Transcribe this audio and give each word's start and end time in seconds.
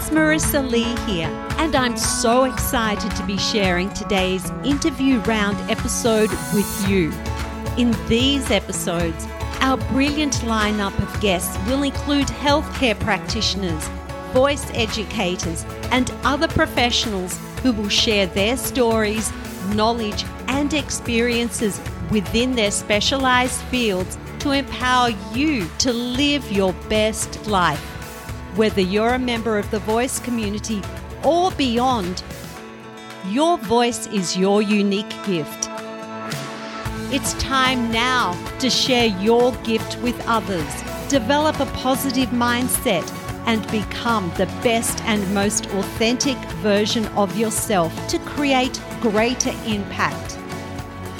It's 0.00 0.08
Marissa 0.08 0.66
Lee 0.66 0.96
here, 1.12 1.28
and 1.58 1.76
I'm 1.76 1.94
so 1.94 2.44
excited 2.44 3.14
to 3.16 3.26
be 3.26 3.36
sharing 3.36 3.90
today's 3.90 4.48
interview 4.64 5.18
round 5.20 5.58
episode 5.70 6.30
with 6.54 6.88
you. 6.88 7.12
In 7.76 7.94
these 8.08 8.50
episodes, 8.50 9.26
our 9.60 9.76
brilliant 9.92 10.36
lineup 10.36 10.98
of 11.02 11.20
guests 11.20 11.54
will 11.66 11.82
include 11.82 12.28
healthcare 12.28 12.98
practitioners, 13.00 13.86
voice 14.32 14.70
educators, 14.72 15.66
and 15.90 16.10
other 16.24 16.48
professionals 16.48 17.38
who 17.62 17.70
will 17.70 17.90
share 17.90 18.26
their 18.26 18.56
stories, 18.56 19.30
knowledge, 19.74 20.24
and 20.48 20.72
experiences 20.72 21.78
within 22.10 22.54
their 22.54 22.70
specialized 22.70 23.60
fields 23.64 24.16
to 24.38 24.52
empower 24.52 25.10
you 25.34 25.68
to 25.76 25.92
live 25.92 26.50
your 26.50 26.72
best 26.88 27.46
life. 27.46 27.89
Whether 28.60 28.82
you're 28.82 29.14
a 29.14 29.18
member 29.18 29.56
of 29.56 29.70
the 29.70 29.78
voice 29.78 30.18
community 30.18 30.82
or 31.24 31.50
beyond, 31.52 32.22
your 33.28 33.56
voice 33.56 34.06
is 34.08 34.36
your 34.36 34.60
unique 34.60 35.14
gift. 35.24 35.70
It's 37.10 37.32
time 37.42 37.90
now 37.90 38.36
to 38.58 38.68
share 38.68 39.06
your 39.06 39.52
gift 39.64 39.96
with 40.02 40.22
others, 40.28 40.70
develop 41.08 41.58
a 41.58 41.64
positive 41.84 42.28
mindset, 42.28 43.10
and 43.46 43.66
become 43.70 44.30
the 44.36 44.44
best 44.62 45.02
and 45.04 45.32
most 45.32 45.64
authentic 45.68 46.36
version 46.60 47.06
of 47.16 47.34
yourself 47.38 47.90
to 48.08 48.18
create 48.18 48.78
greater 49.00 49.54
impact. 49.64 50.38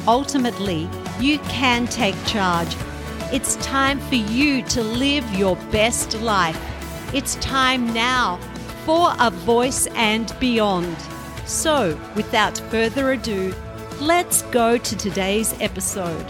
Ultimately, 0.07 0.91
you 1.19 1.39
can 1.49 1.87
take 1.87 2.23
charge. 2.27 2.77
It's 3.33 3.57
time 3.65 3.99
for 3.99 4.17
you 4.17 4.61
to 4.65 4.83
live 4.83 5.25
your 5.35 5.57
best 5.73 6.21
life. 6.21 6.70
It's 7.13 7.35
time 7.37 7.93
now 7.93 8.39
for 8.85 9.13
a 9.19 9.33
voice 9.33 9.89
and 9.97 10.33
beyond. 10.39 10.97
So, 11.45 11.99
without 12.15 12.59
further 12.71 13.11
ado, 13.11 13.53
let's 14.01 14.43
go 14.43 14.79
to 14.79 14.97
today's 14.97 15.53
episode. 15.61 16.25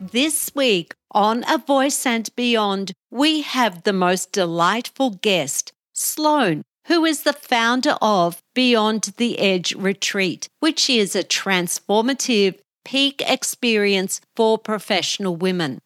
This 0.00 0.52
week 0.54 0.94
on 1.10 1.42
A 1.48 1.58
Voice 1.58 2.06
and 2.06 2.30
Beyond, 2.36 2.92
we 3.10 3.42
have 3.42 3.82
the 3.82 3.92
most 3.92 4.30
delightful 4.30 5.10
guest, 5.10 5.72
Sloane, 5.92 6.62
who 6.86 7.04
is 7.04 7.24
the 7.24 7.32
founder 7.32 7.96
of 8.00 8.40
Beyond 8.54 9.14
the 9.16 9.40
Edge 9.40 9.74
Retreat, 9.74 10.46
which 10.60 10.88
is 10.88 11.16
a 11.16 11.24
transformative 11.24 12.60
peak 12.84 13.20
experience 13.26 14.20
for 14.36 14.58
professional 14.58 15.34
women. 15.34 15.80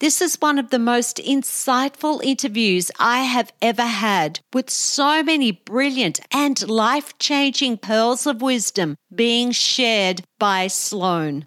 This 0.00 0.22
is 0.22 0.40
one 0.40 0.58
of 0.58 0.70
the 0.70 0.78
most 0.78 1.18
insightful 1.18 2.24
interviews 2.24 2.90
I 2.98 3.18
have 3.24 3.52
ever 3.60 3.84
had, 3.84 4.40
with 4.54 4.70
so 4.70 5.22
many 5.22 5.52
brilliant 5.52 6.20
and 6.32 6.66
life 6.70 7.18
changing 7.18 7.76
pearls 7.76 8.26
of 8.26 8.40
wisdom 8.40 8.96
being 9.14 9.50
shared 9.50 10.22
by 10.38 10.68
Sloane. 10.68 11.44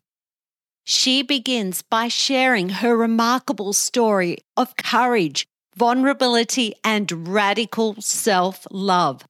She 0.83 1.23
begins 1.23 1.81
by 1.81 2.09
sharing 2.09 2.69
her 2.69 2.95
remarkable 2.95 3.73
story 3.73 4.37
of 4.55 4.75
courage, 4.75 5.47
vulnerability, 5.75 6.75
and 6.83 7.27
radical 7.27 7.95
self 8.01 8.67
love. 8.69 9.23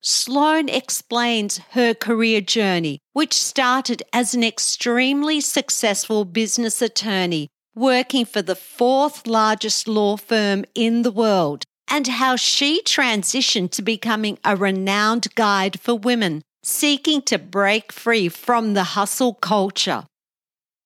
Sloane 0.00 0.68
explains 0.68 1.58
her 1.78 1.94
career 1.94 2.40
journey, 2.40 2.98
which 3.12 3.34
started 3.34 4.02
as 4.12 4.34
an 4.34 4.42
extremely 4.42 5.40
successful 5.40 6.24
business 6.24 6.82
attorney 6.82 7.48
working 7.74 8.24
for 8.24 8.42
the 8.42 8.54
fourth 8.54 9.26
largest 9.26 9.88
law 9.88 10.16
firm 10.16 10.64
in 10.74 11.02
the 11.02 11.10
world, 11.10 11.64
and 11.88 12.06
how 12.06 12.36
she 12.36 12.82
transitioned 12.82 13.70
to 13.70 13.82
becoming 13.82 14.38
a 14.44 14.56
renowned 14.56 15.34
guide 15.34 15.80
for 15.80 15.94
women 15.94 16.42
seeking 16.62 17.20
to 17.20 17.38
break 17.38 17.92
free 17.92 18.28
from 18.28 18.74
the 18.74 18.84
hustle 18.84 19.34
culture. 19.34 20.04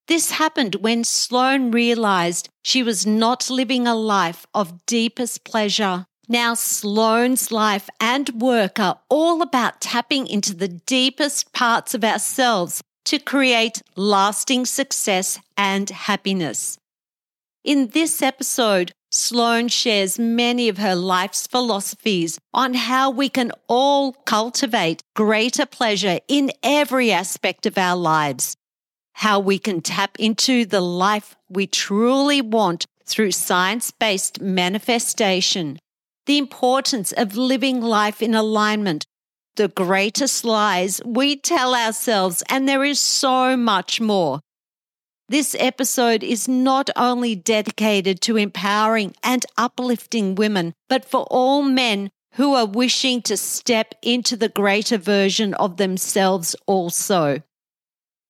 This 0.09 0.33
happened 0.33 0.77
when 0.77 1.05
Sloane 1.05 1.71
realized 1.71 2.49
she 2.63 2.83
was 2.83 3.07
not 3.07 3.51
living 3.51 3.87
a 3.87 3.95
life 3.95 4.47
of 4.55 4.87
deepest 4.87 5.45
pleasure 5.45 6.07
now, 6.29 6.55
Sloane's 6.55 7.53
life 7.53 7.89
and 8.01 8.29
work 8.41 8.81
are 8.81 8.99
all 9.09 9.43
about 9.43 9.81
tapping 9.81 10.27
into 10.27 10.55
the 10.55 10.69
deepest 10.69 11.53
parts 11.53 11.95
of 11.95 12.03
ourselves 12.03 12.83
to 13.07 13.19
create 13.19 13.83
lasting 13.97 14.67
success 14.67 15.41
and 15.57 15.91
happiness. 15.91 16.79
In 17.65 17.89
this 17.89 18.23
episode, 18.23 18.93
Sloane 19.11 19.69
shares 19.69 20.19
many 20.19 20.69
of 20.69 20.79
her 20.79 20.95
life's 20.95 21.47
philosophies 21.47 22.39
on 22.53 22.75
how 22.75 23.11
we 23.11 23.29
can 23.29 23.51
all 23.69 24.13
cultivate 24.13 25.03
greater 25.15 25.67
pleasure 25.67 26.21
in 26.29 26.53
every 26.63 27.11
aspect 27.11 27.67
of 27.67 27.79
our 27.79 27.97
lives, 27.97 28.55
how 29.15 29.41
we 29.41 29.59
can 29.59 29.81
tap 29.81 30.17
into 30.19 30.65
the 30.65 30.81
life 30.81 31.35
we 31.49 31.67
truly 31.67 32.41
want 32.41 32.87
through 33.05 33.33
science 33.33 33.91
based 33.91 34.41
manifestation 34.41 35.79
the 36.27 36.39
importance 36.39 37.13
of 37.13 37.37
living 37.37 37.81
life 37.81 38.21
in 38.21 38.35
alignment, 38.35 39.07
the 39.57 39.69
greatest 39.69 40.45
lies 40.45 41.01
we 41.05 41.37
tell 41.37 41.75
ourselves, 41.75 42.43
and 42.49 42.69
there 42.69 42.85
is 42.85 43.01
so 43.01 43.57
much 43.57 44.01
more. 44.01 44.41
This 45.29 45.57
episode 45.59 46.23
is 46.23 46.47
not 46.47 46.89
only 46.95 47.35
dedicated 47.35 48.21
to 48.23 48.37
empowering 48.37 49.15
and 49.23 49.45
uplifting 49.59 50.37
women, 50.37 50.73
but 50.89 51.05
for 51.05 51.23
all 51.31 51.63
men 51.63 52.11
who 52.35 52.55
are 52.55 52.67
wishing 52.67 53.23
to 53.23 53.37
step 53.37 53.95
into 54.03 54.37
the 54.37 54.49
greater 54.49 54.99
version 54.99 55.55
of 55.55 55.79
themselves 55.79 56.55
also. 56.67 57.43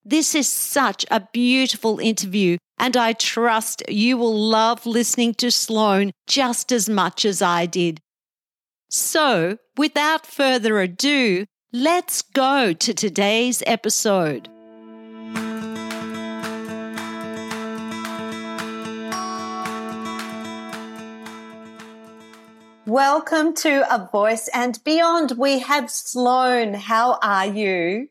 This 0.05 0.35
is 0.35 0.49
such 0.49 1.05
a 1.11 1.29
beautiful 1.33 1.99
interview 1.99 2.59
and 2.79 2.97
I 2.97 3.13
trust 3.13 3.83
you 3.89 4.17
will 4.17 4.39
love 4.39 4.87
listening 4.87 5.35
to 5.35 5.51
Sloane 5.51 6.13
just 6.27 6.73
as 6.73 6.89
much 6.89 7.25
as 7.25 7.43
I 7.43 7.67
did. 7.67 8.01
So, 8.89 9.59
without 9.77 10.25
further 10.25 10.81
ado, 10.81 11.47
let's 11.73 12.23
go 12.23 12.73
to 12.73 12.95
today's 12.95 13.61
episode. 13.67 14.49
Welcome 22.87 23.55
to 23.55 23.93
A 23.93 24.09
Voice 24.13 24.49
and 24.55 24.79
Beyond. 24.85 25.33
We 25.37 25.59
have 25.59 25.91
Sloane. 25.91 26.75
How 26.75 27.19
are 27.21 27.47
you? 27.47 28.09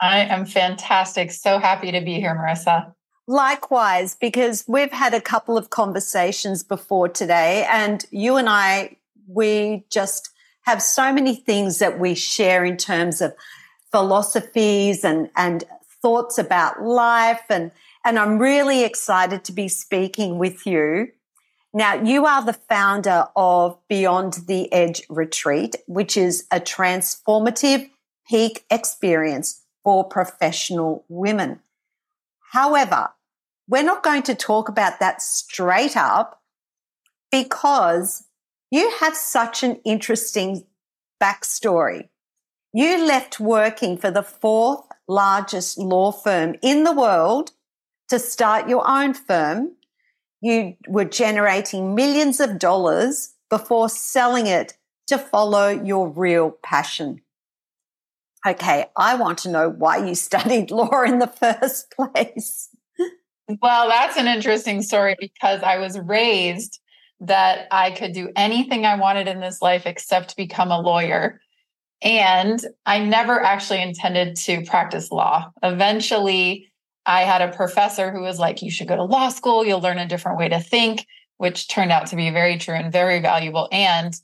I 0.00 0.18
am 0.22 0.46
fantastic. 0.46 1.30
So 1.30 1.60
happy 1.60 1.92
to 1.92 2.00
be 2.00 2.14
here, 2.14 2.34
Marissa. 2.34 2.92
Likewise, 3.28 4.16
because 4.20 4.64
we've 4.66 4.90
had 4.90 5.14
a 5.14 5.20
couple 5.20 5.56
of 5.56 5.70
conversations 5.70 6.64
before 6.64 7.08
today, 7.08 7.64
and 7.70 8.04
you 8.10 8.34
and 8.34 8.48
I, 8.48 8.96
we 9.26 9.84
just 9.90 10.30
have 10.62 10.80
so 10.80 11.12
many 11.12 11.34
things 11.34 11.78
that 11.78 11.98
we 11.98 12.14
share 12.14 12.64
in 12.64 12.76
terms 12.76 13.20
of 13.20 13.34
philosophies 13.90 15.04
and, 15.04 15.30
and 15.36 15.64
thoughts 16.00 16.38
about 16.38 16.82
life. 16.82 17.42
And, 17.50 17.70
and 18.04 18.18
I'm 18.18 18.38
really 18.38 18.84
excited 18.84 19.44
to 19.44 19.52
be 19.52 19.68
speaking 19.68 20.38
with 20.38 20.66
you. 20.66 21.08
Now, 21.74 21.94
you 21.94 22.26
are 22.26 22.44
the 22.44 22.52
founder 22.52 23.26
of 23.34 23.78
Beyond 23.88 24.34
the 24.46 24.70
Edge 24.72 25.02
Retreat, 25.08 25.76
which 25.86 26.16
is 26.16 26.46
a 26.50 26.60
transformative 26.60 27.90
peak 28.28 28.64
experience 28.70 29.62
for 29.82 30.04
professional 30.04 31.04
women. 31.08 31.60
However, 32.52 33.10
we're 33.68 33.82
not 33.82 34.02
going 34.02 34.22
to 34.24 34.34
talk 34.34 34.68
about 34.68 35.00
that 35.00 35.22
straight 35.22 35.96
up 35.96 36.42
because 37.30 38.24
you 38.72 38.90
have 39.00 39.14
such 39.14 39.62
an 39.62 39.76
interesting 39.84 40.64
backstory. 41.22 42.08
You 42.72 43.04
left 43.04 43.38
working 43.38 43.98
for 43.98 44.10
the 44.10 44.22
fourth 44.22 44.86
largest 45.06 45.76
law 45.76 46.10
firm 46.10 46.56
in 46.62 46.84
the 46.84 46.94
world 46.94 47.50
to 48.08 48.18
start 48.18 48.70
your 48.70 48.88
own 48.88 49.12
firm. 49.12 49.72
You 50.40 50.76
were 50.88 51.04
generating 51.04 51.94
millions 51.94 52.40
of 52.40 52.58
dollars 52.58 53.34
before 53.50 53.90
selling 53.90 54.46
it 54.46 54.78
to 55.08 55.18
follow 55.18 55.68
your 55.68 56.08
real 56.08 56.52
passion. 56.62 57.20
Okay, 58.46 58.86
I 58.96 59.16
want 59.16 59.36
to 59.40 59.50
know 59.50 59.68
why 59.68 59.98
you 59.98 60.14
studied 60.28 60.70
law 60.70 61.02
in 61.02 61.18
the 61.18 61.26
first 61.26 61.90
place. 61.94 62.70
Well, 63.60 63.88
that's 63.90 64.16
an 64.16 64.28
interesting 64.28 64.80
story 64.80 65.14
because 65.20 65.62
I 65.62 65.76
was 65.76 65.98
raised 65.98 66.78
that 67.22 67.68
I 67.70 67.92
could 67.92 68.12
do 68.12 68.30
anything 68.36 68.84
I 68.84 68.96
wanted 68.96 69.28
in 69.28 69.40
this 69.40 69.62
life 69.62 69.86
except 69.86 70.36
become 70.36 70.70
a 70.70 70.80
lawyer. 70.80 71.40
And 72.02 72.60
I 72.84 72.98
never 72.98 73.40
actually 73.40 73.80
intended 73.80 74.36
to 74.38 74.64
practice 74.64 75.12
law. 75.12 75.50
Eventually, 75.62 76.72
I 77.06 77.22
had 77.22 77.40
a 77.40 77.56
professor 77.56 78.10
who 78.10 78.20
was 78.20 78.40
like, 78.40 78.60
You 78.60 78.70
should 78.70 78.88
go 78.88 78.96
to 78.96 79.04
law 79.04 79.28
school, 79.28 79.64
you'll 79.64 79.80
learn 79.80 79.98
a 79.98 80.08
different 80.08 80.38
way 80.38 80.48
to 80.48 80.60
think. 80.60 81.06
which 81.38 81.66
turned 81.66 81.90
out 81.90 82.06
to 82.06 82.14
be 82.14 82.30
very 82.30 82.56
true 82.56 82.74
and 82.74 82.92
very 82.92 83.18
valuable. 83.18 83.68
And 83.72 84.14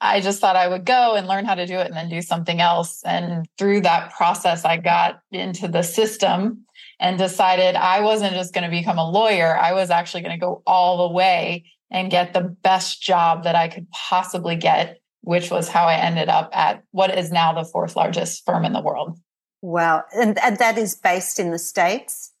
I 0.00 0.20
just 0.20 0.40
thought 0.40 0.56
I 0.56 0.66
would 0.66 0.84
go 0.84 1.14
and 1.14 1.28
learn 1.28 1.44
how 1.44 1.54
to 1.54 1.66
do 1.66 1.74
it 1.74 1.86
and 1.86 1.94
then 1.96 2.08
do 2.08 2.20
something 2.20 2.60
else. 2.60 3.02
And 3.04 3.46
through 3.56 3.82
that 3.82 4.12
process, 4.12 4.64
I 4.64 4.76
got 4.76 5.20
into 5.30 5.68
the 5.68 5.82
system 5.82 6.64
and 6.98 7.18
decided 7.18 7.76
I 7.76 8.00
wasn't 8.00 8.34
just 8.34 8.52
going 8.52 8.64
to 8.64 8.70
become 8.70 8.98
a 8.98 9.08
lawyer. 9.08 9.56
I 9.56 9.74
was 9.74 9.90
actually 9.90 10.22
going 10.22 10.34
to 10.34 10.44
go 10.44 10.62
all 10.66 11.08
the 11.08 11.14
way 11.14 11.64
and 11.90 12.10
get 12.10 12.32
the 12.32 12.40
best 12.40 13.02
job 13.02 13.44
that 13.44 13.54
I 13.54 13.68
could 13.68 13.90
possibly 13.90 14.56
get, 14.56 15.00
which 15.22 15.50
was 15.50 15.68
how 15.68 15.86
I 15.86 15.96
ended 15.96 16.28
up 16.28 16.50
at 16.52 16.82
what 16.90 17.16
is 17.16 17.30
now 17.30 17.52
the 17.52 17.64
fourth 17.64 17.96
largest 17.96 18.44
firm 18.44 18.64
in 18.64 18.72
the 18.72 18.82
world. 18.82 19.18
Wow. 19.62 20.04
And, 20.12 20.38
and 20.42 20.58
that 20.58 20.78
is 20.78 20.94
based 20.94 21.38
in 21.38 21.50
the 21.50 21.58
States? 21.58 22.32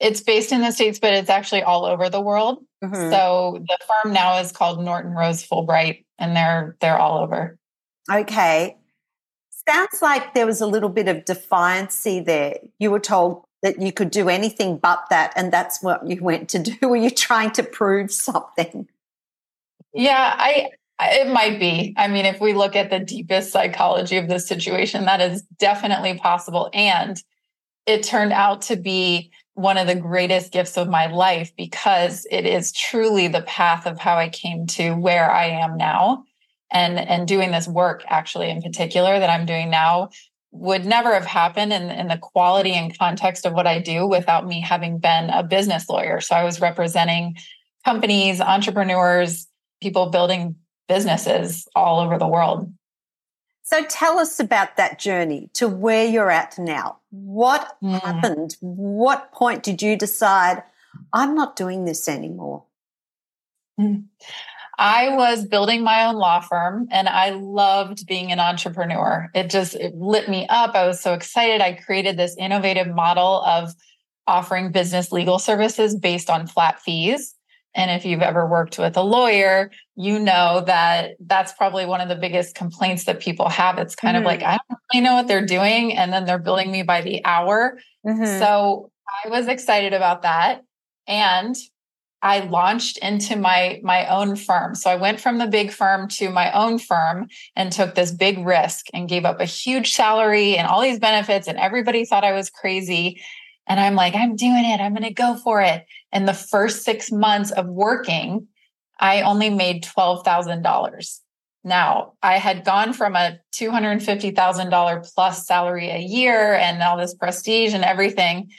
It's 0.00 0.20
based 0.20 0.52
in 0.52 0.60
the 0.60 0.70
States, 0.70 0.98
but 0.98 1.12
it's 1.12 1.30
actually 1.30 1.62
all 1.62 1.84
over 1.84 2.08
the 2.08 2.20
world. 2.20 2.64
Mm-hmm. 2.82 3.10
So 3.10 3.64
the 3.66 3.78
firm 3.86 4.12
now 4.12 4.38
is 4.38 4.52
called 4.52 4.84
Norton 4.84 5.12
Rose 5.12 5.46
Fulbright 5.46 6.04
and 6.18 6.36
they're 6.36 6.76
they're 6.80 6.98
all 6.98 7.18
over. 7.18 7.58
Okay. 8.10 8.76
Sounds 9.68 10.00
like 10.00 10.34
there 10.34 10.46
was 10.46 10.60
a 10.60 10.66
little 10.66 10.88
bit 10.88 11.08
of 11.08 11.24
defiancy 11.24 12.24
there. 12.24 12.58
You 12.78 12.90
were 12.90 13.00
told 13.00 13.44
that 13.62 13.80
you 13.80 13.92
could 13.92 14.10
do 14.10 14.28
anything 14.28 14.78
but 14.78 15.04
that, 15.10 15.32
and 15.36 15.52
that's 15.52 15.82
what 15.82 16.06
you 16.08 16.22
went 16.22 16.48
to 16.50 16.58
do. 16.58 16.76
Were 16.88 16.96
you 16.96 17.10
trying 17.10 17.50
to 17.52 17.62
prove 17.62 18.10
something? 18.12 18.88
Yeah, 19.92 20.34
I 20.36 20.70
it 21.00 21.28
might 21.28 21.60
be. 21.60 21.94
I 21.96 22.08
mean, 22.08 22.26
if 22.26 22.40
we 22.40 22.54
look 22.54 22.74
at 22.74 22.90
the 22.90 22.98
deepest 22.98 23.52
psychology 23.52 24.16
of 24.16 24.28
this 24.28 24.48
situation, 24.48 25.04
that 25.04 25.20
is 25.20 25.42
definitely 25.58 26.18
possible. 26.18 26.70
And 26.72 27.22
it 27.86 28.02
turned 28.02 28.32
out 28.32 28.62
to 28.62 28.76
be 28.76 29.30
one 29.54 29.78
of 29.78 29.86
the 29.86 29.94
greatest 29.94 30.52
gifts 30.52 30.76
of 30.76 30.88
my 30.88 31.06
life 31.06 31.52
because 31.56 32.26
it 32.30 32.46
is 32.46 32.72
truly 32.72 33.28
the 33.28 33.42
path 33.42 33.86
of 33.86 33.98
how 33.98 34.16
I 34.16 34.28
came 34.28 34.66
to 34.68 34.94
where 34.94 35.30
I 35.30 35.46
am 35.46 35.76
now. 35.76 36.24
And, 36.70 36.98
and 36.98 37.26
doing 37.26 37.50
this 37.50 37.66
work 37.66 38.04
actually 38.08 38.50
in 38.50 38.60
particular 38.60 39.18
that 39.18 39.30
I'm 39.30 39.46
doing 39.46 39.70
now 39.70 40.10
would 40.58 40.84
never 40.84 41.14
have 41.14 41.24
happened 41.24 41.72
in, 41.72 41.90
in 41.90 42.08
the 42.08 42.18
quality 42.18 42.72
and 42.72 42.98
context 42.98 43.46
of 43.46 43.52
what 43.52 43.66
I 43.66 43.78
do 43.78 44.06
without 44.06 44.46
me 44.46 44.60
having 44.60 44.98
been 44.98 45.30
a 45.30 45.42
business 45.42 45.88
lawyer. 45.88 46.20
So 46.20 46.34
I 46.34 46.44
was 46.44 46.60
representing 46.60 47.36
companies, 47.84 48.40
entrepreneurs, 48.40 49.46
people 49.80 50.10
building 50.10 50.56
businesses 50.88 51.68
all 51.76 52.00
over 52.00 52.18
the 52.18 52.26
world. 52.26 52.72
So 53.62 53.84
tell 53.84 54.18
us 54.18 54.40
about 54.40 54.76
that 54.76 54.98
journey 54.98 55.50
to 55.52 55.68
where 55.68 56.06
you're 56.06 56.30
at 56.30 56.58
now. 56.58 56.98
What 57.10 57.76
mm. 57.82 58.00
happened? 58.00 58.56
What 58.60 59.30
point 59.32 59.62
did 59.62 59.82
you 59.82 59.96
decide, 59.96 60.62
I'm 61.12 61.34
not 61.34 61.54
doing 61.54 61.84
this 61.84 62.08
anymore? 62.08 62.64
Mm. 63.78 64.04
I 64.78 65.16
was 65.16 65.44
building 65.44 65.82
my 65.82 66.06
own 66.06 66.14
law 66.14 66.40
firm 66.40 66.86
and 66.92 67.08
I 67.08 67.30
loved 67.30 68.06
being 68.06 68.30
an 68.30 68.38
entrepreneur. 68.38 69.28
It 69.34 69.50
just 69.50 69.74
it 69.74 69.94
lit 69.96 70.28
me 70.28 70.46
up. 70.48 70.76
I 70.76 70.86
was 70.86 71.00
so 71.00 71.14
excited. 71.14 71.60
I 71.60 71.72
created 71.72 72.16
this 72.16 72.36
innovative 72.38 72.86
model 72.86 73.42
of 73.42 73.74
offering 74.28 74.70
business 74.70 75.10
legal 75.10 75.40
services 75.40 75.96
based 75.96 76.30
on 76.30 76.46
flat 76.46 76.80
fees. 76.80 77.34
And 77.74 77.90
if 77.90 78.04
you've 78.04 78.22
ever 78.22 78.46
worked 78.46 78.78
with 78.78 78.96
a 78.96 79.02
lawyer, 79.02 79.70
you 79.96 80.18
know 80.18 80.62
that 80.66 81.12
that's 81.20 81.52
probably 81.52 81.84
one 81.84 82.00
of 82.00 82.08
the 82.08 82.16
biggest 82.16 82.54
complaints 82.54 83.04
that 83.04 83.20
people 83.20 83.48
have. 83.48 83.78
It's 83.78 83.94
kind 83.94 84.16
mm-hmm. 84.16 84.24
of 84.24 84.26
like, 84.26 84.42
I 84.42 84.58
don't 84.68 84.80
really 84.92 85.04
know 85.04 85.14
what 85.14 85.28
they're 85.28 85.44
doing. 85.44 85.96
And 85.96 86.12
then 86.12 86.24
they're 86.24 86.38
billing 86.38 86.70
me 86.70 86.82
by 86.82 87.02
the 87.02 87.24
hour. 87.24 87.78
Mm-hmm. 88.06 88.38
So 88.38 88.90
I 89.24 89.28
was 89.28 89.48
excited 89.48 89.92
about 89.92 90.22
that. 90.22 90.62
And 91.06 91.56
I 92.22 92.40
launched 92.40 92.98
into 92.98 93.36
my 93.36 93.80
my 93.82 94.06
own 94.06 94.34
firm. 94.34 94.74
So 94.74 94.90
I 94.90 94.96
went 94.96 95.20
from 95.20 95.38
the 95.38 95.46
big 95.46 95.70
firm 95.70 96.08
to 96.08 96.30
my 96.30 96.50
own 96.52 96.78
firm 96.78 97.28
and 97.54 97.70
took 97.70 97.94
this 97.94 98.10
big 98.10 98.44
risk 98.44 98.86
and 98.92 99.08
gave 99.08 99.24
up 99.24 99.40
a 99.40 99.44
huge 99.44 99.92
salary 99.92 100.56
and 100.56 100.66
all 100.66 100.82
these 100.82 100.98
benefits 100.98 101.46
and 101.46 101.58
everybody 101.58 102.04
thought 102.04 102.24
I 102.24 102.32
was 102.32 102.50
crazy 102.50 103.22
and 103.66 103.78
I'm 103.78 103.94
like 103.94 104.14
I'm 104.14 104.34
doing 104.34 104.64
it. 104.64 104.80
I'm 104.80 104.94
going 104.94 105.04
to 105.04 105.14
go 105.14 105.36
for 105.36 105.60
it. 105.60 105.86
And 106.10 106.26
the 106.26 106.34
first 106.34 106.84
6 106.84 107.12
months 107.12 107.52
of 107.52 107.66
working, 107.66 108.48
I 108.98 109.22
only 109.22 109.50
made 109.50 109.84
$12,000. 109.84 111.20
Now, 111.64 112.14
I 112.22 112.38
had 112.38 112.64
gone 112.64 112.94
from 112.94 113.14
a 113.14 113.38
$250,000 113.54 115.14
plus 115.14 115.46
salary 115.46 115.90
a 115.90 115.98
year 115.98 116.54
and 116.54 116.82
all 116.82 116.96
this 116.96 117.14
prestige 117.14 117.74
and 117.74 117.84
everything 117.84 118.50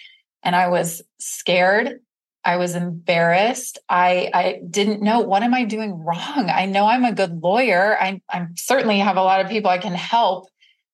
and 0.43 0.55
I 0.55 0.67
was 0.69 1.01
scared 1.19 1.99
I 2.43 2.57
was 2.57 2.75
embarrassed. 2.75 3.79
I, 3.89 4.29
I 4.33 4.61
didn't 4.69 5.01
know 5.01 5.19
what 5.19 5.43
am 5.43 5.53
I 5.53 5.65
doing 5.65 5.91
wrong? 5.93 6.49
I 6.49 6.65
know 6.65 6.85
I'm 6.85 7.05
a 7.05 7.13
good 7.13 7.41
lawyer. 7.43 7.97
I, 7.99 8.21
I 8.29 8.47
certainly 8.55 8.99
have 8.99 9.17
a 9.17 9.23
lot 9.23 9.41
of 9.41 9.49
people 9.49 9.69
I 9.69 9.77
can 9.77 9.95
help. 9.95 10.47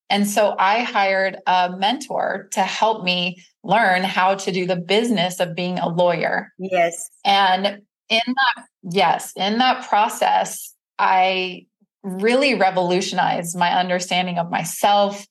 And 0.10 0.28
so 0.28 0.56
I 0.58 0.82
hired 0.82 1.38
a 1.48 1.76
mentor 1.78 2.50
to 2.52 2.62
help 2.62 3.04
me 3.04 3.44
learn 3.64 4.04
how 4.04 4.36
to 4.36 4.52
do 4.52 4.66
the 4.66 4.76
business 4.76 5.40
of 5.40 5.56
being 5.56 5.80
a 5.80 5.90
lawyer. 5.90 6.54
Yes. 6.60 7.10
And 7.24 7.82
in 8.10 8.22
that, 8.28 8.66
yes, 8.84 9.34
in 9.36 9.58
that 9.58 9.88
process, 9.88 10.74
I 11.00 11.66
really 12.04 12.56
revolutionized 12.56 13.58
my 13.58 13.72
understanding 13.72 14.38
of 14.38 14.52
myself, 14.52 15.26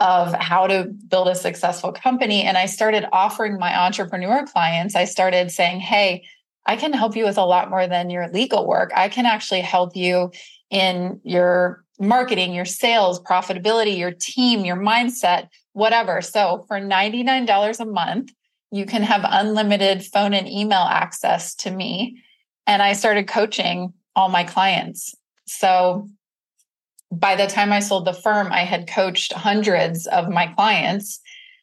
of 0.00 0.32
how 0.34 0.66
to 0.66 0.84
build 0.84 1.28
a 1.28 1.34
successful 1.34 1.92
company. 1.92 2.42
And 2.42 2.58
I 2.58 2.66
started 2.66 3.06
offering 3.12 3.58
my 3.58 3.78
entrepreneur 3.78 4.44
clients, 4.46 4.94
I 4.94 5.04
started 5.04 5.50
saying, 5.50 5.80
hey, 5.80 6.24
I 6.66 6.76
can 6.76 6.92
help 6.92 7.16
you 7.16 7.24
with 7.24 7.38
a 7.38 7.44
lot 7.44 7.70
more 7.70 7.86
than 7.86 8.10
your 8.10 8.28
legal 8.28 8.66
work. 8.66 8.90
I 8.94 9.08
can 9.08 9.24
actually 9.24 9.60
help 9.60 9.96
you 9.96 10.32
in 10.70 11.20
your 11.22 11.84
marketing, 11.98 12.52
your 12.52 12.64
sales, 12.64 13.20
profitability, 13.20 13.96
your 13.96 14.10
team, 14.10 14.64
your 14.64 14.76
mindset, 14.76 15.48
whatever. 15.72 16.20
So 16.20 16.64
for 16.68 16.78
$99 16.78 17.80
a 17.80 17.84
month, 17.86 18.32
you 18.72 18.84
can 18.84 19.02
have 19.02 19.24
unlimited 19.24 20.04
phone 20.04 20.34
and 20.34 20.48
email 20.48 20.86
access 20.90 21.54
to 21.56 21.70
me. 21.70 22.22
And 22.66 22.82
I 22.82 22.94
started 22.94 23.28
coaching 23.28 23.94
all 24.14 24.28
my 24.28 24.44
clients. 24.44 25.14
So 25.46 26.08
by 27.10 27.36
the 27.36 27.46
time 27.46 27.72
I 27.72 27.80
sold 27.80 28.04
the 28.04 28.12
firm, 28.12 28.52
I 28.52 28.64
had 28.64 28.88
coached 28.88 29.32
hundreds 29.32 30.06
of 30.06 30.28
my 30.28 30.48
clients 30.48 31.20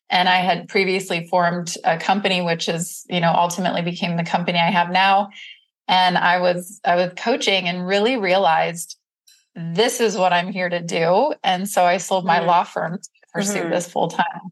and 0.10 0.30
I 0.30 0.38
had 0.38 0.69
previously 0.69 1.28
formed 1.28 1.75
a 1.84 1.98
company 1.98 2.42
which 2.42 2.69
is, 2.69 3.06
you 3.10 3.19
know, 3.19 3.34
ultimately 3.36 3.81
became 3.81 4.16
the 4.16 4.24
company 4.24 4.60
I 4.60 4.72
have 4.72 4.92
now. 4.92 5.30
And 5.88 6.17
I 6.17 6.39
was 6.39 6.79
I 6.86 6.96
was 6.96 7.12
coaching 7.17 7.67
and 7.67 7.86
really 7.86 8.15
realized 8.15 8.98
this 9.56 10.00
is 10.00 10.17
what 10.17 10.34
I'm 10.34 10.51
here 10.51 10.70
to 10.70 10.79
do. 10.79 11.34
And 11.44 11.67
so 11.67 11.84
I 11.84 11.98
sold 11.98 12.25
my 12.25 12.38
mm-hmm. 12.38 12.48
law 12.48 12.63
firm 12.63 13.00
to 13.00 13.10
pursue 13.34 13.60
mm-hmm. 13.60 13.72
this 13.72 13.89
full 13.89 14.08
time. 14.08 14.51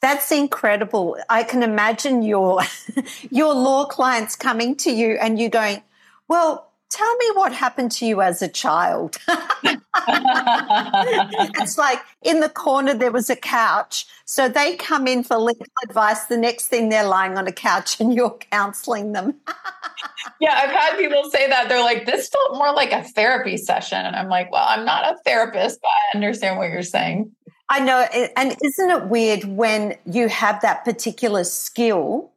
That's 0.00 0.32
incredible. 0.32 1.18
I 1.28 1.42
can 1.42 1.62
imagine 1.62 2.22
your 2.22 2.62
your 3.30 3.54
law 3.54 3.86
clients 3.86 4.36
coming 4.36 4.76
to 4.76 4.90
you 4.90 5.18
and 5.20 5.38
you 5.38 5.48
going, 5.48 5.82
"Well, 6.28 6.69
tell 6.90 7.16
me 7.16 7.26
what 7.34 7.52
happened 7.52 7.92
to 7.92 8.04
you 8.06 8.20
as 8.20 8.42
a 8.42 8.48
child. 8.48 9.16
it's 11.58 11.78
like 11.78 12.00
in 12.22 12.40
the 12.40 12.48
corner 12.48 12.94
there 12.94 13.12
was 13.12 13.30
a 13.30 13.36
couch. 13.36 14.06
So 14.24 14.48
they 14.48 14.76
come 14.76 15.06
in 15.06 15.22
for 15.22 15.38
legal 15.38 15.66
advice. 15.84 16.24
The 16.24 16.36
next 16.36 16.68
thing 16.68 16.88
they're 16.88 17.06
lying 17.06 17.38
on 17.38 17.46
a 17.46 17.52
couch 17.52 18.00
and 18.00 18.14
you're 18.14 18.36
counseling 18.52 19.12
them. 19.12 19.36
yeah, 20.40 20.54
I've 20.54 20.70
had 20.70 20.98
people 20.98 21.30
say 21.30 21.48
that. 21.48 21.68
They're 21.68 21.82
like, 21.82 22.06
this 22.06 22.28
felt 22.28 22.54
more 22.54 22.72
like 22.72 22.92
a 22.92 23.02
therapy 23.02 23.56
session. 23.56 23.98
And 23.98 24.16
I'm 24.16 24.28
like, 24.28 24.50
well, 24.50 24.66
I'm 24.68 24.84
not 24.84 25.12
a 25.12 25.16
therapist, 25.24 25.80
but 25.80 25.88
I 25.88 26.16
understand 26.16 26.58
what 26.58 26.70
you're 26.70 26.82
saying. 26.82 27.32
I 27.68 27.80
know. 27.80 28.00
And 28.36 28.56
isn't 28.62 28.90
it 28.90 29.06
weird 29.06 29.44
when 29.44 29.96
you 30.04 30.28
have 30.28 30.60
that 30.62 30.84
particular 30.84 31.44
skill 31.44 32.32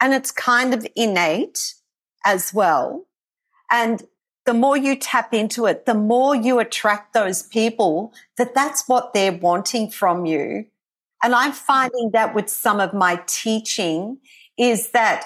and 0.00 0.12
it's 0.12 0.30
kind 0.30 0.74
of 0.74 0.86
innate 0.94 1.74
as 2.24 2.52
well? 2.52 3.06
And 3.74 4.06
the 4.46 4.54
more 4.54 4.76
you 4.76 4.94
tap 4.94 5.34
into 5.34 5.66
it, 5.66 5.84
the 5.84 5.94
more 5.94 6.36
you 6.36 6.60
attract 6.60 7.12
those 7.12 7.42
people 7.42 8.14
that 8.38 8.54
that's 8.54 8.86
what 8.86 9.12
they're 9.12 9.32
wanting 9.32 9.90
from 9.90 10.26
you. 10.26 10.66
And 11.24 11.34
I'm 11.34 11.50
mm-hmm. 11.50 11.66
finding 11.66 12.10
that 12.12 12.36
with 12.36 12.48
some 12.48 12.78
of 12.78 12.94
my 12.94 13.20
teaching 13.26 14.18
is 14.56 14.92
that, 14.92 15.24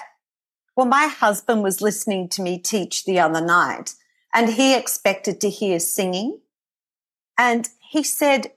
well, 0.75 0.87
my 0.87 1.05
husband 1.05 1.61
was 1.61 1.79
listening 1.79 2.27
to 2.29 2.41
me 2.41 2.57
teach 2.57 3.05
the 3.05 3.19
other 3.19 3.39
night 3.39 3.93
and 4.33 4.49
he 4.49 4.75
expected 4.75 5.39
to 5.41 5.49
hear 5.51 5.77
singing. 5.77 6.39
And 7.37 7.69
he 7.91 8.01
said, 8.01 8.53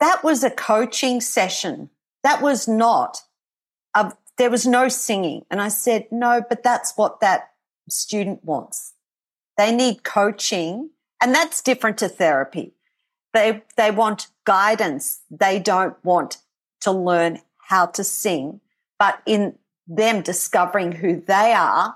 that 0.00 0.24
was 0.24 0.44
a 0.44 0.50
coaching 0.50 1.20
session. 1.20 1.90
That 2.22 2.40
was 2.40 2.66
not, 2.66 3.18
a, 3.94 4.14
there 4.38 4.50
was 4.50 4.66
no 4.66 4.88
singing. 4.88 5.44
And 5.50 5.60
I 5.60 5.68
said, 5.68 6.06
no, 6.10 6.42
but 6.48 6.62
that's 6.62 6.96
what 6.96 7.20
that 7.20 7.50
student 7.90 8.42
wants. 8.42 8.94
They 9.56 9.74
need 9.74 10.04
coaching 10.04 10.90
and 11.20 11.34
that's 11.34 11.62
different 11.62 11.98
to 11.98 12.08
therapy. 12.08 12.74
They, 13.32 13.62
they 13.76 13.90
want 13.90 14.28
guidance. 14.44 15.20
They 15.30 15.58
don't 15.58 15.96
want 16.04 16.38
to 16.82 16.92
learn 16.92 17.40
how 17.68 17.86
to 17.86 18.04
sing, 18.04 18.60
but 18.98 19.20
in 19.26 19.58
them 19.86 20.22
discovering 20.22 20.92
who 20.92 21.20
they 21.20 21.52
are, 21.52 21.94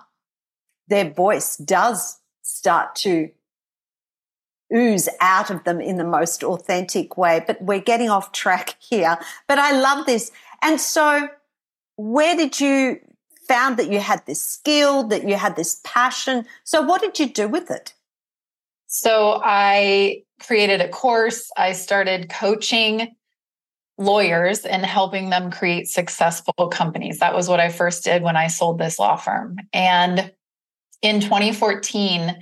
their 0.89 1.11
voice 1.11 1.57
does 1.57 2.19
start 2.43 2.95
to 2.97 3.31
ooze 4.75 5.09
out 5.21 5.51
of 5.51 5.65
them 5.65 5.81
in 5.81 5.97
the 5.97 6.05
most 6.05 6.43
authentic 6.43 7.17
way. 7.17 7.43
But 7.47 7.63
we're 7.63 7.81
getting 7.81 8.11
off 8.11 8.33
track 8.33 8.77
here. 8.81 9.19
But 9.49 9.59
I 9.59 9.79
love 9.79 10.07
this. 10.07 10.33
And 10.63 10.81
so, 10.81 11.29
where 11.97 12.37
did 12.37 12.61
you 12.61 13.01
found 13.51 13.79
that 13.79 13.91
you 13.91 13.99
had 13.99 14.25
this 14.27 14.41
skill, 14.41 15.03
that 15.09 15.29
you 15.29 15.35
had 15.35 15.57
this 15.57 15.81
passion? 15.83 16.47
So, 16.63 16.83
what 16.83 17.01
did 17.01 17.19
you 17.19 17.29
do 17.29 17.49
with 17.49 17.69
it? 17.69 17.95
So, 18.87 19.41
I 19.45 20.23
created 20.41 20.81
a 20.81 20.89
course. 20.89 21.51
I 21.57 21.73
started 21.73 22.31
coaching 22.31 23.17
lawyers 23.99 24.61
and 24.65 24.87
helping 24.87 25.31
them 25.31 25.51
create 25.51 25.89
successful 25.89 26.69
companies. 26.69 27.19
That 27.19 27.35
was 27.35 27.49
what 27.49 27.59
I 27.59 27.71
first 27.71 28.05
did 28.05 28.23
when 28.23 28.37
I 28.37 28.47
sold 28.47 28.79
this 28.79 29.01
law 29.01 29.17
firm. 29.17 29.57
And 29.73 30.33
in 31.03 31.21
2014, 31.21 32.37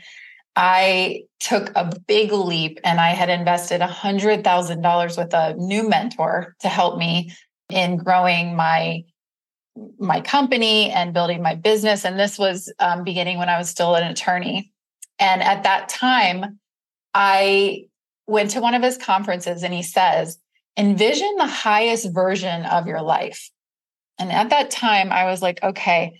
I 0.56 1.22
took 1.40 1.70
a 1.74 1.90
big 2.06 2.32
leap 2.32 2.80
and 2.84 3.00
I 3.00 3.10
had 3.10 3.30
invested 3.30 3.80
$100,000 3.80 5.18
with 5.18 5.32
a 5.34 5.54
new 5.54 5.88
mentor 5.88 6.54
to 6.60 6.68
help 6.68 6.98
me 6.98 7.32
in 7.70 7.96
growing 7.96 8.54
my 8.54 9.04
my 9.98 10.20
company 10.20 10.90
and 10.90 11.14
building 11.14 11.42
my 11.42 11.54
business 11.54 12.04
and 12.04 12.18
this 12.18 12.38
was 12.38 12.72
um, 12.78 13.04
beginning 13.04 13.38
when 13.38 13.48
i 13.48 13.58
was 13.58 13.68
still 13.68 13.94
an 13.94 14.04
attorney 14.04 14.72
and 15.18 15.42
at 15.42 15.62
that 15.64 15.88
time 15.88 16.58
i 17.14 17.84
went 18.26 18.50
to 18.50 18.60
one 18.60 18.74
of 18.74 18.82
his 18.82 18.98
conferences 18.98 19.62
and 19.62 19.74
he 19.74 19.82
says 19.82 20.38
envision 20.78 21.34
the 21.36 21.46
highest 21.46 22.14
version 22.14 22.64
of 22.64 22.86
your 22.86 23.02
life. 23.02 23.50
And 24.18 24.30
at 24.32 24.50
that 24.50 24.70
time, 24.70 25.10
I 25.10 25.24
was 25.24 25.42
like, 25.42 25.62
okay, 25.62 26.18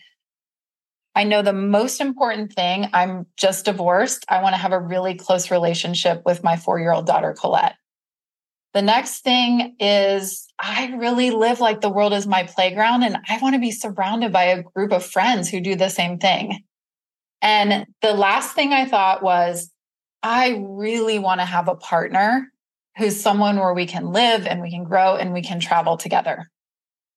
I 1.15 1.25
know 1.25 1.43
the 1.43 1.53
most 1.53 2.01
important 2.01 2.53
thing. 2.53 2.89
I'm 2.93 3.27
just 3.37 3.65
divorced. 3.65 4.27
I 4.29 4.43
want 4.43 4.55
to 4.55 4.61
have 4.61 4.73
a 4.73 4.81
really 4.81 5.15
close 5.15 5.51
relationship 5.51 6.23
with 6.27 6.45
my 6.45 6.57
four 6.57 6.79
year 6.79 6.93
old 6.93 7.07
daughter, 7.07 7.35
Colette. 7.39 7.77
The 8.79 8.83
next 8.83 9.25
thing 9.25 9.75
is, 9.81 10.47
I 10.57 10.95
really 10.95 11.33
live 11.33 11.59
like 11.59 11.81
the 11.81 11.91
world 11.91 12.13
is 12.13 12.29
my 12.29 12.45
playground, 12.45 13.03
and 13.03 13.19
I 13.29 13.37
want 13.39 13.57
to 13.57 13.61
be 13.61 13.73
surrounded 13.73 14.33
by 14.33 14.45
a 14.45 14.63
group 14.63 14.93
of 14.93 15.05
friends 15.05 15.49
who 15.49 15.61
do 15.61 15.75
the 15.75 15.89
same 15.89 16.21
thing. 16.21 16.63
And 17.43 17.87
the 18.03 18.13
last 18.13 18.55
thing 18.55 18.73
I 18.73 18.85
thought 18.85 19.21
was, 19.21 19.73
I 20.23 20.63
really 20.65 21.19
want 21.19 21.41
to 21.41 21.45
have 21.45 21.67
a 21.67 21.75
partner 21.75 22.53
who's 22.97 23.21
someone 23.21 23.57
where 23.57 23.75
we 23.75 23.85
can 23.85 24.13
live 24.13 24.47
and 24.47 24.63
we 24.63 24.71
can 24.71 24.85
grow 24.85 25.17
and 25.17 25.33
we 25.33 25.43
can 25.43 25.59
travel 25.59 25.97
together. 25.97 26.49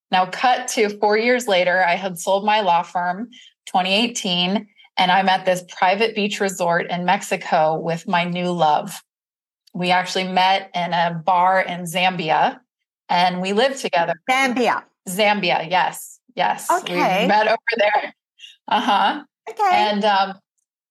Now, 0.10 0.26
cut 0.26 0.68
to 0.70 0.90
four 0.98 1.16
years 1.16 1.48
later, 1.48 1.86
I 1.86 1.94
had 1.94 2.18
sold 2.18 2.44
my 2.44 2.62
law 2.62 2.82
firm 2.82 3.30
2018, 3.68 4.68
and 4.98 5.12
I'm 5.12 5.30
at 5.30 5.46
this 5.46 5.64
private 5.78 6.16
beach 6.16 6.40
resort 6.40 6.90
in 6.90 7.06
Mexico 7.06 7.78
with 7.78 8.08
my 8.08 8.24
new 8.24 8.50
love. 8.52 9.00
We 9.74 9.92
actually 9.92 10.28
met 10.28 10.70
in 10.76 10.94
a 10.94 11.22
bar 11.26 11.62
in 11.62 11.82
Zambia 11.82 12.60
and 13.10 13.42
we 13.42 13.54
lived 13.54 13.80
together. 13.80 14.14
Zambia. 14.30 14.84
Zambia, 15.08 15.70
yes. 15.70 16.20
Yes. 16.36 16.70
Okay. 16.70 17.24
We 17.24 17.28
met 17.28 17.48
over 17.48 17.58
there. 17.78 18.16
Uh 18.68 18.82
huh. 18.82 19.24
Okay. 19.50 19.70
And 19.74 20.06
um, 20.06 20.40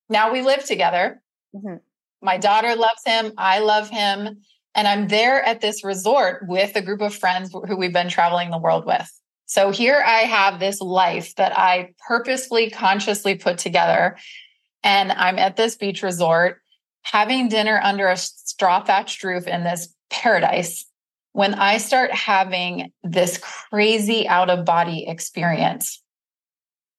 now 0.09 0.31
we 0.31 0.41
live 0.41 0.65
together. 0.65 1.21
Mm-hmm. 1.55 1.77
My 2.21 2.37
daughter 2.37 2.75
loves 2.75 3.01
him. 3.05 3.33
I 3.37 3.59
love 3.59 3.89
him. 3.89 4.41
And 4.75 4.87
I'm 4.87 5.07
there 5.07 5.43
at 5.43 5.61
this 5.61 5.83
resort 5.83 6.45
with 6.47 6.75
a 6.75 6.81
group 6.81 7.01
of 7.01 7.13
friends 7.13 7.51
who 7.51 7.75
we've 7.75 7.93
been 7.93 8.09
traveling 8.09 8.51
the 8.51 8.57
world 8.57 8.85
with. 8.85 9.09
So 9.45 9.71
here 9.71 10.01
I 10.05 10.19
have 10.19 10.59
this 10.59 10.79
life 10.79 11.35
that 11.35 11.57
I 11.57 11.93
purposefully, 12.07 12.69
consciously 12.69 13.35
put 13.35 13.57
together. 13.57 14.17
And 14.83 15.11
I'm 15.11 15.37
at 15.37 15.57
this 15.57 15.75
beach 15.75 16.03
resort 16.03 16.60
having 17.03 17.49
dinner 17.49 17.79
under 17.83 18.07
a 18.07 18.17
straw 18.17 18.83
thatched 18.83 19.23
roof 19.23 19.47
in 19.47 19.63
this 19.63 19.93
paradise. 20.09 20.85
When 21.33 21.53
I 21.53 21.77
start 21.77 22.11
having 22.11 22.91
this 23.03 23.37
crazy 23.37 24.27
out 24.27 24.49
of 24.49 24.65
body 24.65 25.07
experience, 25.07 26.01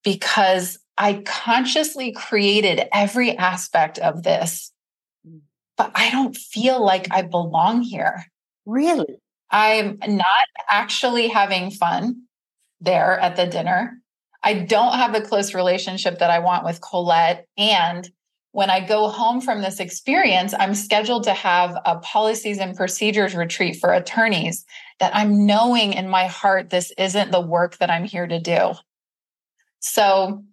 because 0.03 0.79
I 0.99 1.23
consciously 1.25 2.13
created 2.13 2.89
every 2.93 3.37
aspect 3.37 3.99
of 3.99 4.23
this 4.23 4.73
mm. 5.27 5.41
but 5.77 5.93
I 5.95 6.11
don't 6.11 6.37
feel 6.37 6.85
like 6.85 7.09
I 7.11 7.23
belong 7.23 7.83
here. 7.83 8.25
Really? 8.67 9.17
I'm 9.51 9.99
not 10.07 10.47
actually 10.71 11.29
having 11.29 11.71
fun 11.71 12.23
there 12.81 13.19
at 13.21 13.37
the 13.37 13.47
dinner. 13.47 13.99
I 14.43 14.55
don't 14.55 14.95
have 14.95 15.13
the 15.13 15.21
close 15.21 15.55
relationship 15.55 16.19
that 16.19 16.31
I 16.31 16.41
want 16.41 16.65
with 16.65 16.81
Colette. 16.81 17.47
And 17.57 18.09
when 18.53 18.69
I 18.69 18.87
go 18.87 19.09
home 19.09 19.41
from 19.41 19.63
this 19.63 19.81
experience, 19.81 20.55
I'm 20.59 20.75
scheduled 20.75 21.25
to 21.25 21.33
have 21.33 21.77
a 21.87 21.99
policies 21.99 22.59
and 22.59 22.77
procedures 22.77 23.35
retreat 23.35 23.77
for 23.77 23.93
attorneys 23.93 24.65
that 25.01 25.17
I'm 25.17 25.47
knowing 25.47 25.95
in 25.95 26.09
my 26.09 26.27
heart 26.27 26.69
this 26.71 26.93
isn't 26.99 27.33
the 27.33 27.41
work 27.41 27.79
that 27.79 27.91
I'm 27.91 28.05
here 28.05 28.27
to 28.27 28.39
do. 28.39 28.75
So 29.81 30.45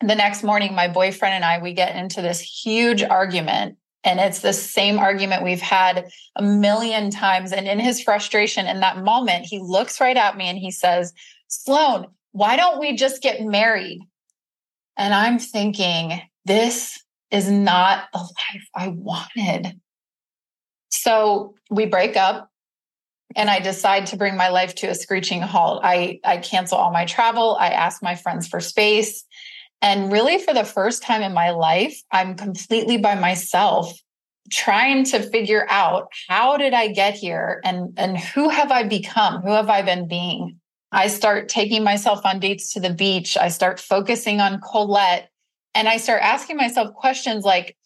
the 0.00 0.14
next 0.14 0.42
morning, 0.42 0.74
my 0.74 0.88
boyfriend 0.88 1.34
and 1.34 1.44
I, 1.44 1.62
we 1.62 1.72
get 1.72 1.96
into 1.96 2.20
this 2.20 2.40
huge 2.40 3.02
argument 3.02 3.78
and 4.04 4.20
it's 4.20 4.40
the 4.40 4.52
same 4.52 4.98
argument 4.98 5.42
we've 5.42 5.60
had 5.60 6.10
a 6.36 6.42
million 6.42 7.10
times. 7.10 7.52
And 7.52 7.66
in 7.66 7.78
his 7.78 8.02
frustration 8.02 8.66
in 8.66 8.80
that 8.80 9.02
moment, 9.02 9.44
he 9.44 9.58
looks 9.58 10.00
right 10.00 10.16
at 10.16 10.36
me 10.36 10.44
and 10.44 10.58
he 10.58 10.70
says, 10.70 11.12
Sloane, 11.48 12.06
why 12.32 12.56
don't 12.56 12.80
we 12.80 12.96
just 12.96 13.22
get 13.22 13.42
married? 13.42 14.00
And 14.96 15.12
I'm 15.12 15.38
thinking, 15.38 16.20
this 16.46 16.99
is 17.30 17.50
not 17.50 18.04
the 18.12 18.18
life 18.18 18.68
I 18.74 18.88
wanted. 18.88 19.80
So 20.90 21.54
we 21.70 21.86
break 21.86 22.16
up 22.16 22.50
and 23.36 23.48
I 23.48 23.60
decide 23.60 24.06
to 24.06 24.16
bring 24.16 24.36
my 24.36 24.48
life 24.48 24.74
to 24.76 24.88
a 24.88 24.94
screeching 24.94 25.40
halt. 25.40 25.80
I, 25.84 26.20
I 26.24 26.38
cancel 26.38 26.78
all 26.78 26.90
my 26.90 27.04
travel. 27.04 27.56
I 27.58 27.68
ask 27.68 28.02
my 28.02 28.16
friends 28.16 28.48
for 28.48 28.60
space. 28.60 29.24
And 29.82 30.12
really, 30.12 30.38
for 30.38 30.52
the 30.52 30.64
first 30.64 31.02
time 31.02 31.22
in 31.22 31.32
my 31.32 31.50
life, 31.50 32.02
I'm 32.12 32.34
completely 32.34 32.98
by 32.98 33.14
myself 33.14 33.98
trying 34.50 35.04
to 35.04 35.22
figure 35.22 35.66
out 35.70 36.08
how 36.28 36.56
did 36.56 36.74
I 36.74 36.88
get 36.88 37.14
here 37.14 37.60
and, 37.64 37.94
and 37.96 38.18
who 38.18 38.48
have 38.48 38.72
I 38.72 38.82
become? 38.82 39.42
Who 39.42 39.52
have 39.52 39.70
I 39.70 39.82
been 39.82 40.08
being? 40.08 40.58
I 40.92 41.06
start 41.06 41.48
taking 41.48 41.84
myself 41.84 42.20
on 42.24 42.40
dates 42.40 42.72
to 42.72 42.80
the 42.80 42.92
beach. 42.92 43.36
I 43.36 43.48
start 43.48 43.78
focusing 43.78 44.40
on 44.40 44.60
Colette 44.60 45.30
and 45.74 45.88
I 45.88 45.98
start 45.98 46.22
asking 46.22 46.56
myself 46.56 46.94
questions 46.94 47.44
like, 47.44 47.76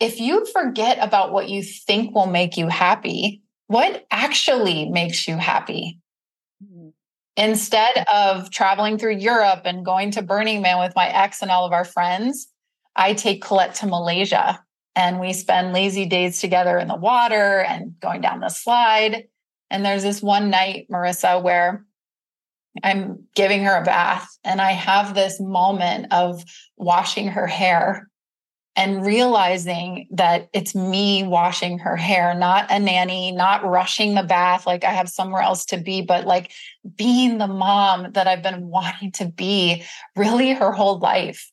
if 0.00 0.20
you 0.20 0.46
forget 0.46 0.98
about 1.00 1.32
what 1.32 1.48
you 1.48 1.62
think 1.62 2.14
will 2.14 2.26
make 2.26 2.56
you 2.56 2.68
happy, 2.68 3.42
what 3.68 4.04
actually 4.10 4.88
makes 4.88 5.28
you 5.28 5.36
happy? 5.36 6.00
Mm-hmm. 6.62 6.88
Instead 7.36 8.04
of 8.12 8.50
traveling 8.50 8.98
through 8.98 9.16
Europe 9.16 9.62
and 9.64 9.84
going 9.84 10.10
to 10.12 10.22
Burning 10.22 10.60
Man 10.60 10.78
with 10.78 10.94
my 10.94 11.08
ex 11.08 11.40
and 11.40 11.50
all 11.50 11.64
of 11.64 11.72
our 11.72 11.84
friends, 11.84 12.48
I 12.96 13.14
take 13.14 13.42
Colette 13.42 13.76
to 13.76 13.86
Malaysia 13.86 14.62
and 14.94 15.20
we 15.20 15.32
spend 15.32 15.72
lazy 15.72 16.04
days 16.04 16.40
together 16.40 16.76
in 16.78 16.88
the 16.88 16.96
water 16.96 17.60
and 17.60 17.98
going 18.00 18.20
down 18.20 18.40
the 18.40 18.50
slide. 18.50 19.28
And 19.70 19.84
there's 19.84 20.02
this 20.02 20.20
one 20.20 20.50
night, 20.50 20.86
Marissa, 20.90 21.42
where 21.42 21.86
I'm 22.82 23.24
giving 23.34 23.64
her 23.64 23.76
a 23.76 23.84
bath 23.84 24.28
and 24.44 24.60
I 24.60 24.72
have 24.72 25.14
this 25.14 25.40
moment 25.40 26.12
of 26.12 26.42
washing 26.76 27.28
her 27.28 27.46
hair 27.46 28.08
and 28.74 29.04
realizing 29.04 30.06
that 30.10 30.48
it's 30.54 30.74
me 30.74 31.22
washing 31.22 31.78
her 31.80 31.96
hair, 31.96 32.34
not 32.34 32.70
a 32.70 32.78
nanny, 32.78 33.30
not 33.30 33.64
rushing 33.64 34.14
the 34.14 34.22
bath 34.22 34.66
like 34.66 34.84
I 34.84 34.92
have 34.92 35.10
somewhere 35.10 35.42
else 35.42 35.66
to 35.66 35.76
be, 35.76 36.00
but 36.00 36.26
like 36.26 36.52
being 36.96 37.36
the 37.36 37.46
mom 37.46 38.12
that 38.12 38.26
I've 38.26 38.42
been 38.42 38.66
wanting 38.68 39.12
to 39.12 39.26
be 39.26 39.84
really 40.16 40.52
her 40.52 40.72
whole 40.72 40.98
life. 40.98 41.50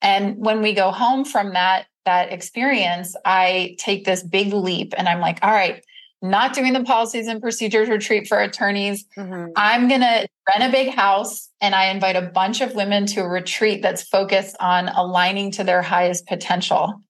And 0.00 0.36
when 0.36 0.62
we 0.62 0.74
go 0.74 0.92
home 0.92 1.24
from 1.24 1.54
that 1.54 1.86
that 2.04 2.32
experience, 2.32 3.14
I 3.26 3.76
take 3.78 4.04
this 4.04 4.22
big 4.22 4.54
leap 4.54 4.94
and 4.96 5.08
I'm 5.08 5.20
like, 5.20 5.40
all 5.42 5.50
right, 5.50 5.84
not 6.20 6.52
doing 6.52 6.72
the 6.72 6.82
policies 6.82 7.28
and 7.28 7.40
procedures 7.40 7.88
retreat 7.88 8.26
for 8.26 8.40
attorneys. 8.40 9.04
Mm-hmm. 9.16 9.52
I'm 9.56 9.88
going 9.88 10.00
to 10.00 10.28
rent 10.48 10.68
a 10.68 10.72
big 10.72 10.94
house 10.94 11.48
and 11.60 11.74
I 11.74 11.86
invite 11.86 12.16
a 12.16 12.22
bunch 12.22 12.60
of 12.60 12.74
women 12.74 13.06
to 13.06 13.20
a 13.20 13.28
retreat 13.28 13.82
that's 13.82 14.02
focused 14.02 14.56
on 14.58 14.88
aligning 14.88 15.52
to 15.52 15.64
their 15.64 15.82
highest 15.82 16.26
potential. 16.26 17.02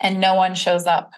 And 0.00 0.20
no 0.20 0.34
one 0.34 0.54
shows 0.54 0.86
up. 0.86 1.12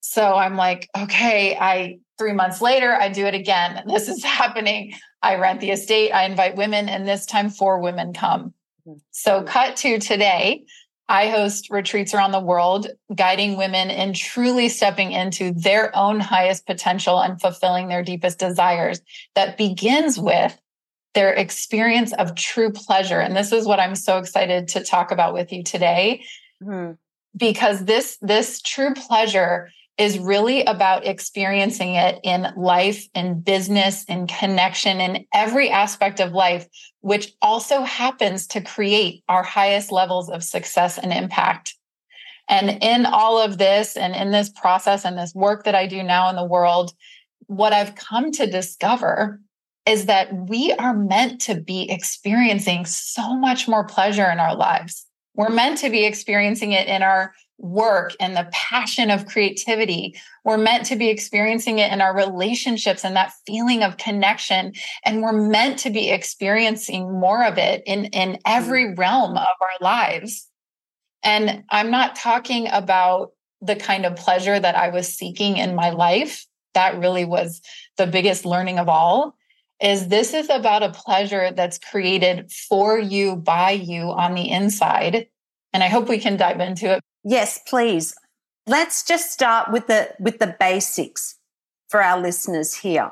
So 0.00 0.34
I'm 0.34 0.56
like, 0.56 0.88
okay, 0.96 1.56
I 1.58 1.98
three 2.18 2.32
months 2.32 2.62
later, 2.62 2.94
I 2.94 3.08
do 3.08 3.26
it 3.26 3.34
again. 3.34 3.82
This 3.86 4.08
is 4.08 4.24
happening. 4.24 4.94
I 5.22 5.36
rent 5.36 5.60
the 5.60 5.70
estate, 5.70 6.12
I 6.12 6.24
invite 6.24 6.56
women, 6.56 6.88
and 6.88 7.06
this 7.06 7.26
time 7.26 7.50
four 7.50 7.80
women 7.80 8.12
come. 8.12 8.54
Mm-hmm. 8.86 8.98
So, 9.10 9.42
cut 9.42 9.76
to 9.78 9.98
today. 9.98 10.64
I 11.08 11.28
host 11.28 11.70
retreats 11.70 12.14
around 12.14 12.32
the 12.32 12.40
world, 12.40 12.88
guiding 13.14 13.56
women 13.56 13.90
in 13.90 14.12
truly 14.12 14.68
stepping 14.68 15.12
into 15.12 15.52
their 15.52 15.96
own 15.96 16.18
highest 16.18 16.66
potential 16.66 17.20
and 17.20 17.40
fulfilling 17.40 17.88
their 17.88 18.02
deepest 18.02 18.38
desires. 18.38 19.00
That 19.34 19.56
begins 19.56 20.18
with 20.18 20.60
their 21.14 21.32
experience 21.32 22.12
of 22.14 22.34
true 22.34 22.72
pleasure. 22.72 23.20
And 23.20 23.36
this 23.36 23.52
is 23.52 23.66
what 23.66 23.80
I'm 23.80 23.94
so 23.94 24.18
excited 24.18 24.68
to 24.68 24.84
talk 24.84 25.12
about 25.12 25.32
with 25.32 25.52
you 25.52 25.62
today. 25.62 26.24
Mm-hmm. 26.62 26.92
Because 27.36 27.84
this 27.84 28.18
this 28.22 28.62
true 28.62 28.94
pleasure 28.94 29.70
is 29.98 30.18
really 30.18 30.62
about 30.64 31.06
experiencing 31.06 31.94
it 31.94 32.20
in 32.22 32.48
life, 32.56 33.06
in 33.14 33.40
business, 33.40 34.04
in 34.04 34.26
connection, 34.26 35.00
in 35.00 35.24
every 35.32 35.70
aspect 35.70 36.20
of 36.20 36.32
life, 36.32 36.66
which 37.00 37.32
also 37.40 37.82
happens 37.82 38.46
to 38.48 38.60
create 38.60 39.24
our 39.28 39.42
highest 39.42 39.90
levels 39.90 40.28
of 40.28 40.44
success 40.44 40.98
and 40.98 41.12
impact. 41.12 41.74
And 42.48 42.82
in 42.82 43.06
all 43.06 43.40
of 43.40 43.58
this 43.58 43.96
and 43.96 44.14
in 44.14 44.30
this 44.30 44.50
process 44.50 45.04
and 45.04 45.18
this 45.18 45.34
work 45.34 45.64
that 45.64 45.74
I 45.74 45.86
do 45.86 46.02
now 46.02 46.28
in 46.28 46.36
the 46.36 46.44
world, 46.44 46.92
what 47.46 47.72
I've 47.72 47.94
come 47.94 48.30
to 48.32 48.46
discover 48.46 49.40
is 49.86 50.06
that 50.06 50.48
we 50.48 50.72
are 50.72 50.94
meant 50.94 51.40
to 51.42 51.60
be 51.60 51.90
experiencing 51.90 52.84
so 52.84 53.34
much 53.36 53.66
more 53.66 53.84
pleasure 53.84 54.30
in 54.30 54.40
our 54.40 54.54
lives. 54.54 55.06
We're 55.34 55.48
meant 55.48 55.78
to 55.78 55.90
be 55.90 56.04
experiencing 56.04 56.72
it 56.72 56.88
in 56.88 57.02
our 57.02 57.32
work 57.58 58.14
and 58.20 58.36
the 58.36 58.48
passion 58.52 59.10
of 59.10 59.26
creativity. 59.26 60.14
We're 60.44 60.58
meant 60.58 60.86
to 60.86 60.96
be 60.96 61.08
experiencing 61.08 61.78
it 61.78 61.92
in 61.92 62.00
our 62.00 62.14
relationships 62.14 63.04
and 63.04 63.16
that 63.16 63.32
feeling 63.46 63.82
of 63.82 63.96
connection. 63.96 64.74
And 65.04 65.22
we're 65.22 65.32
meant 65.32 65.78
to 65.80 65.90
be 65.90 66.10
experiencing 66.10 67.18
more 67.18 67.44
of 67.44 67.58
it 67.58 67.82
in, 67.86 68.06
in 68.06 68.38
every 68.44 68.86
mm. 68.86 68.98
realm 68.98 69.36
of 69.36 69.46
our 69.60 69.78
lives. 69.80 70.48
And 71.22 71.64
I'm 71.70 71.90
not 71.90 72.16
talking 72.16 72.68
about 72.70 73.32
the 73.62 73.76
kind 73.76 74.04
of 74.04 74.16
pleasure 74.16 74.58
that 74.58 74.76
I 74.76 74.90
was 74.90 75.08
seeking 75.08 75.56
in 75.56 75.74
my 75.74 75.90
life. 75.90 76.46
That 76.74 76.98
really 76.98 77.24
was 77.24 77.62
the 77.96 78.06
biggest 78.06 78.44
learning 78.44 78.78
of 78.78 78.88
all 78.88 79.34
is 79.80 80.08
this 80.08 80.32
is 80.32 80.48
about 80.48 80.82
a 80.82 80.90
pleasure 80.90 81.50
that's 81.50 81.78
created 81.78 82.50
for 82.50 82.98
you 82.98 83.36
by 83.36 83.72
you 83.72 84.04
on 84.04 84.34
the 84.34 84.50
inside 84.50 85.26
and 85.76 85.84
i 85.84 85.88
hope 85.88 86.08
we 86.08 86.18
can 86.18 86.36
dive 86.36 86.60
into 86.60 86.90
it 86.94 87.02
Yes, 87.28 87.58
please. 87.66 88.14
Let's 88.68 89.02
just 89.02 89.32
start 89.32 89.72
with 89.72 89.88
the 89.88 90.14
with 90.20 90.38
the 90.38 90.54
basics 90.60 91.34
for 91.88 92.00
our 92.00 92.20
listeners 92.20 92.72
here. 92.72 93.10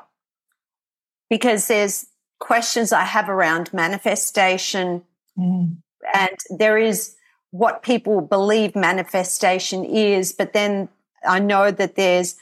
Because 1.29 1.67
there's 1.67 2.05
questions 2.39 2.93
I 2.93 3.03
have 3.03 3.27
around 3.27 3.73
manifestation 3.73 5.03
mm. 5.37 5.75
and 6.13 6.37
there 6.49 6.77
is 6.77 7.15
what 7.51 7.83
people 7.83 8.21
believe 8.21 8.73
manifestation 8.73 9.83
is, 9.83 10.31
but 10.31 10.53
then 10.53 10.87
I 11.27 11.39
know 11.39 11.71
that 11.71 11.95
there's 11.95 12.35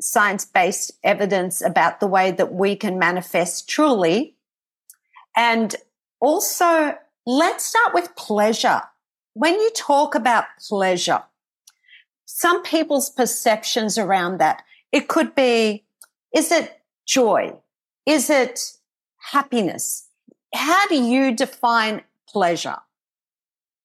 science 0.00 0.44
based 0.44 0.92
evidence 1.02 1.60
about 1.60 1.98
the 1.98 2.06
way 2.06 2.30
that 2.30 2.52
we 2.52 2.76
can 2.76 3.00
manifest 3.00 3.68
truly. 3.68 4.36
And 5.36 5.74
also, 6.20 6.96
let's 7.26 7.64
start 7.64 7.94
with 7.94 8.14
pleasure 8.14 8.82
when 9.36 9.52
you 9.52 9.70
talk 9.76 10.14
about 10.14 10.46
pleasure, 10.66 11.22
some 12.24 12.62
people's 12.62 13.10
perceptions 13.10 13.98
around 13.98 14.38
that, 14.38 14.62
it 14.92 15.08
could 15.08 15.34
be, 15.34 15.84
is 16.34 16.50
it 16.50 16.80
joy? 17.06 17.54
Is 18.06 18.30
it 18.30 18.72
happiness? 19.18 20.08
How 20.54 20.88
do 20.88 20.94
you 20.94 21.36
define 21.36 22.00
pleasure? 22.26 22.78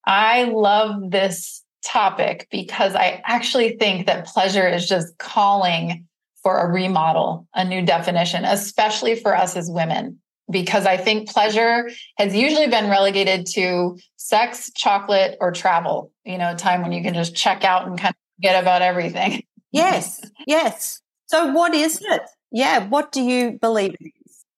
I 0.06 0.46
love 0.46 1.12
this 1.12 1.62
topic 1.84 2.48
because 2.50 2.96
I 2.96 3.22
actually 3.26 3.76
think 3.78 4.08
that 4.08 4.28
pleasure 4.28 4.70
is 4.70 4.88
just 4.88 5.18
calling 5.18 6.08
for 6.42 6.60
a 6.60 6.72
remodel, 6.72 7.46
a 7.56 7.66
new 7.66 7.86
definition, 7.86 8.46
especially 8.46 9.16
for 9.16 9.36
us 9.36 9.58
as 9.58 9.70
women 9.70 10.21
because 10.50 10.86
I 10.86 10.98
think 10.98 11.30
pleasure 11.30 11.90
has 12.18 12.36
usually 12.36 12.68
been 12.68 12.90
relegated 12.90 13.46
to 13.54 13.98
sex, 14.18 14.72
chocolate, 14.76 15.38
or 15.40 15.52
travel. 15.52 16.12
You 16.26 16.38
know, 16.38 16.52
a 16.52 16.56
time 16.56 16.82
when 16.82 16.92
you 16.92 17.04
can 17.04 17.14
just 17.14 17.36
check 17.36 17.64
out 17.64 17.88
and 17.88 17.98
kind 17.98 18.12
of 18.12 18.36
forget 18.38 18.62
about 18.62 18.82
everything. 18.82 19.44
Yes, 19.74 20.20
yes. 20.46 21.02
So, 21.28 21.54
what 21.54 21.74
is 21.74 22.02
it? 22.02 22.24
Yeah, 22.52 22.90
what 22.90 23.14
do 23.14 23.22
you 23.22 23.58
believe 23.62 23.96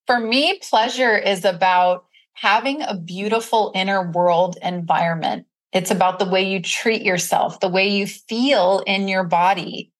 For 0.08 0.18
me, 0.18 0.58
pleasure 0.58 1.16
is 1.16 1.44
about 1.44 2.06
having 2.32 2.82
a 2.82 2.96
beautiful 2.96 3.70
inner 3.76 4.10
world 4.10 4.58
environment. 4.60 5.46
It's 5.72 5.92
about 5.92 6.18
the 6.18 6.24
way 6.24 6.42
you 6.42 6.60
treat 6.60 7.02
yourself, 7.02 7.60
the 7.60 7.68
way 7.68 7.88
you 7.88 8.08
feel 8.08 8.82
in 8.88 9.06
your 9.06 9.22
body. 9.22 9.92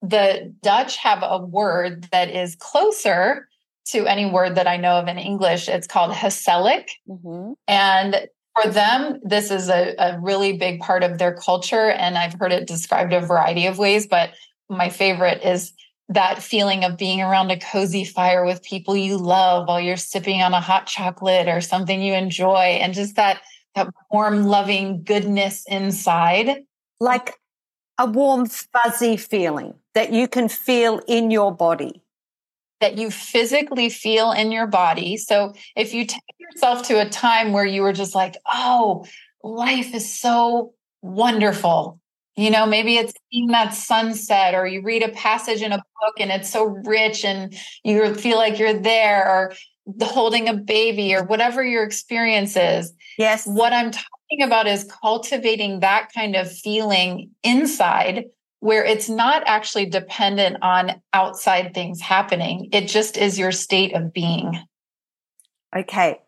The 0.00 0.54
Dutch 0.62 0.96
have 0.98 1.22
a 1.22 1.38
word 1.38 2.08
that 2.12 2.30
is 2.30 2.54
closer 2.56 3.48
to 3.86 4.06
any 4.06 4.26
word 4.26 4.54
that 4.54 4.66
I 4.66 4.76
know 4.76 4.92
of 4.92 5.08
in 5.08 5.18
English. 5.18 5.68
It's 5.68 5.86
called 5.86 6.12
gezellig. 6.12 6.88
Mm-hmm. 7.08 7.52
And 7.68 8.28
for 8.60 8.70
them, 8.70 9.18
this 9.24 9.50
is 9.50 9.68
a, 9.68 9.94
a 9.98 10.20
really 10.20 10.56
big 10.56 10.80
part 10.80 11.02
of 11.02 11.18
their 11.18 11.34
culture. 11.34 11.90
And 11.90 12.18
I've 12.18 12.34
heard 12.34 12.52
it 12.52 12.66
described 12.66 13.12
a 13.12 13.20
variety 13.20 13.66
of 13.66 13.78
ways, 13.78 14.06
but 14.06 14.30
my 14.68 14.88
favorite 14.88 15.42
is 15.42 15.72
that 16.08 16.42
feeling 16.42 16.84
of 16.84 16.96
being 16.96 17.20
around 17.20 17.50
a 17.50 17.58
cozy 17.58 18.04
fire 18.04 18.44
with 18.44 18.62
people 18.62 18.96
you 18.96 19.16
love 19.16 19.68
while 19.68 19.80
you're 19.80 19.96
sipping 19.96 20.42
on 20.42 20.52
a 20.52 20.60
hot 20.60 20.86
chocolate 20.86 21.48
or 21.48 21.60
something 21.60 22.02
you 22.02 22.12
enjoy 22.12 22.78
and 22.80 22.94
just 22.94 23.16
that 23.16 23.40
that 23.74 23.88
warm 24.10 24.44
loving 24.44 25.02
goodness 25.02 25.64
inside 25.68 26.64
like 27.00 27.38
a 27.98 28.06
warm 28.06 28.46
fuzzy 28.46 29.16
feeling 29.16 29.74
that 29.94 30.12
you 30.12 30.28
can 30.28 30.48
feel 30.48 31.00
in 31.08 31.30
your 31.30 31.54
body 31.54 32.01
that 32.82 32.98
you 32.98 33.10
physically 33.10 33.88
feel 33.88 34.32
in 34.32 34.52
your 34.52 34.66
body. 34.66 35.16
So 35.16 35.54
if 35.74 35.94
you 35.94 36.04
take 36.04 36.20
yourself 36.38 36.86
to 36.88 37.00
a 37.00 37.08
time 37.08 37.52
where 37.52 37.64
you 37.64 37.80
were 37.82 37.94
just 37.94 38.14
like, 38.14 38.36
oh, 38.46 39.06
life 39.42 39.94
is 39.94 40.20
so 40.20 40.74
wonderful. 41.00 41.98
You 42.36 42.50
know, 42.50 42.64
maybe 42.66 42.96
it's 42.96 43.12
seeing 43.30 43.48
that 43.48 43.74
sunset, 43.74 44.54
or 44.54 44.66
you 44.66 44.82
read 44.82 45.02
a 45.02 45.10
passage 45.10 45.62
in 45.62 45.72
a 45.72 45.76
book 45.76 46.14
and 46.18 46.30
it's 46.30 46.50
so 46.50 46.64
rich 46.64 47.24
and 47.24 47.54
you 47.84 48.14
feel 48.14 48.36
like 48.36 48.58
you're 48.58 48.80
there, 48.80 49.28
or 49.28 49.54
holding 50.00 50.48
a 50.48 50.54
baby, 50.54 51.14
or 51.14 51.24
whatever 51.24 51.64
your 51.64 51.82
experience 51.82 52.56
is. 52.56 52.92
Yes. 53.18 53.46
What 53.46 53.72
I'm 53.72 53.90
talking 53.90 54.42
about 54.42 54.66
is 54.66 54.88
cultivating 55.02 55.80
that 55.80 56.10
kind 56.14 56.36
of 56.36 56.50
feeling 56.50 57.30
inside 57.42 58.24
where 58.62 58.84
it's 58.84 59.08
not 59.08 59.42
actually 59.44 59.86
dependent 59.86 60.56
on 60.62 61.02
outside 61.12 61.74
things 61.74 62.00
happening. 62.00 62.68
It 62.70 62.86
just 62.86 63.16
is 63.16 63.36
your 63.36 63.50
state 63.50 63.92
of 63.92 64.12
being. 64.12 64.56
Okay. 65.76 66.20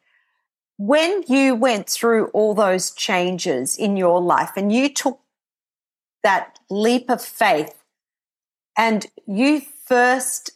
When 0.76 1.22
you 1.28 1.54
went 1.54 1.88
through 1.88 2.26
all 2.30 2.52
those 2.52 2.90
changes 2.90 3.78
in 3.78 3.96
your 3.96 4.20
life 4.20 4.50
and 4.56 4.72
you 4.72 4.88
took 4.88 5.20
that 6.24 6.58
leap 6.68 7.08
of 7.08 7.22
faith 7.22 7.84
and 8.76 9.06
you 9.28 9.62
first 9.86 10.50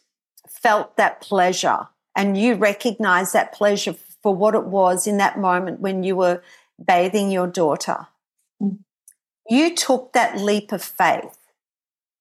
felt 0.49 0.97
that 0.97 1.21
pleasure 1.21 1.87
and 2.13 2.37
you 2.37 2.55
recognized 2.55 3.31
that 3.31 3.53
pleasure 3.53 3.95
for 4.21 4.35
what 4.35 4.53
it 4.53 4.65
was 4.65 5.07
in 5.07 5.15
that 5.19 5.39
moment 5.39 5.79
when 5.79 6.03
you 6.03 6.17
were 6.17 6.43
bathing 6.85 7.31
your 7.31 7.47
daughter, 7.47 8.07
mm. 8.61 8.79
you 9.47 9.73
took 9.73 10.11
that 10.11 10.37
leap 10.37 10.73
of 10.73 10.83
faith 10.83 11.38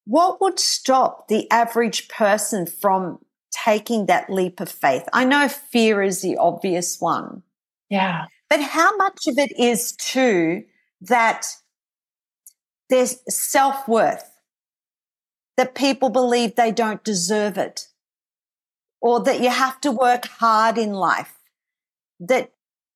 what 0.08 0.40
would 0.40 0.58
stop 0.58 1.28
the 1.28 1.48
average 1.50 2.08
person 2.08 2.64
from 2.64 3.18
taking 3.50 4.06
that 4.06 4.30
leap 4.30 4.58
of 4.58 4.70
faith? 4.70 5.06
I 5.12 5.24
know 5.24 5.48
fear 5.48 6.00
is 6.00 6.22
the 6.22 6.38
obvious 6.38 6.98
one. 6.98 7.42
Yeah. 7.90 8.24
But 8.48 8.62
how 8.62 8.96
much 8.96 9.26
of 9.26 9.36
it 9.36 9.52
is 9.58 9.92
too 9.92 10.64
that 11.02 11.46
there's 12.88 13.18
self 13.28 13.86
worth, 13.86 14.30
that 15.58 15.74
people 15.74 16.08
believe 16.08 16.56
they 16.56 16.72
don't 16.72 17.04
deserve 17.04 17.58
it, 17.58 17.88
or 19.02 19.20
that 19.24 19.42
you 19.42 19.50
have 19.50 19.78
to 19.82 19.92
work 19.92 20.24
hard 20.24 20.78
in 20.78 20.94
life, 20.94 21.34
that, 22.18 22.52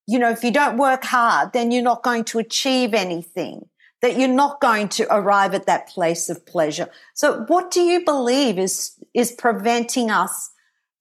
you 0.07 0.19
know, 0.19 0.31
if 0.31 0.43
you 0.43 0.51
don't 0.51 0.79
work 0.79 1.05
hard, 1.05 1.53
then 1.53 1.71
you're 1.71 1.83
not 1.83 2.03
going 2.03 2.25
to 2.25 2.39
achieve 2.39 2.95
anything 2.95 3.69
that 4.03 4.19
you're 4.19 4.29
not 4.29 4.61
going 4.61 4.89
to 4.89 5.07
arrive 5.15 5.55
at 5.55 5.67
that 5.67 5.89
place 5.89 6.29
of 6.29 6.45
pleasure. 6.45 6.91
So 7.15 7.45
what 7.47 7.71
do 7.71 7.81
you 7.81 8.05
believe 8.05 8.59
is, 8.59 8.93
is 9.15 9.33
preventing 9.33 10.11
us 10.11 10.51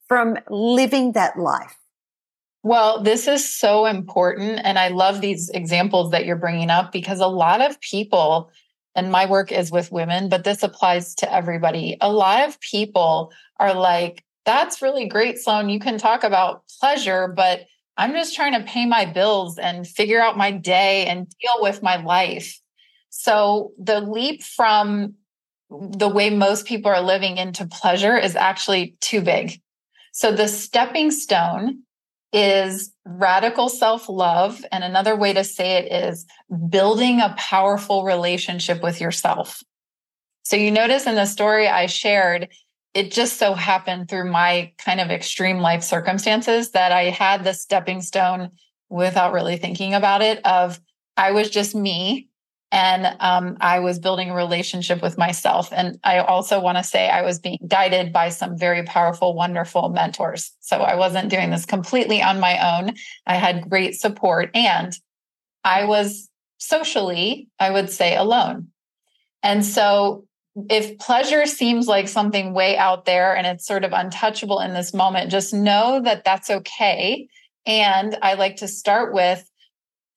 from 0.08 0.38
living 0.50 1.14
that 1.14 1.38
life? 1.38 1.76
Well, 2.64 3.02
this 3.02 3.28
is 3.28 3.52
so 3.52 3.88
important. 3.88 4.62
And 4.64 4.78
I 4.78 4.90
love 4.90 5.20
these 5.20 5.50
examples 5.50 6.12
that 6.12 6.26
you're 6.26 6.36
bringing 6.36 6.70
up 6.70 6.92
because 6.92 7.20
a 7.20 7.28
lot 7.28 7.60
of 7.60 7.82
people, 7.82 8.52
and 8.94 9.12
my 9.12 9.26
work 9.26 9.52
is 9.52 9.72
with 9.72 9.92
women, 9.92 10.30
but 10.30 10.44
this 10.44 10.62
applies 10.62 11.16
to 11.16 11.34
everybody. 11.34 11.98
A 12.02 12.12
lot 12.12 12.48
of 12.48 12.60
people 12.60 13.32
are 13.60 13.74
like, 13.74 14.24
that's 14.46 14.82
really 14.82 15.08
great, 15.08 15.40
Sloane. 15.40 15.70
You 15.70 15.80
can 15.80 15.98
talk 15.98 16.24
about 16.24 16.64
pleasure, 16.80 17.28
but 17.28 17.62
I'm 17.98 18.14
just 18.14 18.36
trying 18.36 18.54
to 18.54 18.68
pay 18.68 18.86
my 18.86 19.06
bills 19.06 19.58
and 19.58 19.88
figure 19.88 20.22
out 20.22 20.38
my 20.38 20.52
day 20.52 21.08
and 21.08 21.28
deal 21.42 21.62
with 21.62 21.82
my 21.82 22.04
life. 22.04 22.61
So 23.12 23.74
the 23.78 24.00
leap 24.00 24.42
from 24.42 25.16
the 25.70 26.10
way 26.10 26.30
most 26.30 26.66
people 26.66 26.90
are 26.90 27.02
living 27.02 27.38
into 27.38 27.68
pleasure 27.68 28.18
is 28.18 28.36
actually 28.36 28.96
too 29.02 29.22
big. 29.22 29.62
So 30.14 30.32
the 30.32 30.48
stepping 30.48 31.12
stone 31.12 31.84
is 32.34 32.94
radical 33.06 33.68
self 33.70 34.08
love. 34.08 34.64
And 34.72 34.84
another 34.84 35.16
way 35.16 35.34
to 35.34 35.44
say 35.44 35.74
it 35.74 35.92
is 35.92 36.26
building 36.70 37.20
a 37.20 37.36
powerful 37.38 38.06
relationship 38.06 38.82
with 38.82 39.02
yourself. 39.02 39.62
So 40.44 40.56
you 40.56 40.72
notice 40.72 41.06
in 41.06 41.16
the 41.16 41.26
story 41.26 41.68
I 41.68 41.86
shared, 41.86 42.48
it 42.94 43.12
just 43.12 43.38
so 43.38 43.54
happened 43.54 44.10
through 44.10 44.32
my 44.32 44.72
kind 44.78 45.00
of 45.02 45.12
extreme 45.12 45.60
life 45.60 45.84
circumstances 45.84 46.72
that 46.72 46.94
I 46.94 47.04
had 47.04 47.44
the 47.44 47.54
stepping 47.54 48.02
stone 48.02 48.52
without 48.90 49.34
really 49.34 49.58
thinking 49.58 49.94
about 49.94 50.22
it 50.22 50.46
of 50.46 50.80
I 51.18 51.32
was 51.32 51.50
just 51.50 51.76
me 51.76 52.30
and 52.72 53.18
um, 53.20 53.58
I 53.60 53.80
was 53.80 54.00
building 54.00 54.30
a 54.30 54.36
relationship 54.36 55.02
with 55.02 55.18
myself. 55.18 55.74
And 55.74 56.00
I 56.06 56.20
also 56.20 56.62
want 56.62 56.78
to 56.78 56.84
say 56.84 57.10
I 57.10 57.22
was 57.22 57.38
being 57.38 57.60
guided 57.68 58.14
by 58.14 58.30
some 58.30 58.58
very 58.58 58.84
powerful, 58.84 59.34
wonderful 59.34 59.90
mentors. 59.90 60.52
So 60.62 60.78
I 60.78 60.96
wasn't 60.96 61.30
doing 61.30 61.50
this 61.50 61.66
completely 61.66 62.22
on 62.22 62.40
my 62.40 62.78
own. 62.78 62.96
I 63.28 63.36
had 63.36 63.70
great 63.70 63.96
support 63.96 64.52
and 64.56 64.98
I 65.66 65.84
was 65.84 66.30
socially, 66.60 67.50
I 67.60 67.72
would 67.72 67.90
say, 67.90 68.16
alone. 68.16 68.68
And 69.44 69.66
so 69.66 70.26
if 70.70 70.98
pleasure 70.98 71.46
seems 71.46 71.88
like 71.88 72.08
something 72.08 72.54
way 72.54 72.78
out 72.78 73.04
there 73.04 73.36
and 73.36 73.46
it's 73.46 73.66
sort 73.66 73.84
of 73.84 73.92
untouchable 73.92 74.62
in 74.62 74.74
this 74.74 74.94
moment, 74.94 75.32
just 75.32 75.54
know 75.54 76.02
that 76.04 76.24
that's 76.24 76.50
okay. 76.50 77.28
And 77.66 78.18
I 78.22 78.36
like 78.36 78.58
to 78.58 78.68
start 78.68 79.14
with 79.14 79.51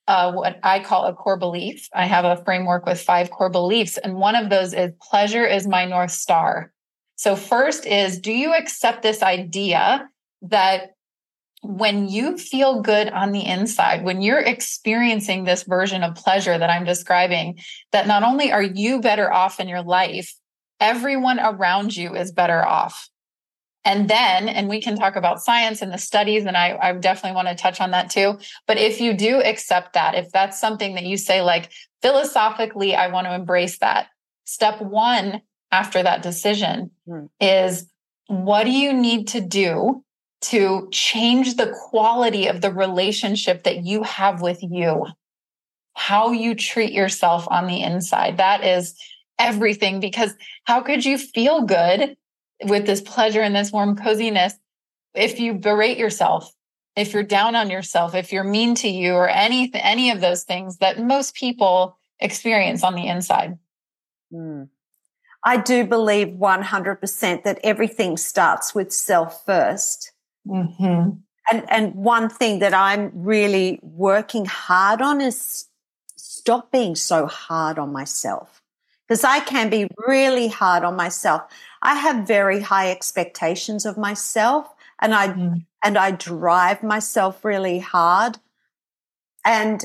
uh, 0.07 0.33
what 0.33 0.59
I 0.63 0.81
call 0.81 1.07
a 1.07 1.15
core 1.15 1.39
belief. 1.39 1.89
I 1.95 2.07
have 2.07 2.25
a 2.25 2.43
framework 2.45 2.87
with 2.87 3.01
five 3.01 3.31
core 3.31 3.51
beliefs, 3.51 3.99
and 3.99 4.17
one 4.17 4.37
of 4.37 4.51
those 4.51 4.75
is 4.75 4.93
pleasure 5.01 5.47
is 5.47 5.67
my 5.67 5.85
North 5.85 6.11
Star. 6.11 6.73
So, 7.17 7.37
first 7.37 7.87
is 7.87 8.19
do 8.19 8.33
you 8.33 8.55
accept 8.55 9.03
this 9.03 9.23
idea 9.23 10.09
that 10.43 10.91
when 11.63 12.09
you 12.09 12.37
feel 12.37 12.83
good 12.83 13.09
on 13.09 13.33
the 13.33 13.47
inside, 13.47 14.05
when 14.05 14.21
you're 14.21 14.41
experiencing 14.41 15.45
this 15.45 15.63
version 15.63 16.03
of 16.03 16.15
pleasure 16.15 16.59
that 16.59 16.69
I'm 16.69 16.85
describing, 16.85 17.59
that 17.93 18.07
not 18.07 18.23
only 18.23 18.53
are 18.53 18.63
you 18.63 19.01
better 19.01 19.33
off 19.33 19.61
in 19.61 19.69
your 19.69 19.83
life, 19.83 20.35
everyone 20.79 21.41
around 21.41 21.97
you 21.97 22.15
is 22.15 22.33
better 22.33 22.63
off. 22.63 23.09
And 23.85 24.09
then, 24.09 24.49
and 24.49 24.69
we 24.69 24.81
can 24.81 24.97
talk 24.97 25.15
about 25.15 25.43
science 25.43 25.83
and 25.83 25.93
the 25.93 25.99
studies, 25.99 26.47
and 26.47 26.57
I, 26.57 26.79
I 26.81 26.93
definitely 26.93 27.37
want 27.37 27.49
to 27.49 27.55
touch 27.55 27.81
on 27.81 27.91
that 27.91 28.11
too. 28.11 28.39
But 28.67 28.79
if 28.79 29.01
you 29.01 29.13
do 29.13 29.43
accept 29.43 29.93
that, 29.93 30.15
if 30.15 30.31
that's 30.33 30.59
something 30.59 30.95
that 30.95 31.05
you 31.05 31.19
say, 31.19 31.43
like 31.43 31.71
philosophically, 32.01 32.95
I 32.95 33.09
want 33.09 33.27
to 33.27 33.35
embrace 33.35 33.79
that, 33.79 34.09
step 34.45 34.81
one 34.81 35.43
after 35.71 36.03
that 36.03 36.23
decision 36.23 36.91
hmm. 37.07 37.27
is 37.41 37.87
what 38.27 38.65
do 38.65 38.71
you 38.71 38.93
need 38.93 39.29
to 39.29 39.41
do 39.41 40.03
to 40.41 40.89
change 40.91 41.57
the 41.57 41.75
quality 41.91 42.47
of 42.47 42.61
the 42.61 42.73
relationship 42.73 43.65
that 43.65 43.85
you 43.85 44.03
have 44.03 44.41
with 44.41 44.63
you? 44.63 45.07
How 45.95 46.33
you 46.33 46.55
treat 46.55 46.93
yourself 46.93 47.47
on 47.51 47.67
the 47.67 47.83
inside. 47.83 48.39
That 48.39 48.65
is 48.65 48.95
everything 49.39 50.01
because 50.01 50.35
how 50.65 50.81
could 50.81 51.05
you 51.05 51.19
feel 51.19 51.63
good 51.63 52.17
with 52.65 52.87
this 52.87 53.01
pleasure 53.01 53.41
and 53.41 53.55
this 53.55 53.73
warm 53.73 53.97
coziness 53.97 54.55
if 55.15 55.39
you 55.39 55.55
berate 55.55 55.99
yourself 55.99 56.53
if 56.97 57.13
you're 57.13 57.23
down 57.23 57.57
on 57.57 57.71
yourself 57.71 58.15
if 58.15 58.33
you're 58.33 58.45
mean 58.45 58.75
to 58.75 58.89
you 58.89 59.15
or 59.15 59.29
any 59.29 59.71
any 59.75 60.11
of 60.11 60.21
those 60.21 60.45
things 60.45 60.79
that 60.79 61.03
most 61.03 61.35
people 61.35 61.97
experience 62.21 62.83
on 62.83 62.95
the 62.95 63.07
inside 63.07 63.59
mm. 64.33 64.69
i 65.45 65.57
do 65.57 65.85
believe 65.85 66.29
100% 66.29 67.43
that 67.45 67.59
everything 67.63 68.17
starts 68.17 68.75
with 68.75 68.93
self 68.93 69.45
1st 69.47 70.11
mm-hmm. 70.47 71.11
and 71.51 71.71
and 71.71 71.95
one 71.95 72.29
thing 72.29 72.59
that 72.61 72.75
i'm 72.75 73.11
really 73.15 73.79
working 73.83 74.45
hard 74.45 75.01
on 75.01 75.21
is 75.21 75.67
stop 76.17 76.71
being 76.71 76.95
so 76.95 77.27
hard 77.27 77.79
on 77.79 77.93
myself 77.93 78.63
because 79.09 79.25
i 79.25 79.41
can 79.41 79.69
be 79.69 79.89
really 80.07 80.49
hard 80.49 80.85
on 80.85 80.95
myself 80.95 81.43
I 81.85 81.97
have 81.97 82.27
very 82.27 82.61
high 82.61 82.91
expectations 82.91 83.85
of 83.85 83.99
myself 83.99 84.75
and 85.01 85.15
I 85.15 85.29
mm. 85.29 85.67
and 85.85 85.99
I 85.99 86.13
drive 86.13 86.83
myself 86.83 87.45
really 87.45 87.79
hard. 87.79 88.39
And 89.45 89.85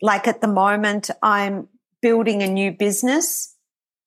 like 0.00 0.26
at 0.26 0.40
the 0.40 0.48
moment 0.48 1.10
I'm 1.22 1.68
building 2.00 2.42
a 2.42 2.48
new 2.48 2.72
business 2.72 3.54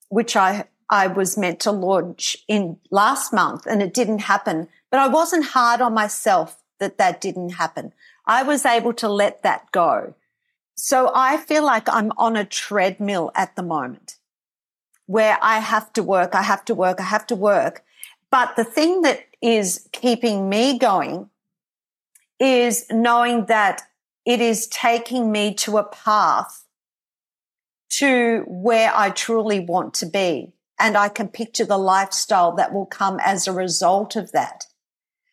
which 0.10 0.36
I 0.36 0.66
I 0.90 1.08
was 1.08 1.38
meant 1.38 1.60
to 1.62 1.72
launch 1.72 2.38
in 2.48 2.78
last 2.92 3.32
month 3.32 3.66
and 3.68 3.82
it 3.82 3.94
didn't 3.94 4.20
happen, 4.20 4.68
but 4.90 5.00
I 5.00 5.08
wasn't 5.08 5.46
hard 5.46 5.82
on 5.82 5.94
myself 5.94 6.64
that 6.80 6.98
that 6.98 7.22
didn't 7.22 7.52
happen. 7.52 7.94
I 8.26 8.44
was 8.44 8.66
able 8.66 8.94
to 8.94 9.08
let 9.08 9.44
that 9.44 9.72
go. 9.72 10.16
So 10.76 11.12
I 11.14 11.38
feel 11.38 11.64
like 11.64 11.88
I'm 11.88 12.12
on 12.18 12.36
a 12.36 12.46
treadmill 12.46 13.32
at 13.36 13.56
the 13.56 13.64
moment 13.64 14.15
where 15.08 15.38
I 15.42 15.60
have 15.60 15.94
to 15.94 16.04
work, 16.04 16.36
I 16.36 16.42
have 16.42 16.66
to 16.66 16.76
work, 16.76 17.00
I 17.00 17.04
have 17.04 17.28
to 17.28 17.36
work. 17.36 17.84
But 18.32 18.56
the 18.56 18.64
thing 18.64 19.02
that 19.02 19.26
is 19.42 19.88
keeping 19.92 20.50
me 20.50 20.78
going 20.78 21.30
is 22.40 22.86
knowing 22.92 23.46
that 23.46 23.84
it 24.26 24.42
is 24.42 24.68
taking 24.68 25.32
me 25.32 25.54
to 25.54 25.78
a 25.78 25.84
path 25.84 26.66
to 27.92 28.44
where 28.48 28.92
I 28.94 29.12
truly 29.12 29.60
want 29.60 29.94
to 29.96 30.06
be. 30.06 30.54
And 30.78 30.98
I 30.98 31.08
can 31.08 31.30
picture 31.30 31.64
the 31.64 31.78
lifestyle 31.78 32.52
that 32.54 32.74
will 32.74 32.86
come 32.86 33.20
as 33.24 33.48
a 33.48 33.54
result 33.54 34.16
of 34.16 34.34
that. 34.34 34.66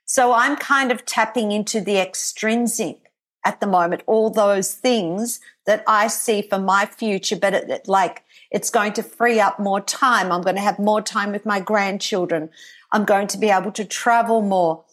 So 0.05 0.33
I'm 0.33 0.57
kind 0.57 0.93
of 0.93 1.05
tapping 1.05 1.51
into 1.51 1.81
the 1.81 1.99
extrinsic 1.99 3.11
at 3.45 3.61
the 3.61 3.67
moment, 3.67 4.03
all 4.07 4.31
those 4.31 4.75
things 4.75 5.41
that 5.67 5.83
I 5.87 6.07
see 6.07 6.43
for 6.43 6.59
my 6.59 6.87
future, 6.87 7.35
but 7.35 7.55
it, 7.55 7.71
it, 7.71 7.89
like 7.89 8.23
it's 8.53 8.69
going 8.69 8.93
to 8.93 9.03
free 9.03 9.41
up 9.41 9.59
more 9.59 9.81
time. 9.81 10.31
I'm 10.31 10.43
going 10.43 10.57
to 10.57 10.63
have 10.63 10.79
more 10.79 11.01
time 11.01 11.33
with 11.33 11.47
my 11.47 11.59
grandchildren. 11.59 12.51
I'm 12.93 13.07
going 13.07 13.27
to 13.29 13.39
be 13.39 13.49
able 13.49 13.73
to 13.73 13.85
travel 13.85 14.43
more. 14.43 14.85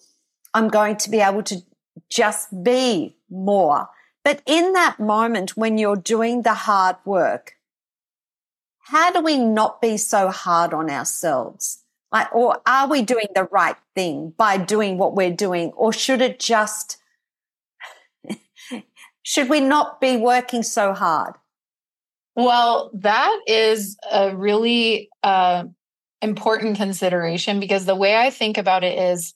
I'm 0.53 0.69
going 0.69 0.95
to 0.97 1.09
be 1.09 1.19
able 1.19 1.43
to 1.43 1.61
just 2.09 2.63
be 2.63 3.17
more. 3.29 3.89
But 4.23 4.41
in 4.45 4.71
that 4.73 4.99
moment 4.99 5.57
when 5.57 5.77
you're 5.77 5.97
doing 5.97 6.43
the 6.43 6.53
hard 6.53 6.95
work, 7.03 7.57
how 8.79 9.11
do 9.11 9.21
we 9.21 9.37
not 9.37 9.81
be 9.81 9.97
so 9.97 10.29
hard 10.29 10.73
on 10.73 10.89
ourselves? 10.89 11.83
Like, 12.13 12.33
or 12.33 12.61
are 12.65 12.87
we 12.87 13.01
doing 13.01 13.27
the 13.35 13.43
right 13.43 13.75
thing 13.93 14.33
by 14.37 14.57
doing 14.57 14.97
what 14.97 15.15
we're 15.15 15.35
doing? 15.35 15.73
Or 15.75 15.91
should 15.91 16.21
it 16.21 16.39
just, 16.39 16.97
should 19.21 19.49
we 19.49 19.59
not 19.59 19.99
be 19.99 20.15
working 20.15 20.63
so 20.63 20.93
hard? 20.93 21.35
Well, 22.35 22.91
that 22.93 23.39
is 23.47 23.97
a 24.09 24.35
really 24.35 25.09
uh, 25.23 25.65
important 26.21 26.77
consideration 26.77 27.59
because 27.59 27.85
the 27.85 27.95
way 27.95 28.15
I 28.15 28.29
think 28.29 28.57
about 28.57 28.83
it 28.83 28.97
is 28.97 29.33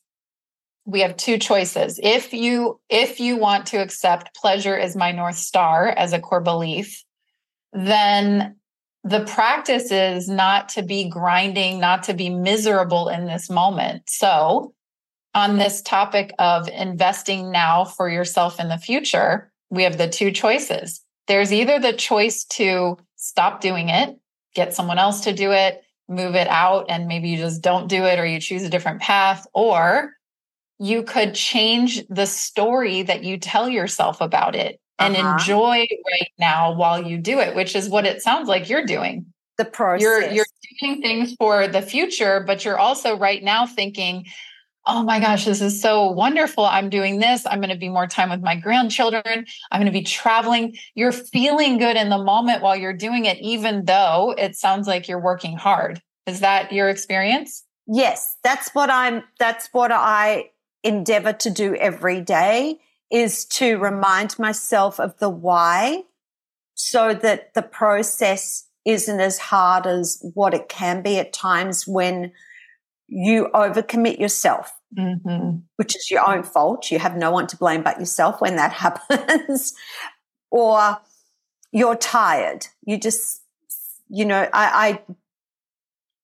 we 0.86 1.02
have 1.02 1.16
two 1.18 1.38
choices. 1.38 2.00
If 2.02 2.34
you 2.34 2.80
if 2.90 3.20
you 3.20 3.38
want 3.38 3.68
to 3.68 3.78
accept 3.78 4.36
pleasure 4.36 4.78
as 4.78 4.96
my 4.96 5.12
north 5.12 5.38
star 5.38 5.88
as 5.90 6.14
a 6.14 6.20
core 6.20 6.42
belief, 6.42 7.04
then 7.72 8.58
the 9.04 9.26
practice 9.26 9.92
is 9.92 10.30
not 10.30 10.70
to 10.70 10.82
be 10.82 11.10
grinding, 11.10 11.80
not 11.80 12.04
to 12.04 12.14
be 12.14 12.30
miserable 12.30 13.10
in 13.10 13.26
this 13.26 13.50
moment. 13.50 14.04
So, 14.08 14.74
on 15.36 15.58
this 15.58 15.82
topic 15.82 16.32
of 16.40 16.70
investing 16.70 17.52
now 17.52 17.86
for 17.86 18.10
yourself 18.10 18.60
in 18.60 18.70
the 18.70 18.78
future, 18.78 19.52
we 19.70 19.84
have 19.84 19.98
the 19.98 20.08
two 20.08 20.32
choices 20.32 21.03
there's 21.28 21.54
either 21.54 21.80
the 21.80 21.94
choice 21.94 22.44
to 22.46 22.98
stop 23.16 23.62
doing 23.62 23.90
it, 23.90 24.18
get 24.56 24.74
someone 24.74 25.00
else 25.00 25.22
to 25.22 25.34
do 25.34 25.52
it, 25.52 25.84
move 26.10 26.36
it 26.36 26.48
out, 26.48 26.86
and 26.90 27.08
maybe 27.08 27.30
you 27.30 27.38
just 27.38 27.62
don't 27.62 27.88
do 27.88 28.04
it 28.06 28.20
or 28.20 28.26
you 28.26 28.40
choose 28.40 28.64
a 28.64 28.70
different 28.70 29.02
path, 29.02 29.48
or 29.54 30.14
you 30.80 31.04
could 31.04 31.34
change 31.34 32.06
the 32.10 32.26
story 32.26 33.04
that 33.04 33.24
you 33.24 33.38
tell 33.38 33.70
yourself 33.70 34.20
about 34.22 34.56
it 34.56 34.80
and 35.00 35.16
uh-huh. 35.16 35.34
enjoy 35.34 35.86
right 36.12 36.32
now 36.38 36.74
while 36.74 37.02
you 37.02 37.18
do 37.18 37.40
it, 37.40 37.56
which 37.56 37.76
is 37.76 37.90
what 37.90 38.06
it 38.06 38.22
sounds 38.22 38.48
like 38.48 38.70
you're 38.70 38.86
doing. 38.86 39.26
The 39.58 39.66
process. 39.66 40.02
You're 40.02 40.32
you're 40.32 40.46
doing 40.82 41.02
things 41.02 41.36
for 41.36 41.68
the 41.68 41.82
future, 41.82 42.44
but 42.46 42.66
you're 42.66 42.80
also 42.80 43.18
right 43.18 43.44
now 43.44 43.68
thinking, 43.68 44.26
oh 44.86 45.04
my 45.04 45.20
gosh, 45.20 45.46
this 45.46 45.62
is 45.62 45.82
so 45.82 46.12
wonderful. 46.12 46.66
I'm 46.66 46.90
doing 46.90 47.20
this. 47.20 47.46
I'm 47.46 47.60
going 47.60 47.70
to 47.70 47.78
be 47.78 47.90
more 47.90 48.08
time 48.08 48.30
with 48.30 48.42
my 48.42 48.56
grandchildren. 48.56 49.46
I'm 49.72 49.80
going 49.80 49.86
to 49.86 49.98
be 49.98 50.04
traveling. 50.04 50.76
You're 50.96 51.12
feeling 51.12 51.78
good 51.78 51.96
in 51.96 52.10
the 52.10 52.18
moment 52.18 52.62
while 52.62 52.76
you're 52.76 52.94
doing 52.96 53.26
it, 53.26 53.38
even 53.40 53.86
though 53.86 54.36
it 54.38 54.56
sounds 54.56 54.88
like 54.88 55.08
you're 55.08 55.22
working 55.22 55.56
hard. 55.56 56.02
Is 56.26 56.42
that 56.42 56.72
your 56.72 56.90
experience? 56.90 57.64
Yes, 57.88 58.36
that's 58.44 58.74
what 58.74 58.90
I'm, 58.90 59.24
that's 59.40 59.70
what 59.72 59.92
I 59.92 60.52
endeavor 60.84 61.34
to 61.34 61.50
do 61.50 61.76
every 61.76 62.22
day 62.22 62.80
is 63.10 63.46
to 63.46 63.78
remind 63.78 64.38
myself 64.40 65.00
of 65.00 65.18
the 65.20 65.30
why 65.30 66.04
so 66.76 67.14
that 67.14 67.54
the 67.54 67.62
process 67.62 68.68
isn't 68.86 69.22
as 69.22 69.38
hard 69.38 69.86
as 69.86 70.20
what 70.34 70.54
it 70.54 70.68
can 70.68 71.02
be 71.02 71.20
at 71.20 71.32
times 71.32 71.88
when 71.88 72.32
you 73.08 73.50
overcommit 73.54 74.20
yourself. 74.20 74.74
mm-hmm. 74.98 75.58
which 75.78 75.96
is 75.96 76.10
your 76.12 76.28
own 76.28 76.44
fault. 76.44 76.92
You 76.92 77.00
have 77.00 77.16
no 77.16 77.32
one 77.32 77.48
to 77.48 77.58
blame 77.58 77.84
but 77.84 78.00
yourself 78.00 78.42
when 78.42 78.56
that 78.58 78.74
happens. 78.84 79.74
or 80.52 81.00
you're 81.72 81.96
tired. 81.96 82.68
You 82.86 82.98
just, 82.98 83.42
you 84.10 84.26
know, 84.26 84.48
I, 84.54 84.90
I 84.90 85.02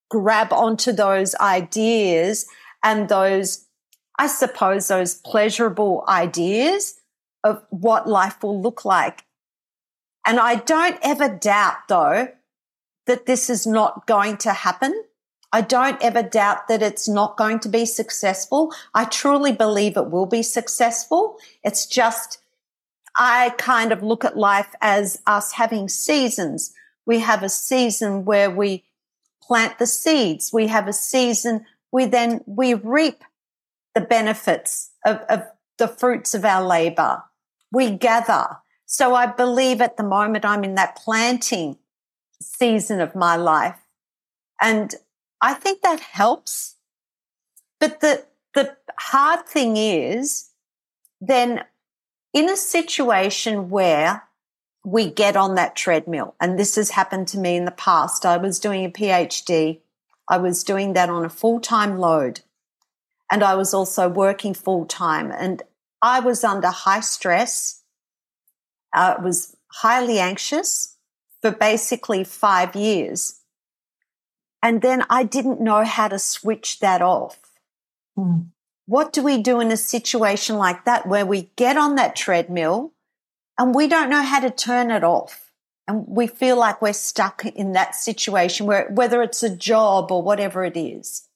grab 0.08 0.52
onto 0.52 0.92
those 0.92 1.34
ideas 1.36 2.46
and 2.82 3.08
those, 3.08 3.66
I 4.18 4.26
suppose, 4.26 4.88
those 4.88 5.14
pleasurable 5.14 6.04
ideas 6.08 7.00
of 7.42 7.62
what 7.70 8.08
life 8.08 8.42
will 8.42 8.60
look 8.60 8.84
like. 8.84 9.24
And 10.26 10.38
I 10.38 10.56
don't 10.56 10.98
ever 11.02 11.28
doubt, 11.28 11.88
though, 11.88 12.28
that 13.06 13.26
this 13.26 13.50
is 13.50 13.66
not 13.66 14.06
going 14.06 14.36
to 14.38 14.52
happen. 14.52 14.92
I 15.52 15.62
don't 15.62 16.02
ever 16.02 16.22
doubt 16.22 16.68
that 16.68 16.82
it's 16.82 17.08
not 17.08 17.36
going 17.36 17.58
to 17.60 17.68
be 17.68 17.84
successful. 17.84 18.72
I 18.94 19.04
truly 19.04 19.52
believe 19.52 19.96
it 19.96 20.10
will 20.10 20.26
be 20.26 20.42
successful. 20.42 21.38
It's 21.64 21.86
just, 21.86 22.38
I 23.16 23.50
kind 23.58 23.90
of 23.90 24.02
look 24.02 24.24
at 24.24 24.36
life 24.36 24.74
as 24.80 25.20
us 25.26 25.52
having 25.52 25.88
seasons. 25.88 26.72
We 27.04 27.18
have 27.20 27.42
a 27.42 27.48
season 27.48 28.24
where 28.24 28.50
we 28.50 28.84
plant 29.42 29.78
the 29.78 29.86
seeds. 29.86 30.52
We 30.52 30.68
have 30.68 30.86
a 30.86 30.92
season 30.92 31.66
we 31.92 32.06
then 32.06 32.42
we 32.46 32.74
reap 32.74 33.24
the 33.94 34.00
benefits 34.00 34.90
of, 35.04 35.18
of 35.28 35.42
the 35.78 35.88
fruits 35.88 36.34
of 36.34 36.44
our 36.44 36.64
labor. 36.64 37.22
We 37.72 37.90
gather. 37.90 38.58
So 38.86 39.14
I 39.14 39.26
believe 39.26 39.80
at 39.80 39.96
the 39.96 40.02
moment 40.02 40.44
I'm 40.44 40.64
in 40.64 40.74
that 40.76 40.96
planting 40.96 41.78
season 42.40 43.00
of 43.00 43.14
my 43.14 43.36
life. 43.36 43.78
And 44.60 44.94
I 45.40 45.54
think 45.54 45.82
that 45.82 46.00
helps. 46.00 46.76
But 47.78 48.00
the, 48.00 48.26
the 48.54 48.76
hard 48.98 49.46
thing 49.46 49.76
is 49.76 50.50
then 51.20 51.64
in 52.32 52.48
a 52.48 52.56
situation 52.56 53.70
where 53.70 54.24
we 54.84 55.10
get 55.10 55.36
on 55.36 55.54
that 55.56 55.76
treadmill, 55.76 56.34
and 56.40 56.58
this 56.58 56.76
has 56.76 56.90
happened 56.90 57.28
to 57.28 57.38
me 57.38 57.56
in 57.56 57.64
the 57.64 57.70
past. 57.70 58.24
I 58.24 58.36
was 58.36 58.58
doing 58.58 58.84
a 58.84 58.90
PhD. 58.90 59.80
I 60.28 60.38
was 60.38 60.64
doing 60.64 60.94
that 60.94 61.10
on 61.10 61.24
a 61.24 61.30
full 61.30 61.60
time 61.60 61.98
load. 61.98 62.40
And 63.30 63.42
I 63.42 63.54
was 63.54 63.74
also 63.74 64.08
working 64.08 64.54
full 64.54 64.86
time. 64.86 65.30
And 65.30 65.62
I 66.02 66.20
was 66.20 66.44
under 66.44 66.68
high 66.68 67.00
stress. 67.00 67.82
I 68.92 69.16
was 69.20 69.56
highly 69.68 70.18
anxious 70.18 70.96
for 71.42 71.50
basically 71.50 72.24
five 72.24 72.74
years. 72.74 73.39
And 74.62 74.82
then 74.82 75.04
I 75.08 75.24
didn't 75.24 75.60
know 75.60 75.84
how 75.84 76.08
to 76.08 76.18
switch 76.18 76.80
that 76.80 77.02
off. 77.02 77.38
Mm. 78.18 78.48
What 78.86 79.12
do 79.12 79.22
we 79.22 79.40
do 79.40 79.60
in 79.60 79.70
a 79.70 79.76
situation 79.76 80.56
like 80.56 80.84
that 80.84 81.06
where 81.06 81.24
we 81.24 81.50
get 81.56 81.76
on 81.76 81.94
that 81.94 82.16
treadmill 82.16 82.92
and 83.58 83.74
we 83.74 83.88
don't 83.88 84.10
know 84.10 84.22
how 84.22 84.40
to 84.40 84.50
turn 84.50 84.90
it 84.90 85.04
off? 85.04 85.52
And 85.86 86.04
we 86.06 86.26
feel 86.26 86.56
like 86.56 86.82
we're 86.82 86.92
stuck 86.92 87.44
in 87.44 87.72
that 87.72 87.94
situation 87.94 88.66
where, 88.66 88.88
whether 88.90 89.22
it's 89.22 89.42
a 89.42 89.54
job 89.54 90.12
or 90.12 90.22
whatever 90.22 90.64
it 90.64 90.76
is. 90.76 91.26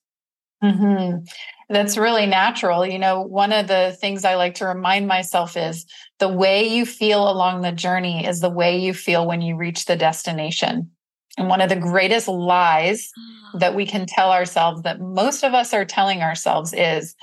Mm-hmm. 0.63 1.25
That's 1.69 1.97
really 1.97 2.27
natural. 2.27 2.87
You 2.87 2.99
know, 2.99 3.23
one 3.23 3.53
of 3.53 3.69
the 3.69 3.97
things 3.99 4.25
I 4.25 4.35
like 4.35 4.57
to 4.57 4.67
remind 4.67 5.07
myself 5.07 5.57
is 5.57 5.87
the 6.19 6.29
way 6.29 6.69
you 6.69 6.87
feel 6.87 7.29
along 7.29 7.63
the 7.63 7.73
journey 7.73 8.27
is 8.27 8.41
the 8.41 8.51
way 8.51 8.79
you 8.79 8.95
feel 8.95 9.27
when 9.27 9.41
you 9.41 9.57
reach 9.57 9.87
the 9.87 9.97
destination. 9.97 10.91
And 11.37 11.49
one 11.49 11.61
of 11.61 11.69
the 11.69 11.77
greatest 11.77 12.29
lies 12.29 13.11
that 13.55 13.75
we 13.75 13.87
can 13.87 14.07
tell 14.07 14.33
ourselves 14.33 14.83
that 14.83 15.01
most 15.01 15.45
of 15.45 15.55
us 15.55 15.73
are 15.73 15.85
telling 15.85 16.23
ourselves 16.23 16.73
is 16.73 17.15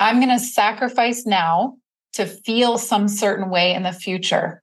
I'm 0.00 0.16
going 0.16 0.36
to 0.36 0.44
sacrifice 0.44 1.26
now 1.26 1.76
to 2.14 2.26
feel 2.26 2.78
some 2.78 3.08
certain 3.08 3.50
way 3.50 3.74
in 3.74 3.82
the 3.82 3.92
future. 3.92 4.62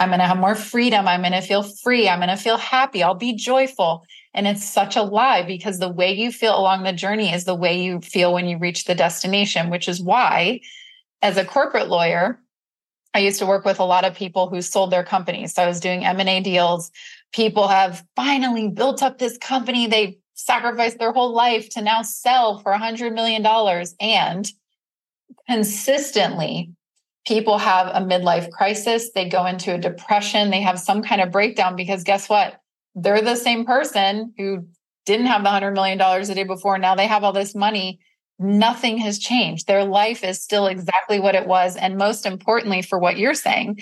I'm 0.00 0.08
going 0.08 0.20
to 0.20 0.26
have 0.26 0.38
more 0.38 0.54
freedom. 0.54 1.06
I'm 1.06 1.20
going 1.20 1.32
to 1.32 1.40
feel 1.40 1.62
free. 1.62 2.08
I'm 2.08 2.18
going 2.18 2.28
to 2.28 2.36
feel 2.36 2.56
happy. 2.56 3.02
I'll 3.02 3.14
be 3.14 3.34
joyful. 3.34 4.04
And 4.32 4.46
it's 4.48 4.64
such 4.64 4.96
a 4.96 5.02
lie 5.02 5.42
because 5.42 5.78
the 5.78 5.88
way 5.88 6.12
you 6.12 6.32
feel 6.32 6.58
along 6.58 6.82
the 6.82 6.92
journey 6.92 7.32
is 7.32 7.44
the 7.44 7.54
way 7.54 7.80
you 7.80 8.00
feel 8.00 8.34
when 8.34 8.46
you 8.46 8.58
reach 8.58 8.84
the 8.84 8.94
destination, 8.94 9.70
which 9.70 9.88
is 9.88 10.02
why, 10.02 10.60
as 11.22 11.36
a 11.36 11.44
corporate 11.44 11.88
lawyer, 11.88 12.40
I 13.14 13.20
used 13.20 13.38
to 13.38 13.46
work 13.46 13.64
with 13.64 13.78
a 13.78 13.84
lot 13.84 14.04
of 14.04 14.16
people 14.16 14.48
who 14.48 14.60
sold 14.60 14.90
their 14.90 15.04
companies. 15.04 15.54
So 15.54 15.62
I 15.62 15.68
was 15.68 15.78
doing 15.78 16.04
M&A 16.04 16.40
deals 16.40 16.90
people 17.34 17.66
have 17.66 18.04
finally 18.14 18.68
built 18.68 19.02
up 19.02 19.18
this 19.18 19.36
company. 19.38 19.86
They 19.86 20.18
sacrificed 20.34 20.98
their 20.98 21.12
whole 21.12 21.34
life 21.34 21.68
to 21.70 21.82
now 21.82 22.02
sell 22.02 22.60
for 22.60 22.72
a 22.72 22.78
$100 22.78 23.12
million. 23.12 23.44
And 24.00 24.48
consistently, 25.48 26.70
people 27.26 27.58
have 27.58 27.88
a 27.88 28.06
midlife 28.06 28.50
crisis. 28.50 29.10
They 29.14 29.28
go 29.28 29.46
into 29.46 29.74
a 29.74 29.78
depression. 29.78 30.50
They 30.50 30.60
have 30.60 30.78
some 30.78 31.02
kind 31.02 31.20
of 31.20 31.32
breakdown 31.32 31.76
because 31.76 32.04
guess 32.04 32.28
what? 32.28 32.60
They're 32.94 33.22
the 33.22 33.36
same 33.36 33.64
person 33.64 34.32
who 34.38 34.68
didn't 35.04 35.26
have 35.26 35.42
the 35.42 35.50
$100 35.50 35.74
million 35.74 35.98
the 35.98 36.34
day 36.34 36.44
before. 36.44 36.78
Now 36.78 36.94
they 36.94 37.08
have 37.08 37.24
all 37.24 37.32
this 37.32 37.54
money. 37.54 37.98
Nothing 38.38 38.98
has 38.98 39.18
changed. 39.18 39.66
Their 39.66 39.84
life 39.84 40.24
is 40.24 40.42
still 40.42 40.66
exactly 40.66 41.20
what 41.20 41.34
it 41.34 41.46
was. 41.46 41.76
And 41.76 41.96
most 41.96 42.26
importantly, 42.26 42.82
for 42.82 42.98
what 42.98 43.18
you're 43.18 43.34
saying, 43.34 43.80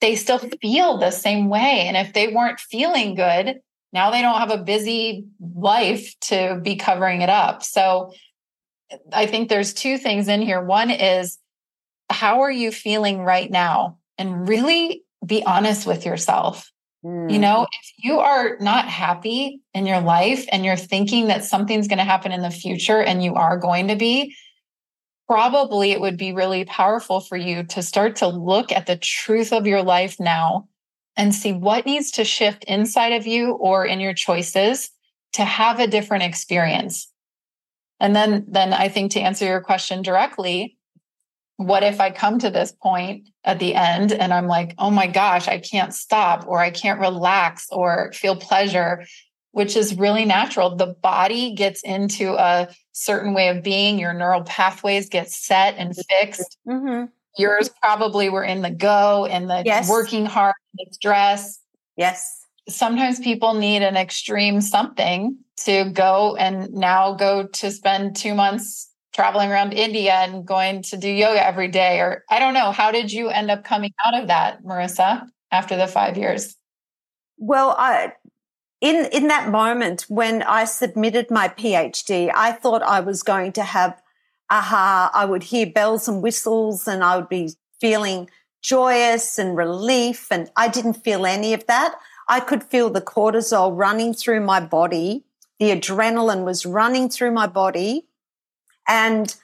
they 0.00 0.16
still 0.16 0.38
feel 0.38 0.98
the 0.98 1.10
same 1.10 1.48
way. 1.48 1.84
And 1.86 1.96
if 1.96 2.12
they 2.12 2.28
weren't 2.28 2.60
feeling 2.60 3.14
good, 3.14 3.60
now 3.92 4.10
they 4.10 4.22
don't 4.22 4.38
have 4.38 4.50
a 4.50 4.62
busy 4.62 5.26
life 5.40 6.14
to 6.22 6.60
be 6.62 6.76
covering 6.76 7.22
it 7.22 7.28
up. 7.28 7.62
So 7.62 8.12
I 9.12 9.26
think 9.26 9.48
there's 9.48 9.74
two 9.74 9.98
things 9.98 10.28
in 10.28 10.42
here. 10.42 10.62
One 10.62 10.90
is 10.90 11.38
how 12.08 12.42
are 12.42 12.50
you 12.50 12.72
feeling 12.72 13.20
right 13.20 13.50
now? 13.50 13.98
And 14.18 14.48
really 14.48 15.04
be 15.24 15.44
honest 15.44 15.86
with 15.86 16.04
yourself. 16.04 16.70
Mm. 17.04 17.32
You 17.32 17.38
know, 17.38 17.66
if 17.70 17.92
you 18.04 18.20
are 18.20 18.58
not 18.60 18.86
happy 18.86 19.60
in 19.74 19.86
your 19.86 20.00
life 20.00 20.46
and 20.52 20.64
you're 20.64 20.76
thinking 20.76 21.28
that 21.28 21.44
something's 21.44 21.88
going 21.88 21.98
to 21.98 22.04
happen 22.04 22.32
in 22.32 22.42
the 22.42 22.50
future 22.50 23.02
and 23.02 23.22
you 23.22 23.34
are 23.34 23.56
going 23.56 23.88
to 23.88 23.96
be, 23.96 24.34
probably 25.30 25.92
it 25.92 26.00
would 26.00 26.16
be 26.16 26.32
really 26.32 26.64
powerful 26.64 27.20
for 27.20 27.36
you 27.36 27.62
to 27.62 27.84
start 27.84 28.16
to 28.16 28.26
look 28.26 28.72
at 28.72 28.86
the 28.86 28.96
truth 28.96 29.52
of 29.52 29.64
your 29.64 29.80
life 29.80 30.18
now 30.18 30.68
and 31.16 31.32
see 31.32 31.52
what 31.52 31.86
needs 31.86 32.10
to 32.10 32.24
shift 32.24 32.64
inside 32.64 33.12
of 33.12 33.28
you 33.28 33.52
or 33.52 33.86
in 33.86 34.00
your 34.00 34.12
choices 34.12 34.90
to 35.32 35.44
have 35.44 35.78
a 35.78 35.86
different 35.86 36.24
experience. 36.24 37.12
And 38.00 38.16
then 38.16 38.44
then 38.48 38.72
I 38.72 38.88
think 38.88 39.12
to 39.12 39.20
answer 39.20 39.44
your 39.44 39.60
question 39.60 40.02
directly, 40.02 40.76
what 41.58 41.84
if 41.84 42.00
I 42.00 42.10
come 42.10 42.40
to 42.40 42.50
this 42.50 42.72
point 42.72 43.28
at 43.44 43.60
the 43.60 43.76
end 43.76 44.10
and 44.10 44.34
I'm 44.34 44.48
like, 44.48 44.74
"Oh 44.78 44.90
my 44.90 45.06
gosh, 45.06 45.46
I 45.46 45.60
can't 45.60 45.94
stop 45.94 46.44
or 46.48 46.58
I 46.58 46.70
can't 46.70 46.98
relax 46.98 47.68
or 47.70 48.10
feel 48.14 48.34
pleasure," 48.34 49.04
which 49.52 49.76
is 49.76 49.96
really 49.96 50.24
natural. 50.24 50.76
The 50.76 50.94
body 51.02 51.54
gets 51.54 51.82
into 51.82 52.34
a 52.34 52.68
certain 52.92 53.34
way 53.34 53.48
of 53.48 53.62
being, 53.62 53.98
your 53.98 54.12
neural 54.12 54.42
pathways 54.42 55.08
get 55.08 55.30
set 55.30 55.76
and 55.76 55.94
fixed. 56.08 56.58
Mm-hmm. 56.66 57.06
Yours 57.38 57.70
probably 57.80 58.28
were 58.28 58.44
in 58.44 58.62
the 58.62 58.70
go 58.70 59.26
and 59.26 59.48
the 59.48 59.62
yes. 59.64 59.88
working 59.88 60.26
hard, 60.26 60.54
the 60.74 60.86
stress. 60.92 61.60
Yes. 61.96 62.44
Sometimes 62.68 63.18
people 63.18 63.54
need 63.54 63.82
an 63.82 63.96
extreme 63.96 64.60
something 64.60 65.36
to 65.64 65.90
go 65.90 66.36
and 66.36 66.72
now 66.72 67.14
go 67.14 67.46
to 67.46 67.70
spend 67.70 68.16
two 68.16 68.34
months 68.34 68.90
traveling 69.12 69.50
around 69.50 69.72
India 69.72 70.12
and 70.12 70.46
going 70.46 70.82
to 70.82 70.96
do 70.96 71.08
yoga 71.08 71.44
every 71.44 71.68
day. 71.68 72.00
Or 72.00 72.24
I 72.30 72.38
don't 72.38 72.54
know. 72.54 72.70
How 72.72 72.90
did 72.92 73.12
you 73.12 73.28
end 73.28 73.50
up 73.50 73.64
coming 73.64 73.92
out 74.04 74.20
of 74.20 74.28
that, 74.28 74.62
Marissa, 74.62 75.26
after 75.50 75.76
the 75.76 75.86
five 75.86 76.16
years? 76.16 76.56
Well, 77.38 77.74
I 77.78 78.12
in 78.80 79.06
in 79.12 79.28
that 79.28 79.50
moment 79.50 80.06
when 80.08 80.42
I 80.42 80.64
submitted 80.64 81.30
my 81.30 81.48
PhD, 81.48 82.30
I 82.34 82.52
thought 82.52 82.82
I 82.82 83.00
was 83.00 83.22
going 83.22 83.52
to 83.52 83.62
have 83.62 84.00
aha, 84.50 85.10
I 85.14 85.24
would 85.24 85.44
hear 85.44 85.66
bells 85.66 86.08
and 86.08 86.22
whistles 86.22 86.88
and 86.88 87.04
I 87.04 87.16
would 87.16 87.28
be 87.28 87.50
feeling 87.80 88.28
joyous 88.62 89.38
and 89.38 89.56
relief 89.56 90.26
and 90.30 90.50
I 90.56 90.68
didn't 90.68 90.94
feel 91.04 91.24
any 91.24 91.54
of 91.54 91.66
that. 91.66 91.94
I 92.28 92.40
could 92.40 92.64
feel 92.64 92.90
the 92.90 93.00
cortisol 93.00 93.76
running 93.76 94.12
through 94.12 94.40
my 94.40 94.60
body. 94.60 95.24
The 95.58 95.70
adrenaline 95.70 96.44
was 96.44 96.66
running 96.66 97.08
through 97.08 97.30
my 97.32 97.46
body 97.46 98.06
and 98.88 99.34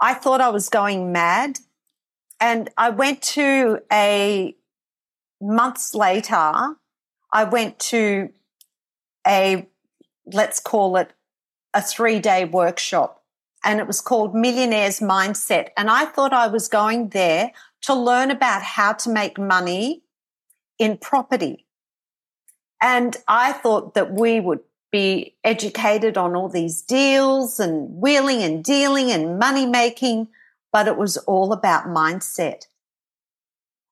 I 0.00 0.14
thought 0.14 0.40
I 0.40 0.48
was 0.48 0.68
going 0.68 1.12
mad. 1.12 1.58
And 2.40 2.70
I 2.78 2.88
went 2.88 3.20
to 3.22 3.80
a 3.92 4.56
months 5.42 5.94
later 5.94 6.76
I 7.32 7.44
went 7.44 7.78
to 7.90 8.30
a, 9.26 9.68
let's 10.26 10.60
call 10.60 10.96
it 10.96 11.12
a 11.74 11.82
three 11.82 12.18
day 12.18 12.44
workshop 12.44 13.22
and 13.64 13.78
it 13.78 13.86
was 13.86 14.00
called 14.00 14.34
Millionaire's 14.34 15.00
Mindset. 15.00 15.68
And 15.76 15.90
I 15.90 16.06
thought 16.06 16.32
I 16.32 16.46
was 16.46 16.68
going 16.68 17.10
there 17.10 17.52
to 17.82 17.94
learn 17.94 18.30
about 18.30 18.62
how 18.62 18.92
to 18.94 19.10
make 19.10 19.38
money 19.38 20.02
in 20.78 20.96
property. 20.96 21.66
And 22.82 23.16
I 23.28 23.52
thought 23.52 23.94
that 23.94 24.12
we 24.12 24.40
would 24.40 24.60
be 24.90 25.36
educated 25.44 26.16
on 26.16 26.34
all 26.34 26.48
these 26.48 26.82
deals 26.82 27.60
and 27.60 28.00
wheeling 28.00 28.42
and 28.42 28.64
dealing 28.64 29.10
and 29.12 29.38
money 29.38 29.66
making, 29.66 30.28
but 30.72 30.88
it 30.88 30.96
was 30.96 31.16
all 31.18 31.52
about 31.52 31.84
mindset. 31.84 32.66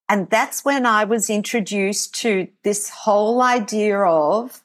And 0.09 0.31
that's 0.31 0.65
when 0.65 0.87
I 0.87 1.05
was 1.05 1.29
introduced 1.29 2.15
to 2.23 2.49
this 2.65 2.89
whole 2.89 3.43
idea 3.43 3.99
of 3.99 4.63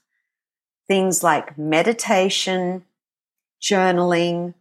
things 0.87 1.23
like 1.23 1.57
meditation, 1.57 2.85
journaling, 3.61 4.53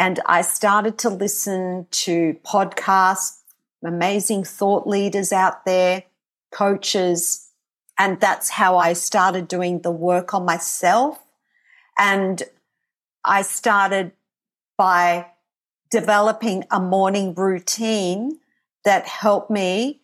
and 0.00 0.18
I 0.24 0.40
started 0.40 0.96
to 1.00 1.10
listen 1.10 1.86
to 1.90 2.34
podcasts, 2.42 3.42
amazing 3.84 4.44
thought 4.44 4.86
leaders 4.86 5.30
out 5.30 5.66
there, 5.66 6.04
coaches, 6.50 7.50
and 7.98 8.18
that's 8.18 8.48
how 8.48 8.78
I 8.78 8.94
started 8.94 9.46
doing 9.46 9.82
the 9.82 9.90
work 9.90 10.32
on 10.32 10.46
myself. 10.46 11.22
And 11.98 12.42
I 13.26 13.42
started 13.42 14.12
by 14.78 15.26
developing 15.90 16.64
a 16.70 16.80
morning 16.80 17.34
routine 17.34 18.38
that 18.84 19.06
help 19.06 19.50
me 19.50 20.00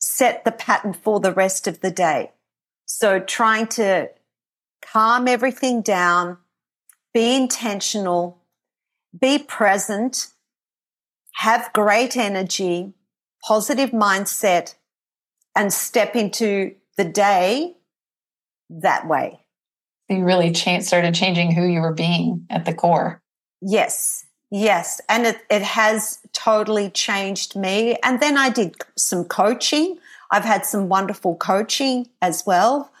set 0.00 0.44
the 0.44 0.52
pattern 0.52 0.92
for 0.92 1.20
the 1.20 1.32
rest 1.32 1.66
of 1.66 1.80
the 1.80 1.90
day. 1.90 2.32
So 2.86 3.20
trying 3.20 3.66
to 3.68 4.10
calm 4.82 5.28
everything 5.28 5.82
down, 5.82 6.38
be 7.12 7.34
intentional, 7.34 8.42
be 9.18 9.38
present, 9.38 10.28
have 11.36 11.72
great 11.72 12.16
energy, 12.16 12.92
positive 13.46 13.90
mindset, 13.90 14.74
and 15.56 15.72
step 15.72 16.14
into 16.16 16.74
the 16.96 17.04
day 17.04 17.76
that 18.70 19.06
way. 19.08 19.40
You 20.08 20.24
really 20.24 20.52
cha- 20.52 20.80
started 20.80 21.14
changing 21.14 21.52
who 21.54 21.64
you 21.64 21.80
were 21.80 21.92
being 21.92 22.46
at 22.50 22.64
the 22.64 22.74
core. 22.74 23.22
Yes, 23.60 24.24
yes. 24.50 25.00
And 25.08 25.26
it, 25.26 25.38
it 25.50 25.62
has 25.62 26.18
totally 26.32 26.90
changed 26.90 27.56
me. 27.56 27.96
And 28.02 28.20
then 28.20 28.36
I 28.36 28.50
did 28.50 28.76
some 28.96 29.24
coaching. 29.24 29.98
I've 30.30 30.44
had 30.44 30.64
some 30.64 30.88
wonderful 30.88 31.36
coaching 31.36 32.08
as 32.20 32.44
well, 32.46 32.92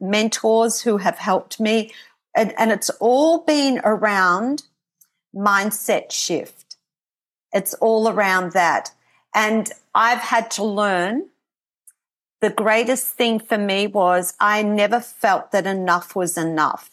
mentors 0.00 0.82
who 0.82 0.98
have 0.98 1.18
helped 1.18 1.60
me. 1.60 1.92
And, 2.36 2.52
and 2.58 2.72
it's 2.72 2.90
all 2.90 3.44
been 3.44 3.80
around 3.84 4.64
mindset 5.34 6.10
shift. 6.10 6.76
It's 7.52 7.74
all 7.74 8.08
around 8.08 8.52
that. 8.52 8.90
And 9.34 9.70
I've 9.94 10.18
had 10.18 10.50
to 10.52 10.64
learn 10.64 11.28
the 12.40 12.50
greatest 12.50 13.06
thing 13.06 13.38
for 13.38 13.56
me 13.56 13.86
was 13.86 14.34
I 14.40 14.62
never 14.62 15.00
felt 15.00 15.52
that 15.52 15.64
enough 15.64 16.16
was 16.16 16.36
enough. 16.36 16.90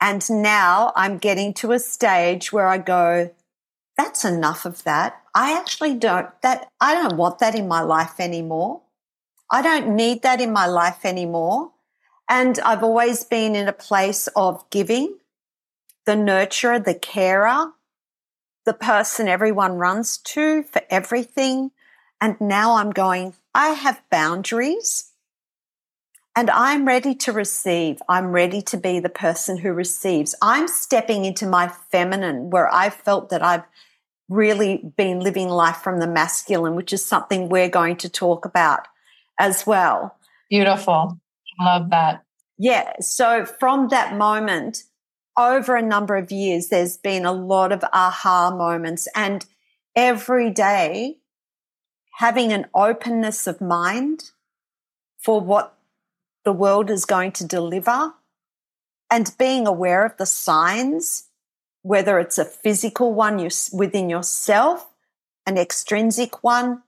And 0.00 0.28
now 0.30 0.92
I'm 0.94 1.18
getting 1.18 1.54
to 1.54 1.72
a 1.72 1.78
stage 1.78 2.52
where 2.52 2.66
I 2.66 2.78
go, 2.78 3.30
that's 3.96 4.24
enough 4.24 4.64
of 4.64 4.84
that. 4.84 5.22
I 5.34 5.56
actually 5.56 5.94
don't 5.94 6.28
that 6.42 6.70
I 6.80 6.94
don't 6.94 7.16
want 7.16 7.38
that 7.38 7.54
in 7.54 7.66
my 7.66 7.80
life 7.80 8.20
anymore. 8.20 8.82
I 9.50 9.62
don't 9.62 9.94
need 9.94 10.22
that 10.22 10.40
in 10.40 10.52
my 10.52 10.66
life 10.66 11.04
anymore. 11.04 11.72
And 12.28 12.58
I've 12.58 12.82
always 12.82 13.24
been 13.24 13.54
in 13.54 13.68
a 13.68 13.72
place 13.72 14.26
of 14.28 14.68
giving, 14.70 15.18
the 16.04 16.12
nurturer, 16.12 16.84
the 16.84 16.94
carer, 16.94 17.72
the 18.64 18.74
person 18.74 19.28
everyone 19.28 19.76
runs 19.78 20.18
to 20.18 20.64
for 20.64 20.82
everything. 20.90 21.70
And 22.20 22.40
now 22.40 22.74
I'm 22.74 22.90
going, 22.90 23.34
I 23.54 23.68
have 23.68 24.02
boundaries 24.10 25.12
and 26.36 26.50
I'm 26.50 26.86
ready 26.86 27.14
to 27.14 27.32
receive. 27.32 28.02
I'm 28.10 28.26
ready 28.26 28.60
to 28.62 28.76
be 28.76 29.00
the 29.00 29.08
person 29.08 29.56
who 29.56 29.72
receives. 29.72 30.34
I'm 30.42 30.68
stepping 30.68 31.24
into 31.24 31.46
my 31.46 31.68
feminine 31.90 32.50
where 32.50 32.72
I 32.72 32.90
felt 32.90 33.30
that 33.30 33.42
I've 33.42 33.64
really 34.28 34.82
been 34.96 35.20
living 35.20 35.48
life 35.48 35.78
from 35.78 35.98
the 35.98 36.06
masculine, 36.06 36.74
which 36.74 36.92
is 36.92 37.02
something 37.02 37.48
we're 37.48 37.70
going 37.70 37.96
to 37.96 38.10
talk 38.10 38.44
about 38.44 38.86
as 39.40 39.66
well. 39.66 40.18
Beautiful. 40.50 41.18
Love 41.58 41.88
that. 41.90 42.22
Yeah. 42.58 42.92
So 43.00 43.46
from 43.46 43.88
that 43.88 44.14
moment, 44.14 44.82
over 45.38 45.74
a 45.74 45.82
number 45.82 46.16
of 46.16 46.30
years, 46.30 46.68
there's 46.68 46.98
been 46.98 47.24
a 47.24 47.32
lot 47.32 47.72
of 47.72 47.82
aha 47.94 48.54
moments. 48.54 49.08
And 49.14 49.46
every 49.94 50.50
day 50.50 51.16
having 52.18 52.52
an 52.52 52.66
openness 52.74 53.46
of 53.46 53.60
mind 53.60 54.32
for 55.18 55.40
what 55.40 55.75
the 56.46 56.52
world 56.52 56.90
is 56.90 57.04
going 57.04 57.32
to 57.32 57.44
deliver 57.44 58.14
and 59.10 59.34
being 59.36 59.66
aware 59.66 60.06
of 60.06 60.16
the 60.16 60.24
signs, 60.24 61.24
whether 61.82 62.20
it's 62.20 62.38
a 62.38 62.44
physical 62.44 63.12
one 63.12 63.50
within 63.72 64.08
yourself, 64.08 64.94
an 65.44 65.58
extrinsic 65.58 66.44
one, 66.44 66.84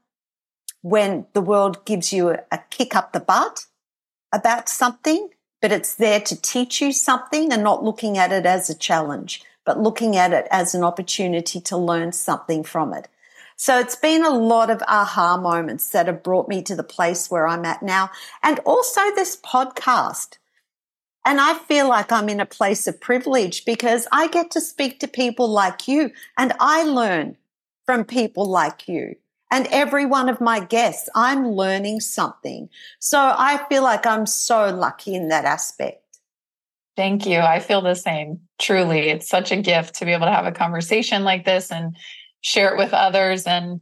when 0.82 1.26
the 1.32 1.40
world 1.40 1.84
gives 1.84 2.12
you 2.12 2.28
a, 2.30 2.38
a 2.52 2.60
kick 2.70 2.94
up 2.94 3.12
the 3.12 3.18
butt 3.18 3.66
about 4.32 4.68
something, 4.68 5.30
but 5.60 5.72
it's 5.72 5.96
there 5.96 6.20
to 6.20 6.40
teach 6.40 6.80
you 6.80 6.92
something 6.92 7.52
and 7.52 7.64
not 7.64 7.82
looking 7.82 8.16
at 8.16 8.30
it 8.30 8.46
as 8.46 8.70
a 8.70 8.78
challenge, 8.78 9.42
but 9.66 9.80
looking 9.80 10.16
at 10.16 10.32
it 10.32 10.46
as 10.52 10.72
an 10.72 10.84
opportunity 10.84 11.60
to 11.62 11.76
learn 11.76 12.12
something 12.12 12.62
from 12.62 12.94
it. 12.94 13.08
So 13.58 13.80
it's 13.80 13.96
been 13.96 14.24
a 14.24 14.30
lot 14.30 14.70
of 14.70 14.82
aha 14.86 15.36
moments 15.36 15.90
that 15.90 16.06
have 16.06 16.22
brought 16.22 16.48
me 16.48 16.62
to 16.62 16.76
the 16.76 16.84
place 16.84 17.28
where 17.28 17.46
I'm 17.46 17.64
at 17.64 17.82
now. 17.82 18.10
And 18.40 18.60
also 18.60 19.00
this 19.16 19.36
podcast. 19.36 20.38
And 21.26 21.40
I 21.40 21.54
feel 21.54 21.88
like 21.88 22.12
I'm 22.12 22.28
in 22.28 22.38
a 22.38 22.46
place 22.46 22.86
of 22.86 23.00
privilege 23.00 23.64
because 23.64 24.06
I 24.12 24.28
get 24.28 24.52
to 24.52 24.60
speak 24.60 25.00
to 25.00 25.08
people 25.08 25.48
like 25.48 25.88
you 25.88 26.12
and 26.38 26.52
I 26.60 26.84
learn 26.84 27.36
from 27.84 28.04
people 28.04 28.46
like 28.46 28.86
you. 28.86 29.16
And 29.50 29.66
every 29.72 30.06
one 30.06 30.28
of 30.28 30.40
my 30.40 30.60
guests, 30.60 31.08
I'm 31.16 31.48
learning 31.48 32.00
something. 32.00 32.68
So 33.00 33.18
I 33.18 33.64
feel 33.68 33.82
like 33.82 34.06
I'm 34.06 34.26
so 34.26 34.72
lucky 34.72 35.16
in 35.16 35.28
that 35.28 35.44
aspect. 35.44 36.04
Thank 36.96 37.26
you. 37.26 37.38
I 37.40 37.58
feel 37.58 37.80
the 37.80 37.94
same. 37.94 38.40
Truly, 38.58 39.08
it's 39.08 39.28
such 39.28 39.50
a 39.50 39.56
gift 39.56 39.96
to 39.96 40.04
be 40.04 40.12
able 40.12 40.26
to 40.26 40.32
have 40.32 40.46
a 40.46 40.52
conversation 40.52 41.24
like 41.24 41.44
this 41.44 41.72
and 41.72 41.96
share 42.40 42.72
it 42.72 42.78
with 42.78 42.92
others 42.92 43.44
and 43.46 43.80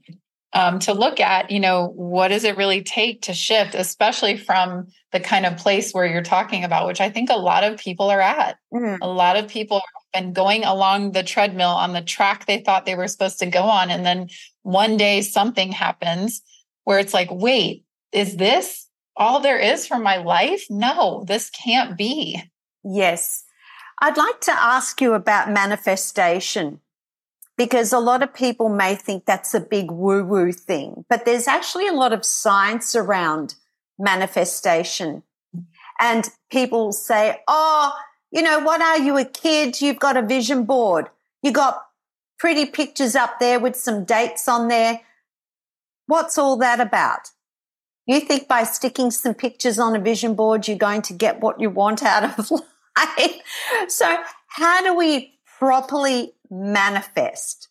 um, 0.52 0.78
to 0.80 0.94
look 0.94 1.20
at 1.20 1.50
you 1.50 1.60
know 1.60 1.88
what 1.96 2.28
does 2.28 2.44
it 2.44 2.56
really 2.56 2.82
take 2.82 3.22
to 3.22 3.34
shift 3.34 3.74
especially 3.74 4.36
from 4.36 4.86
the 5.12 5.20
kind 5.20 5.44
of 5.44 5.56
place 5.56 5.92
where 5.92 6.06
you're 6.06 6.22
talking 6.22 6.64
about 6.64 6.86
which 6.86 7.00
i 7.00 7.10
think 7.10 7.30
a 7.30 7.36
lot 7.36 7.64
of 7.64 7.78
people 7.78 8.08
are 8.08 8.20
at. 8.20 8.56
Mm-hmm. 8.72 9.02
a 9.02 9.08
lot 9.08 9.36
of 9.36 9.48
people 9.48 9.78
have 9.78 10.22
been 10.22 10.32
going 10.32 10.64
along 10.64 11.12
the 11.12 11.22
treadmill 11.22 11.68
on 11.68 11.92
the 11.92 12.00
track 12.00 12.46
they 12.46 12.58
thought 12.58 12.86
they 12.86 12.94
were 12.94 13.08
supposed 13.08 13.38
to 13.40 13.46
go 13.46 13.62
on 13.62 13.90
and 13.90 14.06
then 14.06 14.28
one 14.62 14.96
day 14.96 15.20
something 15.20 15.72
happens 15.72 16.42
where 16.84 16.98
it's 16.98 17.14
like 17.14 17.28
wait 17.30 17.84
is 18.12 18.36
this 18.36 18.86
all 19.16 19.40
there 19.40 19.58
is 19.58 19.86
for 19.86 19.98
my 19.98 20.18
life? 20.18 20.66
No 20.70 21.24
this 21.26 21.50
can't 21.50 21.96
be. 21.96 22.42
Yes. 22.84 23.44
I'd 24.00 24.16
like 24.16 24.40
to 24.42 24.52
ask 24.52 25.00
you 25.00 25.14
about 25.14 25.50
manifestation 25.50 26.80
because 27.56 27.92
a 27.92 27.98
lot 27.98 28.22
of 28.22 28.34
people 28.34 28.68
may 28.68 28.94
think 28.94 29.24
that's 29.24 29.54
a 29.54 29.60
big 29.60 29.90
woo 29.90 30.24
woo 30.24 30.52
thing, 30.52 31.04
but 31.08 31.24
there's 31.24 31.48
actually 31.48 31.88
a 31.88 31.92
lot 31.92 32.12
of 32.12 32.24
science 32.24 32.94
around 32.94 33.54
manifestation. 33.98 35.22
And 35.98 36.28
people 36.50 36.92
say, 36.92 37.40
Oh, 37.48 37.92
you 38.30 38.42
know, 38.42 38.58
what 38.58 38.82
are 38.82 38.98
you 38.98 39.16
a 39.16 39.24
kid? 39.24 39.80
You've 39.80 39.98
got 39.98 40.16
a 40.16 40.22
vision 40.22 40.64
board. 40.64 41.08
You 41.42 41.52
got 41.52 41.82
pretty 42.38 42.66
pictures 42.66 43.14
up 43.14 43.38
there 43.40 43.58
with 43.58 43.76
some 43.76 44.04
dates 44.04 44.46
on 44.48 44.68
there. 44.68 45.00
What's 46.06 46.36
all 46.36 46.56
that 46.58 46.80
about? 46.80 47.30
You 48.06 48.20
think 48.20 48.46
by 48.46 48.64
sticking 48.64 49.10
some 49.10 49.34
pictures 49.34 49.78
on 49.78 49.96
a 49.96 50.00
vision 50.00 50.34
board, 50.34 50.68
you're 50.68 50.78
going 50.78 51.02
to 51.02 51.12
get 51.12 51.40
what 51.40 51.60
you 51.60 51.70
want 51.70 52.02
out 52.02 52.38
of 52.38 52.50
life. 52.96 53.40
So 53.88 54.16
how 54.48 54.82
do 54.82 54.94
we 54.94 55.38
properly 55.58 56.32
manifest? 56.50 57.68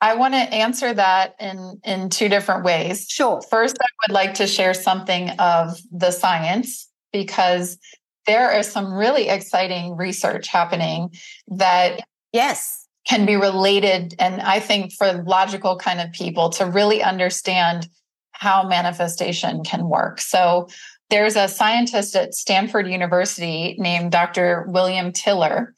I 0.00 0.14
want 0.14 0.34
to 0.34 0.38
answer 0.38 0.94
that 0.94 1.34
in 1.38 1.80
in 1.84 2.08
two 2.08 2.28
different 2.28 2.64
ways. 2.64 3.06
Sure. 3.08 3.42
First, 3.42 3.76
I 3.80 3.88
would 4.02 4.14
like 4.14 4.34
to 4.34 4.46
share 4.46 4.72
something 4.72 5.30
of 5.38 5.78
the 5.92 6.10
science 6.10 6.88
because 7.12 7.78
there 8.26 8.56
is 8.56 8.70
some 8.70 8.92
really 8.92 9.28
exciting 9.28 9.96
research 9.96 10.48
happening 10.48 11.10
that 11.48 12.00
yes 12.32 12.86
can 13.06 13.26
be 13.26 13.36
related 13.36 14.14
and 14.18 14.40
I 14.40 14.60
think 14.60 14.92
for 14.92 15.24
logical 15.26 15.76
kind 15.76 16.00
of 16.00 16.12
people 16.12 16.50
to 16.50 16.66
really 16.66 17.02
understand 17.02 17.88
how 18.32 18.66
manifestation 18.66 19.64
can 19.64 19.88
work. 19.88 20.20
So 20.20 20.68
there's 21.10 21.36
a 21.36 21.48
scientist 21.48 22.14
at 22.14 22.34
Stanford 22.34 22.86
University 22.86 23.74
named 23.78 24.12
Dr. 24.12 24.64
William 24.68 25.12
Tiller 25.12 25.74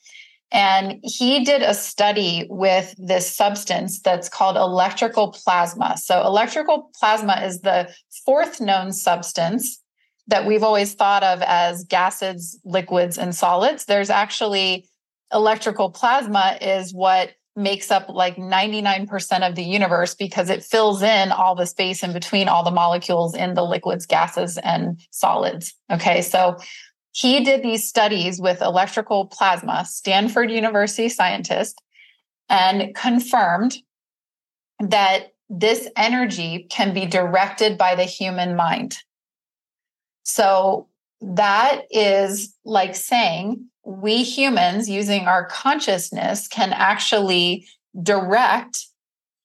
and 0.52 1.00
he 1.02 1.44
did 1.44 1.62
a 1.62 1.72
study 1.72 2.46
with 2.50 2.94
this 2.98 3.34
substance 3.34 4.00
that's 4.00 4.28
called 4.28 4.56
electrical 4.56 5.32
plasma. 5.32 5.96
So, 5.96 6.24
electrical 6.24 6.90
plasma 6.98 7.40
is 7.42 7.62
the 7.62 7.92
fourth 8.24 8.60
known 8.60 8.92
substance 8.92 9.80
that 10.28 10.46
we've 10.46 10.62
always 10.62 10.94
thought 10.94 11.22
of 11.22 11.42
as 11.42 11.84
gases, 11.84 12.60
liquids, 12.64 13.18
and 13.18 13.34
solids. 13.34 13.86
There's 13.86 14.10
actually 14.10 14.88
electrical 15.32 15.90
plasma 15.90 16.58
is 16.60 16.92
what 16.92 17.32
makes 17.56 17.90
up 17.90 18.08
like 18.08 18.36
99% 18.36 19.48
of 19.48 19.54
the 19.54 19.62
universe 19.62 20.14
because 20.14 20.48
it 20.48 20.62
fills 20.62 21.02
in 21.02 21.32
all 21.32 21.54
the 21.54 21.66
space 21.66 22.02
in 22.02 22.12
between 22.12 22.48
all 22.48 22.64
the 22.64 22.70
molecules 22.70 23.34
in 23.34 23.54
the 23.54 23.64
liquids, 23.64 24.06
gases, 24.06 24.58
and 24.58 25.00
solids. 25.10 25.74
Okay, 25.90 26.22
so 26.22 26.56
he 27.12 27.44
did 27.44 27.62
these 27.62 27.86
studies 27.86 28.40
with 28.40 28.62
electrical 28.62 29.26
plasma, 29.26 29.84
Stanford 29.84 30.50
University 30.50 31.08
scientist, 31.08 31.80
and 32.48 32.94
confirmed 32.94 33.76
that 34.80 35.28
this 35.48 35.88
energy 35.96 36.66
can 36.70 36.94
be 36.94 37.06
directed 37.06 37.76
by 37.76 37.94
the 37.94 38.04
human 38.04 38.56
mind. 38.56 38.96
So 40.22 40.88
that 41.20 41.82
is 41.90 42.56
like 42.64 42.96
saying 42.96 43.66
we 43.84 44.22
humans 44.22 44.88
using 44.88 45.26
our 45.26 45.44
consciousness 45.46 46.48
can 46.48 46.72
actually 46.72 47.66
direct 48.02 48.86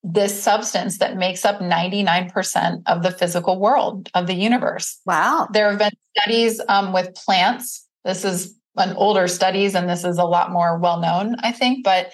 this 0.10 0.42
substance 0.42 1.00
that 1.00 1.18
makes 1.18 1.44
up 1.44 1.60
99% 1.60 2.82
of 2.86 3.04
the 3.04 3.12
physical 3.12 3.60
world 3.60 4.10
of 4.14 4.26
the 4.26 4.34
universe. 4.34 5.00
Wow. 5.06 5.50
There 5.52 5.70
have 5.70 5.80
been 5.80 5.92
studies 6.18 6.62
um, 6.70 6.94
with 6.94 7.14
plants. 7.14 7.86
This 8.06 8.24
is 8.24 8.58
an 8.78 8.96
older 8.96 9.28
studies, 9.28 9.76
and 9.76 9.90
this 9.90 10.06
is 10.06 10.18
a 10.18 10.24
lot 10.24 10.52
more 10.52 10.78
well 10.78 11.02
known, 11.02 11.36
I 11.40 11.52
think. 11.52 11.84
But 11.84 12.14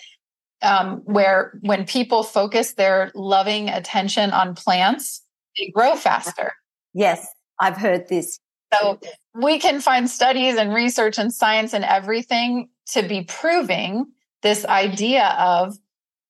um, 0.64 1.02
where 1.04 1.60
when 1.62 1.86
people 1.86 2.24
focus 2.24 2.74
their 2.74 3.12
loving 3.14 3.70
attention 3.70 4.32
on 4.32 4.56
plants, 4.56 5.22
they 5.58 5.70
grow 5.70 5.96
faster. 5.96 6.54
Yes, 6.96 7.28
I've 7.60 7.78
heard 7.78 8.08
this. 8.08 8.39
So 8.74 9.00
we 9.36 9.60
can 9.60 9.82
find 9.82 10.10
studies 10.10 10.56
and 10.56 10.74
research 10.74 11.20
and 11.20 11.32
science 11.32 11.74
and 11.74 11.86
everything 11.86 12.70
to 12.94 13.04
be 13.04 13.24
proving 13.24 14.08
this 14.41 14.66
idea 14.66 15.36
of 15.38 15.78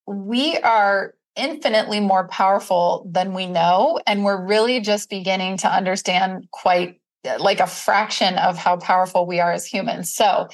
we 0.06 0.58
are 0.58 1.14
infinitely 1.36 2.00
more 2.00 2.28
powerful 2.28 3.08
than 3.10 3.34
we 3.34 3.46
know. 3.46 4.00
And 4.06 4.24
we're 4.24 4.46
really 4.46 4.80
just 4.80 5.10
beginning 5.10 5.58
to 5.58 5.74
understand 5.74 6.48
quite 6.52 7.00
like 7.40 7.60
a 7.60 7.68
fraction 7.68 8.36
of 8.36 8.58
how 8.58 8.78
powerful 8.78 9.26
we 9.26 9.40
are 9.40 9.52
as 9.52 9.66
humans. 9.66 10.14
So 10.14 10.50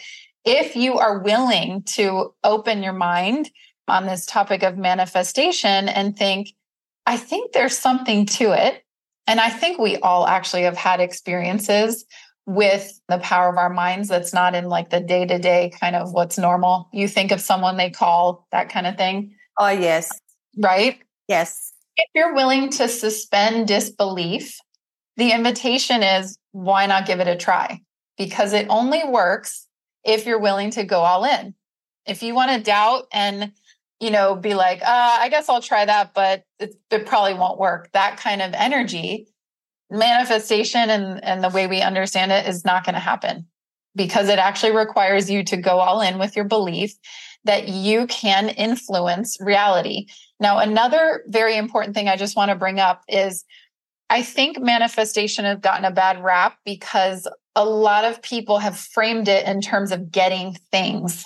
if 0.45 0.75
you 0.75 0.97
are 0.97 1.19
willing 1.19 1.83
to 1.83 2.33
open 2.43 2.83
your 2.83 2.93
mind 2.93 3.49
on 3.87 4.05
this 4.05 4.25
topic 4.25 4.63
of 4.63 4.77
manifestation 4.77 5.89
and 5.89 6.15
think, 6.15 6.49
I 7.05 7.17
think 7.17 7.51
there's 7.51 7.77
something 7.77 8.25
to 8.27 8.51
it. 8.51 8.83
And 9.27 9.39
I 9.39 9.49
think 9.49 9.79
we 9.79 9.97
all 9.97 10.27
actually 10.27 10.63
have 10.63 10.77
had 10.77 10.99
experiences 10.99 12.05
with 12.45 12.99
the 13.07 13.19
power 13.19 13.49
of 13.49 13.57
our 13.57 13.69
minds 13.69 14.07
that's 14.07 14.33
not 14.33 14.55
in 14.55 14.65
like 14.65 14.89
the 14.89 14.99
day 14.99 15.25
to 15.25 15.37
day 15.37 15.71
kind 15.79 15.95
of 15.95 16.13
what's 16.13 16.37
normal. 16.37 16.89
You 16.91 17.07
think 17.07 17.31
of 17.31 17.41
someone 17.41 17.77
they 17.77 17.91
call 17.91 18.47
that 18.51 18.69
kind 18.69 18.87
of 18.87 18.97
thing. 18.97 19.35
Oh, 19.59 19.69
yes. 19.69 20.19
Right? 20.57 20.99
Yes. 21.27 21.73
If 21.97 22.09
you're 22.15 22.33
willing 22.33 22.69
to 22.71 22.87
suspend 22.87 23.67
disbelief, 23.67 24.57
the 25.17 25.31
invitation 25.31 26.01
is 26.01 26.37
why 26.51 26.85
not 26.85 27.05
give 27.05 27.19
it 27.19 27.27
a 27.27 27.35
try? 27.35 27.81
Because 28.17 28.53
it 28.53 28.67
only 28.69 29.03
works 29.05 29.67
if 30.03 30.25
you're 30.25 30.39
willing 30.39 30.71
to 30.71 30.83
go 30.83 31.01
all 31.01 31.25
in. 31.25 31.53
If 32.05 32.23
you 32.23 32.33
want 32.33 32.51
to 32.51 32.63
doubt 32.63 33.07
and 33.11 33.51
you 33.99 34.11
know, 34.11 34.35
be 34.35 34.53
like, 34.53 34.81
uh, 34.81 35.17
I 35.19 35.29
guess 35.29 35.49
I'll 35.49 35.61
try 35.61 35.85
that, 35.85 36.13
but 36.13 36.43
it, 36.59 36.75
it 36.89 37.05
probably 37.05 37.33
won't 37.33 37.59
work. 37.59 37.89
That 37.91 38.17
kind 38.17 38.41
of 38.41 38.53
energy, 38.53 39.27
manifestation 39.89 40.89
and, 40.89 41.23
and 41.23 41.43
the 41.43 41.49
way 41.49 41.67
we 41.67 41.81
understand 41.81 42.31
it 42.31 42.47
is 42.47 42.63
not 42.63 42.85
going 42.85 42.93
to 42.93 42.99
happen 42.99 43.47
because 43.95 44.29
it 44.29 44.39
actually 44.39 44.75
requires 44.75 45.29
you 45.29 45.43
to 45.43 45.57
go 45.57 45.79
all 45.79 45.99
in 45.99 46.19
with 46.19 46.35
your 46.35 46.45
belief 46.45 46.95
that 47.43 47.67
you 47.67 48.05
can 48.07 48.49
influence 48.49 49.37
reality. 49.41 50.05
Now, 50.39 50.59
another 50.59 51.23
very 51.27 51.57
important 51.57 51.95
thing 51.95 52.07
I 52.07 52.15
just 52.15 52.35
want 52.35 52.49
to 52.49 52.55
bring 52.55 52.79
up 52.79 53.03
is 53.07 53.43
I 54.09 54.23
think 54.23 54.59
manifestation 54.59 55.45
has 55.45 55.59
gotten 55.59 55.85
a 55.85 55.91
bad 55.91 56.23
rap 56.23 56.57
because 56.65 57.27
a 57.55 57.65
lot 57.65 58.05
of 58.05 58.21
people 58.21 58.59
have 58.59 58.77
framed 58.77 59.27
it 59.27 59.45
in 59.45 59.61
terms 59.61 59.91
of 59.91 60.11
getting 60.11 60.55
things. 60.71 61.25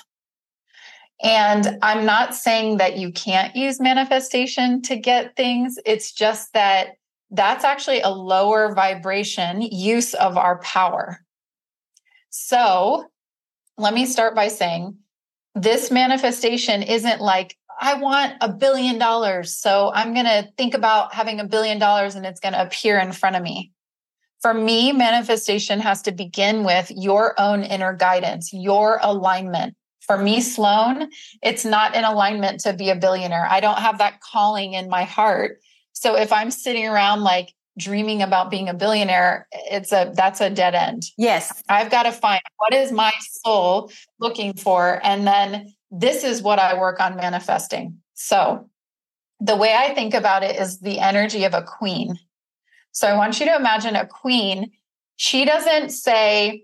And 1.21 1.77
I'm 1.81 2.05
not 2.05 2.35
saying 2.35 2.77
that 2.77 2.97
you 2.97 3.11
can't 3.11 3.55
use 3.55 3.79
manifestation 3.79 4.81
to 4.83 4.97
get 4.97 5.35
things. 5.37 5.77
It's 5.85 6.11
just 6.11 6.51
that 6.53 6.97
that's 7.31 7.63
actually 7.63 8.01
a 8.01 8.09
lower 8.09 8.73
vibration 8.73 9.61
use 9.61 10.13
of 10.15 10.37
our 10.37 10.59
power. 10.59 11.19
So 12.29 13.05
let 13.77 13.93
me 13.93 14.05
start 14.05 14.35
by 14.35 14.49
saying 14.49 14.97
this 15.55 15.91
manifestation 15.91 16.83
isn't 16.83 17.21
like, 17.21 17.57
I 17.79 17.95
want 17.95 18.33
a 18.41 18.51
billion 18.51 18.97
dollars. 18.97 19.57
So 19.57 19.91
I'm 19.93 20.13
going 20.13 20.25
to 20.25 20.49
think 20.57 20.73
about 20.73 21.13
having 21.13 21.39
a 21.39 21.45
billion 21.45 21.79
dollars 21.79 22.15
and 22.15 22.25
it's 22.25 22.39
going 22.39 22.53
to 22.53 22.61
appear 22.61 22.99
in 22.99 23.11
front 23.11 23.35
of 23.35 23.43
me. 23.43 23.71
For 24.41 24.53
me, 24.53 24.91
manifestation 24.91 25.79
has 25.79 26.01
to 26.03 26.11
begin 26.11 26.63
with 26.63 26.91
your 26.91 27.39
own 27.39 27.63
inner 27.63 27.93
guidance, 27.93 28.51
your 28.51 28.99
alignment 29.01 29.75
for 30.05 30.17
me, 30.17 30.41
Sloane, 30.41 31.09
it's 31.41 31.63
not 31.63 31.95
in 31.95 32.03
alignment 32.03 32.59
to 32.61 32.73
be 32.73 32.89
a 32.89 32.95
billionaire. 32.95 33.47
I 33.49 33.59
don't 33.59 33.79
have 33.79 33.99
that 33.99 34.19
calling 34.19 34.73
in 34.73 34.89
my 34.89 35.03
heart. 35.03 35.61
So 35.93 36.17
if 36.17 36.33
I'm 36.33 36.51
sitting 36.51 36.85
around 36.85 37.21
like 37.21 37.53
dreaming 37.77 38.21
about 38.21 38.51
being 38.51 38.67
a 38.67 38.73
billionaire, 38.73 39.47
it's 39.51 39.91
a 39.91 40.11
that's 40.13 40.41
a 40.41 40.49
dead 40.49 40.75
end. 40.75 41.03
Yes. 41.17 41.63
I've 41.69 41.89
got 41.89 42.03
to 42.03 42.11
find 42.11 42.41
what 42.57 42.73
is 42.73 42.91
my 42.91 43.13
soul 43.43 43.91
looking 44.19 44.53
for 44.53 44.99
and 45.03 45.25
then 45.25 45.73
this 45.95 46.23
is 46.23 46.41
what 46.41 46.57
I 46.57 46.77
work 46.77 46.99
on 46.99 47.15
manifesting. 47.15 47.99
So 48.15 48.67
the 49.39 49.55
way 49.55 49.75
I 49.75 49.93
think 49.93 50.15
about 50.15 50.43
it 50.43 50.59
is 50.59 50.79
the 50.79 50.99
energy 50.99 51.43
of 51.43 51.53
a 51.53 51.61
queen. 51.61 52.17
So 52.91 53.07
I 53.07 53.15
want 53.15 53.39
you 53.39 53.45
to 53.45 53.55
imagine 53.55 53.95
a 53.95 54.07
queen. 54.07 54.71
She 55.17 55.45
doesn't 55.45 55.91
say, 55.91 56.63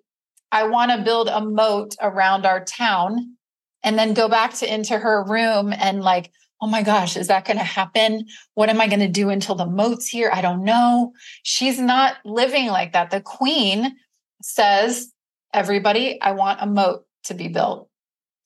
I 0.51 0.63
want 0.63 0.91
to 0.91 1.03
build 1.03 1.27
a 1.27 1.45
moat 1.45 1.95
around 2.01 2.47
our 2.47 2.65
town 2.65 3.35
and 3.83 3.99
then 3.99 4.15
go 4.15 4.27
back 4.27 4.55
to 4.55 4.73
into 4.73 4.97
her 4.97 5.23
room 5.23 5.73
and 5.73 6.01
like, 6.01 6.31
oh 6.59 6.67
my 6.67 6.81
gosh, 6.81 7.15
is 7.15 7.27
that 7.27 7.45
going 7.45 7.57
to 7.57 7.63
happen? 7.63 8.25
What 8.55 8.69
am 8.69 8.81
I 8.81 8.87
going 8.87 8.99
to 8.99 9.07
do 9.07 9.29
until 9.29 9.55
the 9.55 9.65
moat's 9.65 10.07
here? 10.07 10.31
I 10.33 10.41
don't 10.41 10.63
know. 10.63 11.13
She's 11.43 11.79
not 11.79 12.17
living 12.25 12.67
like 12.67 12.93
that. 12.93 13.11
The 13.11 13.21
queen 13.21 13.95
says, 14.41 15.13
everybody, 15.53 16.19
I 16.19 16.31
want 16.31 16.61
a 16.61 16.65
moat 16.65 17.05
to 17.25 17.35
be 17.35 17.47
built. 17.47 17.88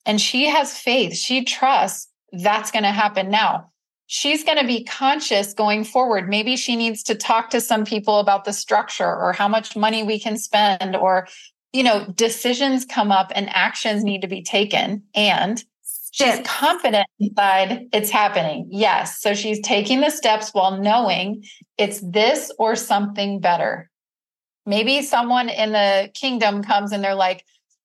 And 0.06 0.20
she 0.20 0.46
has 0.46 0.76
faith. 0.76 1.16
She 1.16 1.44
trusts 1.44 2.08
that's 2.32 2.70
going 2.70 2.82
to 2.82 2.90
happen 2.90 3.30
now. 3.30 3.70
She's 4.06 4.44
going 4.44 4.58
to 4.58 4.66
be 4.66 4.84
conscious 4.84 5.54
going 5.54 5.84
forward. 5.84 6.28
Maybe 6.28 6.56
she 6.56 6.76
needs 6.76 7.02
to 7.04 7.14
talk 7.14 7.50
to 7.50 7.60
some 7.60 7.84
people 7.84 8.18
about 8.18 8.44
the 8.44 8.52
structure 8.52 9.06
or 9.06 9.32
how 9.32 9.48
much 9.48 9.76
money 9.76 10.02
we 10.02 10.18
can 10.18 10.36
spend 10.36 10.94
or 10.94 11.26
you 11.74 11.82
know, 11.82 12.06
decisions 12.14 12.84
come 12.84 13.10
up 13.10 13.32
and 13.34 13.50
actions 13.50 14.04
need 14.04 14.22
to 14.22 14.28
be 14.28 14.42
taken. 14.42 15.02
And 15.12 15.62
she's 16.12 16.40
confident 16.44 17.06
inside 17.18 17.88
it's 17.92 18.10
happening. 18.10 18.68
Yes. 18.70 19.20
So 19.20 19.34
she's 19.34 19.60
taking 19.60 20.00
the 20.00 20.10
steps 20.10 20.54
while 20.54 20.80
knowing 20.80 21.42
it's 21.76 22.00
this 22.00 22.52
or 22.60 22.76
something 22.76 23.40
better. 23.40 23.90
Maybe 24.64 25.02
someone 25.02 25.48
in 25.48 25.72
the 25.72 26.10
kingdom 26.14 26.62
comes 26.62 26.92
and 26.92 27.02
they're 27.02 27.16
like, 27.16 27.44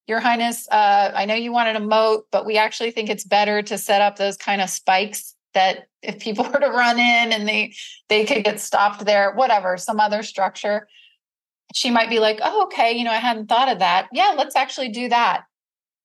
Your 0.09 0.19
Highness, 0.19 0.67
uh, 0.69 1.11
I 1.13 1.25
know 1.25 1.35
you 1.35 1.53
wanted 1.53 1.75
a 1.75 1.79
moat, 1.79 2.25
but 2.31 2.45
we 2.45 2.57
actually 2.57 2.91
think 2.91 3.09
it's 3.09 3.23
better 3.23 3.61
to 3.61 3.77
set 3.77 4.01
up 4.01 4.17
those 4.17 4.35
kind 4.35 4.61
of 4.61 4.69
spikes 4.69 5.35
that 5.53 5.87
if 6.01 6.19
people 6.19 6.43
were 6.53 6.59
to 6.59 6.69
run 6.69 6.97
in 6.97 7.31
and 7.31 7.47
they 7.47 7.73
they 8.09 8.25
could 8.25 8.43
get 8.43 8.59
stopped 8.59 9.05
there, 9.05 9.31
whatever, 9.31 9.77
some 9.77 9.99
other 9.99 10.23
structure 10.23 10.87
she 11.73 11.91
might 11.91 12.09
be 12.09 12.19
like, 12.19 12.39
oh, 12.41 12.63
okay, 12.63 12.93
you 12.93 13.03
know, 13.03 13.11
I 13.11 13.17
hadn't 13.17 13.47
thought 13.47 13.69
of 13.69 13.79
that. 13.79 14.07
Yeah, 14.11 14.33
let's 14.37 14.55
actually 14.55 14.89
do 14.89 15.09
that. 15.09 15.43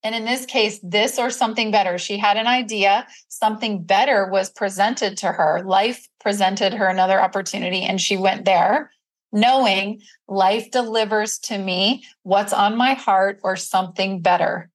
And 0.03 0.15
in 0.15 0.27
this 0.27 0.45
case, 0.45 0.79
this 0.83 1.19
or 1.19 1.31
something 1.31 1.71
better. 1.71 1.97
She 1.97 2.19
had 2.19 2.37
an 2.37 2.47
idea, 2.47 3.07
something 3.29 3.83
better 3.83 4.29
was 4.31 4.51
presented 4.51 5.17
to 5.19 5.29
her. 5.33 5.63
Life 5.65 6.07
presented 6.21 6.75
her 6.75 6.87
another 6.87 7.21
opportunity, 7.21 7.83
and 7.83 7.99
she 7.99 8.19
went 8.19 8.45
there, 8.45 8.91
knowing 9.35 10.01
life 10.29 10.71
delivers 10.71 11.39
to 11.41 11.59
me 11.59 12.05
what's 12.23 12.53
on 12.53 12.77
my 12.77 12.95
heart 12.95 13.41
or 13.43 13.57
something 13.57 14.21
better. 14.21 14.71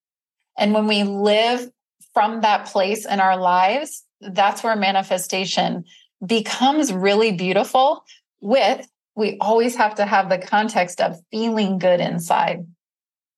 And 0.57 0.73
when 0.73 0.85
we 0.85 1.03
live 1.03 1.71
from 2.13 2.41
that 2.41 2.67
place 2.67 3.05
in 3.05 3.21
our 3.21 3.37
lives, 3.37 4.03
that's 4.19 4.61
where 4.61 4.75
manifestation 4.75 5.85
becomes 6.23 6.91
really 6.91 7.31
beautiful 7.31 8.03
with 8.41 8.85
we 9.15 9.37
always 9.39 9.75
have 9.75 9.95
to 9.95 10.05
have 10.05 10.29
the 10.29 10.37
context 10.37 11.01
of 11.01 11.19
feeling 11.31 11.77
good 11.77 11.99
inside. 11.99 12.65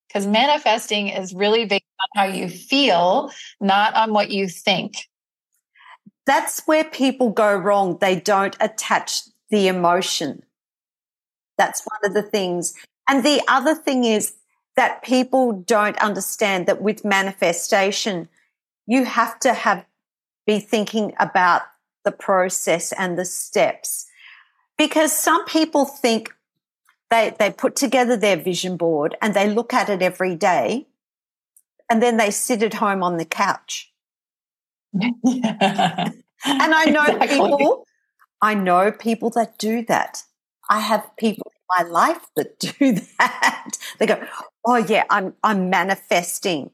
Because 0.08 0.26
manifesting 0.26 1.08
is 1.08 1.32
really 1.32 1.64
based 1.64 1.84
on 2.00 2.08
how 2.14 2.32
you 2.32 2.48
feel, 2.48 3.30
not 3.60 3.94
on 3.94 4.12
what 4.12 4.30
you 4.30 4.48
think. 4.48 5.08
That's 6.26 6.62
where 6.66 6.84
people 6.84 7.30
go 7.30 7.54
wrong. 7.54 7.98
They 8.00 8.20
don't 8.20 8.56
attach 8.60 9.22
the 9.50 9.68
emotion. 9.68 10.42
That's 11.58 11.82
one 11.84 12.00
of 12.04 12.14
the 12.14 12.22
things 12.22 12.74
And 13.08 13.24
the 13.24 13.42
other 13.48 13.74
thing 13.74 14.04
is 14.04 14.34
that 14.76 15.02
people 15.02 15.52
don't 15.52 15.98
understand 15.98 16.66
that 16.66 16.80
with 16.80 17.04
manifestation, 17.04 18.28
you 18.86 19.04
have 19.04 19.38
to 19.40 19.52
have 19.52 19.84
be 20.46 20.58
thinking 20.58 21.12
about 21.18 21.62
the 22.04 22.12
process 22.12 22.92
and 22.92 23.16
the 23.16 23.24
steps. 23.24 24.06
Because 24.76 25.12
some 25.12 25.44
people 25.44 25.84
think 25.84 26.34
they, 27.10 27.34
they 27.38 27.50
put 27.50 27.76
together 27.76 28.16
their 28.16 28.36
vision 28.36 28.76
board 28.76 29.16
and 29.22 29.34
they 29.34 29.48
look 29.48 29.72
at 29.72 29.88
it 29.88 30.02
every 30.02 30.34
day 30.34 30.86
and 31.88 32.02
then 32.02 32.16
they 32.16 32.30
sit 32.30 32.62
at 32.62 32.74
home 32.74 33.02
on 33.02 33.18
the 33.18 33.24
couch. 33.24 33.92
Yeah. 34.92 35.10
and 36.44 36.74
I 36.74 36.86
know 36.86 37.04
exactly. 37.04 37.28
people, 37.28 37.86
I 38.40 38.54
know 38.54 38.90
people 38.90 39.30
that 39.30 39.58
do 39.58 39.84
that. 39.84 40.24
I 40.72 40.80
have 40.80 41.14
people 41.18 41.52
in 41.54 41.84
my 41.84 41.90
life 41.90 42.26
that 42.34 42.58
do 42.58 42.92
that. 43.18 43.76
They 43.98 44.06
go, 44.06 44.26
Oh 44.64 44.76
yeah, 44.76 45.04
I'm 45.10 45.34
I'm 45.44 45.68
manifesting. 45.68 46.70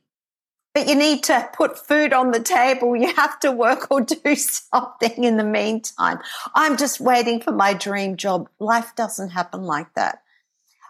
But 0.73 0.87
you 0.87 0.95
need 0.95 1.25
to 1.25 1.51
put 1.53 1.77
food 1.77 2.13
on 2.13 2.31
the 2.31 2.39
table. 2.39 2.95
You 2.95 3.13
have 3.17 3.41
to 3.41 3.51
work 3.51 3.91
or 3.91 4.03
do 4.03 4.35
something 4.37 5.25
in 5.25 5.37
the 5.37 5.43
meantime. 5.43 6.21
I'm 6.55 6.77
just 6.77 7.01
waiting 7.01 7.41
for 7.41 7.51
my 7.51 7.75
dream 7.75 8.17
job. 8.17 8.49
Life 8.61 8.95
doesn't 8.95 9.31
happen 9.31 9.65
like 9.65 9.93
that. 9.95 10.23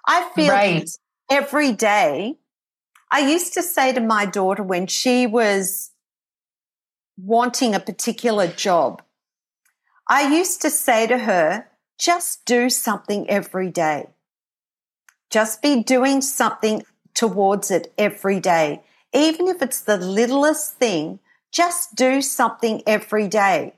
I 0.07 0.29
feel 0.35 0.53
right. 0.53 0.91
every 1.31 1.73
day. 1.73 2.37
I 3.11 3.21
used 3.21 3.55
to 3.55 3.63
say 3.63 3.95
to 3.95 4.01
my 4.01 4.27
daughter 4.27 4.63
when 4.63 4.87
she 4.87 5.27
was 5.27 5.93
wanting 7.17 7.75
a 7.75 7.81
particular 7.81 8.49
job, 8.49 9.01
I 10.07 10.37
used 10.37 10.61
to 10.61 10.69
say 10.69 11.07
to 11.07 11.17
her, 11.17 11.69
just 11.99 12.45
do 12.45 12.71
something 12.71 13.29
every 13.29 13.71
day. 13.71 14.09
Just 15.31 15.61
be 15.61 15.83
doing 15.83 16.21
something 16.21 16.83
towards 17.15 17.71
it 17.71 17.93
every 17.99 18.41
day. 18.41 18.83
Even 19.13 19.49
if 19.49 19.61
it's 19.61 19.81
the 19.81 19.97
littlest 19.97 20.75
thing, 20.75 21.19
just 21.53 21.95
do 21.95 22.23
something 22.23 22.83
every 22.87 23.27
day. 23.27 23.75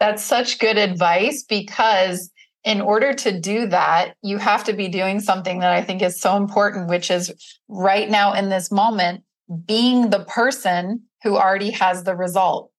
That's 0.00 0.24
such 0.24 0.58
good 0.58 0.78
advice 0.78 1.42
because 1.42 2.30
in 2.64 2.80
order 2.80 3.12
to 3.12 3.38
do 3.38 3.66
that, 3.68 4.14
you 4.22 4.38
have 4.38 4.64
to 4.64 4.72
be 4.72 4.88
doing 4.88 5.20
something 5.20 5.60
that 5.60 5.72
I 5.72 5.82
think 5.82 6.02
is 6.02 6.20
so 6.20 6.36
important, 6.36 6.88
which 6.88 7.10
is 7.10 7.58
right 7.68 8.10
now 8.10 8.32
in 8.32 8.48
this 8.48 8.72
moment, 8.72 9.22
being 9.66 10.10
the 10.10 10.24
person 10.24 11.02
who 11.22 11.36
already 11.36 11.70
has 11.70 12.02
the 12.02 12.16
result. 12.16 12.72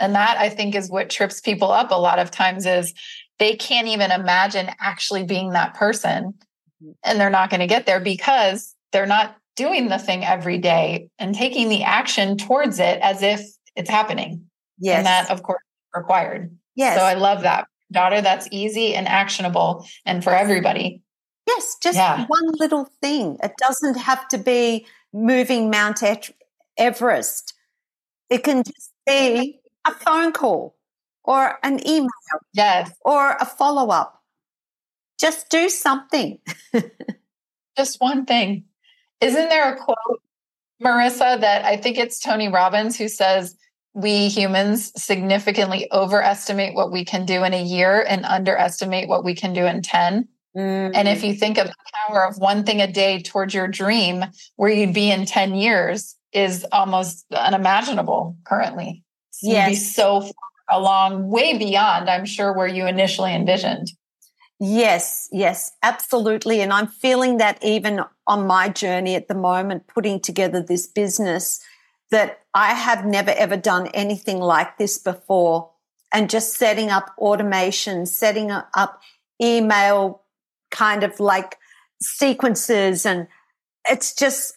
And 0.00 0.14
that 0.14 0.38
I 0.38 0.48
think 0.48 0.74
is 0.74 0.90
what 0.90 1.10
trips 1.10 1.40
people 1.40 1.70
up 1.70 1.90
a 1.90 1.94
lot 1.94 2.18
of 2.18 2.30
times 2.30 2.66
is 2.66 2.94
they 3.38 3.56
can't 3.56 3.88
even 3.88 4.10
imagine 4.10 4.70
actually 4.80 5.24
being 5.24 5.50
that 5.50 5.74
person. 5.74 6.34
Mm-hmm. 6.82 6.90
And 7.04 7.20
they're 7.20 7.30
not 7.30 7.50
going 7.50 7.60
to 7.60 7.66
get 7.66 7.86
there 7.86 8.00
because 8.00 8.74
they're 8.92 9.06
not 9.06 9.36
doing 9.56 9.88
the 9.88 9.98
thing 9.98 10.24
every 10.24 10.58
day 10.58 11.08
and 11.18 11.34
taking 11.34 11.68
the 11.68 11.82
action 11.82 12.36
towards 12.36 12.78
it 12.78 12.98
as 13.00 13.22
if 13.22 13.40
it's 13.76 13.90
happening. 13.90 14.46
Yes. 14.78 14.98
And 14.98 15.06
that, 15.06 15.30
of 15.30 15.42
course, 15.42 15.62
required. 15.94 16.56
Yes. 16.74 16.96
So 16.98 17.04
I 17.04 17.14
love 17.14 17.42
that. 17.42 17.66
Daughter, 17.92 18.20
that's 18.20 18.48
easy 18.50 18.94
and 18.94 19.06
actionable 19.06 19.86
and 20.04 20.24
for 20.24 20.30
everybody. 20.30 21.02
Yes, 21.46 21.76
just 21.82 21.96
yeah. 21.96 22.24
one 22.26 22.52
little 22.58 22.88
thing. 23.02 23.36
It 23.42 23.52
doesn't 23.58 23.96
have 23.98 24.26
to 24.28 24.38
be 24.38 24.86
moving 25.12 25.70
Mount 25.70 26.02
Everest. 26.76 27.54
It 28.30 28.42
can 28.42 28.64
just 28.64 28.92
be 29.06 29.60
a 29.86 29.92
phone 29.92 30.32
call 30.32 30.74
or 31.24 31.58
an 31.62 31.86
email. 31.86 32.08
Yes. 32.52 32.92
Or 33.00 33.36
a 33.40 33.46
follow 33.46 33.90
up. 33.90 34.22
Just 35.18 35.48
do 35.48 35.68
something. 35.68 36.38
just 37.76 38.00
one 38.00 38.26
thing. 38.26 38.64
Isn't 39.20 39.48
there 39.48 39.74
a 39.74 39.76
quote, 39.76 40.20
Marissa, 40.82 41.40
that 41.40 41.64
I 41.64 41.76
think 41.76 41.98
it's 41.98 42.20
Tony 42.20 42.48
Robbins 42.48 42.98
who 42.98 43.08
says, 43.08 43.56
we 43.94 44.28
humans 44.28 44.92
significantly 45.00 45.88
overestimate 45.92 46.74
what 46.74 46.90
we 46.90 47.04
can 47.04 47.24
do 47.24 47.44
in 47.44 47.54
a 47.54 47.62
year 47.62 48.02
and 48.02 48.24
underestimate 48.24 49.08
what 49.08 49.24
we 49.24 49.34
can 49.34 49.52
do 49.52 49.64
in 49.66 49.82
10. 49.82 50.28
Mm. 50.56 50.90
And 50.94 51.08
if 51.08 51.22
mm. 51.22 51.28
you 51.28 51.34
think 51.34 51.58
of 51.58 51.68
the 51.68 51.74
power 52.08 52.26
of 52.26 52.38
one 52.38 52.64
thing 52.64 52.80
a 52.80 52.90
day 52.90 53.22
towards 53.22 53.54
your 53.54 53.68
dream, 53.68 54.24
where 54.56 54.70
you'd 54.70 54.94
be 54.94 55.12
in 55.12 55.26
10 55.26 55.54
years 55.54 56.16
is 56.32 56.66
almost 56.72 57.24
unimaginable 57.32 58.36
currently. 58.44 59.04
So 59.30 59.50
yes. 59.50 59.68
You'd 59.68 59.74
be 59.74 59.76
so 59.76 60.20
far 60.22 60.32
along, 60.70 61.28
way 61.30 61.56
beyond, 61.58 62.08
I'm 62.08 62.24
sure, 62.24 62.52
where 62.52 62.66
you 62.66 62.86
initially 62.86 63.34
envisioned. 63.34 63.92
Yes, 64.60 65.28
yes, 65.32 65.72
absolutely. 65.82 66.60
And 66.60 66.72
I'm 66.72 66.86
feeling 66.86 67.38
that 67.38 67.62
even 67.62 68.00
on 68.26 68.46
my 68.46 68.68
journey 68.68 69.14
at 69.14 69.28
the 69.28 69.34
moment, 69.34 69.86
putting 69.88 70.20
together 70.20 70.62
this 70.62 70.86
business, 70.86 71.60
that 72.10 72.40
I 72.54 72.74
have 72.74 73.04
never 73.04 73.32
ever 73.32 73.56
done 73.56 73.88
anything 73.88 74.38
like 74.38 74.78
this 74.78 74.98
before. 74.98 75.70
And 76.12 76.30
just 76.30 76.54
setting 76.54 76.90
up 76.90 77.12
automation, 77.18 78.06
setting 78.06 78.52
up 78.52 79.00
email 79.42 80.22
kind 80.70 81.02
of 81.02 81.18
like 81.18 81.58
sequences. 82.00 83.04
And 83.04 83.26
it's 83.88 84.14
just, 84.14 84.56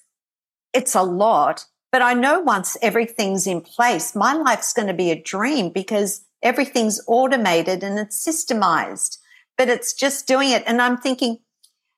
it's 0.72 0.94
a 0.94 1.02
lot. 1.02 1.66
But 1.92 2.02
I 2.02 2.14
know 2.14 2.40
once 2.40 2.78
everything's 2.82 3.48
in 3.48 3.62
place, 3.62 4.16
my 4.16 4.34
life's 4.34 4.74
going 4.74 4.88
to 4.88 4.94
be 4.94 5.12
a 5.12 5.22
dream 5.22 5.70
because 5.70 6.26
everything's 6.44 7.02
automated 7.08 7.84
and 7.84 7.98
it's 7.98 8.24
systemized 8.24 9.18
but 9.58 9.70
it's 9.70 9.94
just 9.94 10.28
doing 10.28 10.52
it. 10.52 10.64
And 10.66 10.82
I'm 10.82 10.98
thinking, 10.98 11.40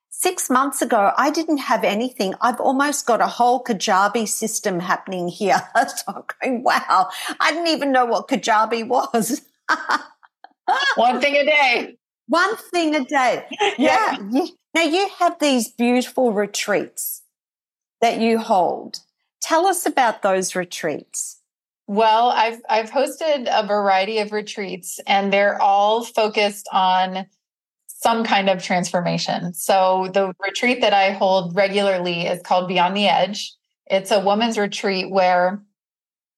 six 0.10 0.50
months 0.50 0.82
ago, 0.82 1.12
I 1.18 1.30
didn't 1.30 1.58
have 1.58 1.84
anything. 1.84 2.34
I've 2.42 2.60
almost 2.60 3.06
got 3.06 3.22
a 3.22 3.28
whole 3.28 3.64
Kajabi 3.64 4.28
system 4.28 4.80
happening 4.80 5.28
here. 5.28 5.62
so 5.76 6.04
I'm 6.08 6.24
going, 6.42 6.64
wow, 6.64 7.10
I 7.40 7.52
didn't 7.52 7.68
even 7.68 7.92
know 7.92 8.06
what 8.06 8.28
Kajabi 8.28 8.88
was. 8.88 9.42
One 10.96 11.20
thing 11.22 11.36
a 11.36 11.46
day. 11.46 11.98
One 12.28 12.56
thing 12.56 12.96
a 12.96 13.04
day. 13.04 13.46
Yeah. 13.78 14.18
yeah. 14.30 14.46
Now 14.76 14.84
you 14.84 15.10
have 15.18 15.40
these 15.40 15.70
beautiful 15.70 16.32
retreats 16.32 17.24
that 18.02 18.20
you 18.20 18.38
hold. 18.38 19.00
Tell 19.42 19.68
us 19.68 19.86
about 19.86 20.22
those 20.22 20.56
retreats. 20.56 21.42
Well, 21.88 22.30
I've 22.30 22.62
I've 22.70 22.92
hosted 22.92 23.48
a 23.52 23.66
variety 23.66 24.20
of 24.20 24.32
retreats 24.32 25.00
and 25.08 25.34
they're 25.34 25.60
all 25.62 26.04
focused 26.04 26.68
on 26.72 27.26
some 27.88 28.24
kind 28.24 28.50
of 28.50 28.64
transformation. 28.64 29.54
So 29.54 30.10
the 30.14 30.34
retreat 30.40 30.82
that 30.82 30.94
I 30.94 31.12
hold 31.12 31.56
regularly 31.56 32.28
is 32.28 32.42
called 32.44 32.68
Beyond 32.68 32.96
the 32.96 33.08
Edge. 33.08 33.54
It's 33.88 34.12
a 34.12 34.24
women's 34.24 34.58
retreat 34.58 35.10
where 35.10 35.64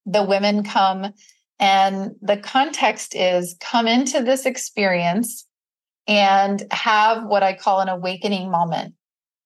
the 0.05 0.23
women 0.23 0.63
come 0.63 1.13
and 1.59 2.15
the 2.21 2.37
context 2.37 3.15
is 3.15 3.55
come 3.59 3.87
into 3.87 4.23
this 4.23 4.45
experience 4.45 5.45
and 6.07 6.63
have 6.71 7.25
what 7.25 7.43
I 7.43 7.53
call 7.53 7.81
an 7.81 7.89
awakening 7.89 8.49
moment. 8.49 8.95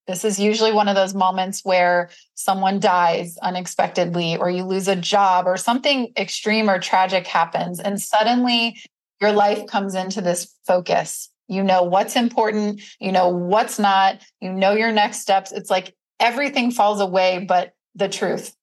This 0.06 0.24
is 0.24 0.38
usually 0.38 0.72
one 0.72 0.88
of 0.88 0.94
those 0.94 1.14
moments 1.14 1.64
where 1.64 2.10
someone 2.34 2.78
dies 2.78 3.36
unexpectedly, 3.42 4.36
or 4.36 4.48
you 4.50 4.64
lose 4.64 4.88
a 4.88 4.96
job, 4.96 5.46
or 5.46 5.56
something 5.56 6.12
extreme 6.16 6.70
or 6.70 6.78
tragic 6.78 7.26
happens. 7.26 7.80
And 7.80 8.00
suddenly 8.00 8.80
your 9.20 9.32
life 9.32 9.66
comes 9.66 9.94
into 9.94 10.20
this 10.20 10.54
focus. 10.66 11.30
You 11.48 11.62
know 11.62 11.82
what's 11.82 12.16
important, 12.16 12.82
you 13.00 13.12
know 13.12 13.28
what's 13.28 13.78
not, 13.78 14.20
you 14.40 14.52
know 14.52 14.72
your 14.72 14.92
next 14.92 15.20
steps. 15.20 15.52
It's 15.52 15.70
like 15.70 15.94
everything 16.18 16.70
falls 16.70 17.00
away 17.00 17.44
but 17.48 17.72
the 17.94 18.08
truth. 18.08 18.54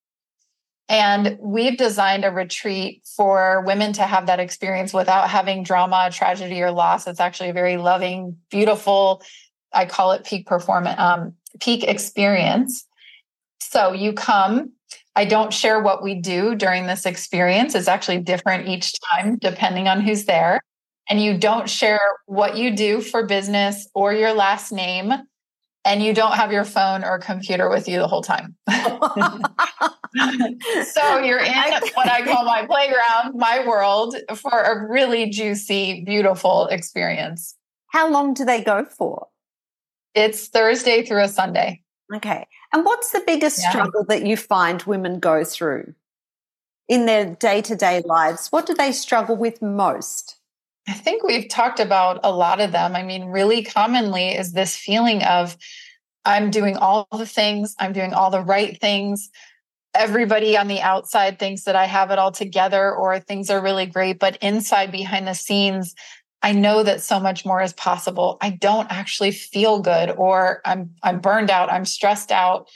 And 0.90 1.38
we've 1.40 1.78
designed 1.78 2.26
a 2.26 2.30
retreat 2.30 3.08
for 3.16 3.64
women 3.66 3.94
to 3.94 4.04
have 4.04 4.26
that 4.26 4.42
experience 4.42 4.94
without 4.94 5.30
having 5.30 5.64
drama, 5.64 6.10
tragedy, 6.12 6.62
or 6.62 6.72
loss. 6.72 7.08
It's 7.08 7.22
actually 7.22 7.50
a 7.50 7.54
very 7.54 7.78
loving, 7.78 8.38
beautiful, 8.52 9.24
I 9.74 9.86
call 9.86 10.12
it 10.12 10.26
peak 10.26 10.48
performance, 10.48 11.00
um, 11.00 11.34
peak 11.60 11.84
experience. 11.84 12.86
So 13.60 13.94
you 13.94 14.14
come. 14.14 14.72
I 15.16 15.26
don't 15.26 15.54
share 15.54 15.80
what 15.80 16.02
we 16.02 16.16
do 16.16 16.56
during 16.56 16.88
this 16.88 17.06
experience. 17.06 17.76
It's 17.76 17.88
actually 17.88 18.20
different 18.20 18.68
each 18.68 18.94
time, 19.12 19.38
depending 19.38 19.88
on 19.88 20.02
who's 20.02 20.26
there 20.26 20.60
and 21.10 21.22
you 21.22 21.38
don't 21.38 21.70
share 21.70 22.00
what 22.26 22.58
you 22.58 22.76
do 22.76 23.00
for 23.02 23.26
business 23.26 23.88
or 23.94 24.14
your 24.14 24.34
last 24.34 24.72
name 24.72 25.14
and 25.86 26.02
you 26.02 26.14
don't 26.14 26.34
have 26.34 26.52
your 26.52 26.64
phone 26.64 27.04
or 27.04 27.20
computer 27.20 27.70
with 27.70 27.88
you 27.90 28.00
the 28.00 28.08
whole 28.08 28.24
time. 28.24 28.56
so 28.70 28.78
you're 31.20 31.40
in 31.40 31.54
what 31.94 32.10
I 32.10 32.24
call 32.24 32.46
my 32.46 32.66
playground, 32.66 33.36
my 33.36 33.68
world 33.68 34.16
for 34.36 34.62
a 34.62 34.88
really 34.88 35.30
juicy, 35.30 36.04
beautiful 36.06 36.68
experience. 36.68 37.56
How 37.88 38.10
long 38.10 38.34
do 38.34 38.46
they 38.46 38.64
go 38.64 38.86
for? 38.86 39.28
It's 40.16 40.48
Thursday 40.48 41.06
through 41.06 41.24
a 41.24 41.28
Sunday. 41.28 41.82
Okay. 42.14 42.48
And 42.72 42.86
what's 42.86 43.12
the 43.12 43.24
biggest 43.26 43.62
yeah. 43.62 43.70
struggle 43.70 44.06
that 44.06 44.26
you 44.26 44.38
find 44.38 44.82
women 44.84 45.20
go 45.20 45.44
through 45.44 45.94
in 46.88 47.06
their 47.06 47.26
day 47.36 47.62
to 47.62 47.76
day 47.76 48.02
lives? 48.06 48.48
What 48.50 48.66
do 48.66 48.74
they 48.74 48.92
struggle 48.92 49.36
with 49.36 49.62
most? 49.62 50.38
I 50.88 50.94
think 50.94 51.24
we've 51.24 51.48
talked 51.48 51.80
about 51.80 52.20
a 52.24 52.32
lot 52.32 52.60
of 52.60 52.72
them. 52.72 52.96
I 52.96 53.04
mean, 53.04 53.26
really 53.26 53.64
commonly 53.64 54.30
is 54.30 54.52
this 54.52 54.76
feeling 54.76 55.24
of 55.24 55.56
I'm 56.26 56.52
doing 56.52 56.78
all 56.78 57.08
the 57.12 57.26
things, 57.26 57.76
I'm 57.80 57.94
doing 57.94 58.14
all 58.14 58.30
the 58.30 58.42
right 58.42 58.80
things. 58.80 59.30
Everybody 59.96 60.58
on 60.58 60.68
the 60.68 60.82
outside 60.82 61.38
thinks 61.38 61.64
that 61.64 61.76
I 61.76 61.86
have 61.86 62.12
it 62.12 62.20
all 62.20 62.32
together 62.32 62.94
or 62.94 63.20
things 63.20 63.50
are 63.50 63.62
really 63.62 63.86
great. 63.86 64.20
But 64.20 64.38
inside, 64.38 64.92
behind 64.92 65.28
the 65.28 65.36
scenes, 65.36 65.94
I 66.44 66.52
know 66.52 66.84
that 66.84 67.02
so 67.02 67.20
much 67.22 67.46
more 67.46 67.62
is 67.62 67.74
possible. 67.74 68.38
I 68.42 68.50
don't 68.52 68.92
actually 68.92 69.32
feel 69.32 69.80
good 69.80 70.12
or 70.12 70.62
I'm 70.66 70.94
I'm 71.02 71.20
burned 71.20 71.50
out, 71.50 71.72
I'm 71.72 71.86
stressed 71.86 72.32
out. 72.32 72.70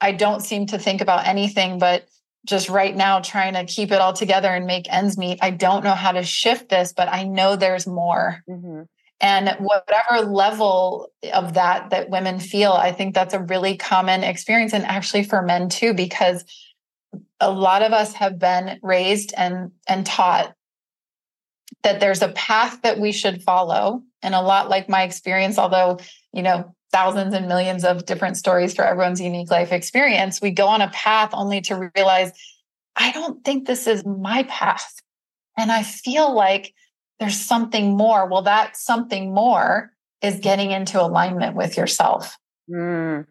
I 0.00 0.10
don't 0.10 0.40
seem 0.40 0.66
to 0.66 0.78
think 0.78 1.00
about 1.00 1.26
anything 1.26 1.78
but 1.78 2.08
just 2.44 2.68
right 2.68 2.96
now 2.96 3.20
trying 3.20 3.54
to 3.54 3.64
keep 3.64 3.92
it 3.92 4.00
all 4.00 4.12
together 4.12 4.48
and 4.48 4.66
make 4.66 4.92
ends 4.92 5.16
meet. 5.16 5.38
I 5.40 5.50
don't 5.50 5.84
know 5.84 5.94
how 5.94 6.10
to 6.10 6.24
shift 6.24 6.68
this, 6.68 6.92
but 6.92 7.08
I 7.08 7.22
know 7.22 7.54
there's 7.54 7.86
more. 7.86 8.42
Mm-hmm. 8.50 8.82
And 9.20 9.56
whatever 9.60 10.28
level 10.28 11.12
of 11.32 11.54
that 11.54 11.90
that 11.90 12.10
women 12.10 12.40
feel, 12.40 12.72
I 12.72 12.90
think 12.90 13.14
that's 13.14 13.34
a 13.34 13.40
really 13.40 13.76
common 13.76 14.24
experience. 14.24 14.72
And 14.72 14.84
actually 14.84 15.22
for 15.22 15.42
men 15.42 15.68
too, 15.68 15.94
because 15.94 16.44
a 17.38 17.52
lot 17.52 17.82
of 17.82 17.92
us 17.92 18.14
have 18.14 18.40
been 18.40 18.80
raised 18.82 19.32
and, 19.36 19.70
and 19.88 20.04
taught 20.04 20.56
that 21.82 22.00
there's 22.00 22.22
a 22.22 22.28
path 22.28 22.82
that 22.82 22.98
we 22.98 23.12
should 23.12 23.42
follow. 23.42 24.02
And 24.22 24.34
a 24.34 24.40
lot 24.40 24.68
like 24.68 24.88
my 24.88 25.02
experience, 25.02 25.58
although, 25.58 25.98
you 26.32 26.42
know, 26.42 26.74
thousands 26.92 27.34
and 27.34 27.48
millions 27.48 27.84
of 27.84 28.04
different 28.06 28.36
stories 28.36 28.74
for 28.74 28.84
everyone's 28.84 29.20
unique 29.20 29.50
life 29.50 29.72
experience, 29.72 30.40
we 30.40 30.50
go 30.50 30.66
on 30.66 30.80
a 30.80 30.90
path 30.90 31.30
only 31.32 31.60
to 31.62 31.90
realize, 31.96 32.32
I 32.96 33.12
don't 33.12 33.44
think 33.44 33.66
this 33.66 33.86
is 33.86 34.04
my 34.04 34.44
path. 34.44 34.94
And 35.56 35.72
I 35.72 35.82
feel 35.82 36.34
like 36.34 36.74
there's 37.18 37.38
something 37.38 37.96
more. 37.96 38.28
Well, 38.28 38.42
that 38.42 38.76
something 38.76 39.32
more 39.34 39.92
is 40.22 40.38
getting 40.38 40.70
into 40.70 41.00
alignment 41.00 41.56
with 41.56 41.76
yourself. 41.76 42.36
Mm. 42.70 43.26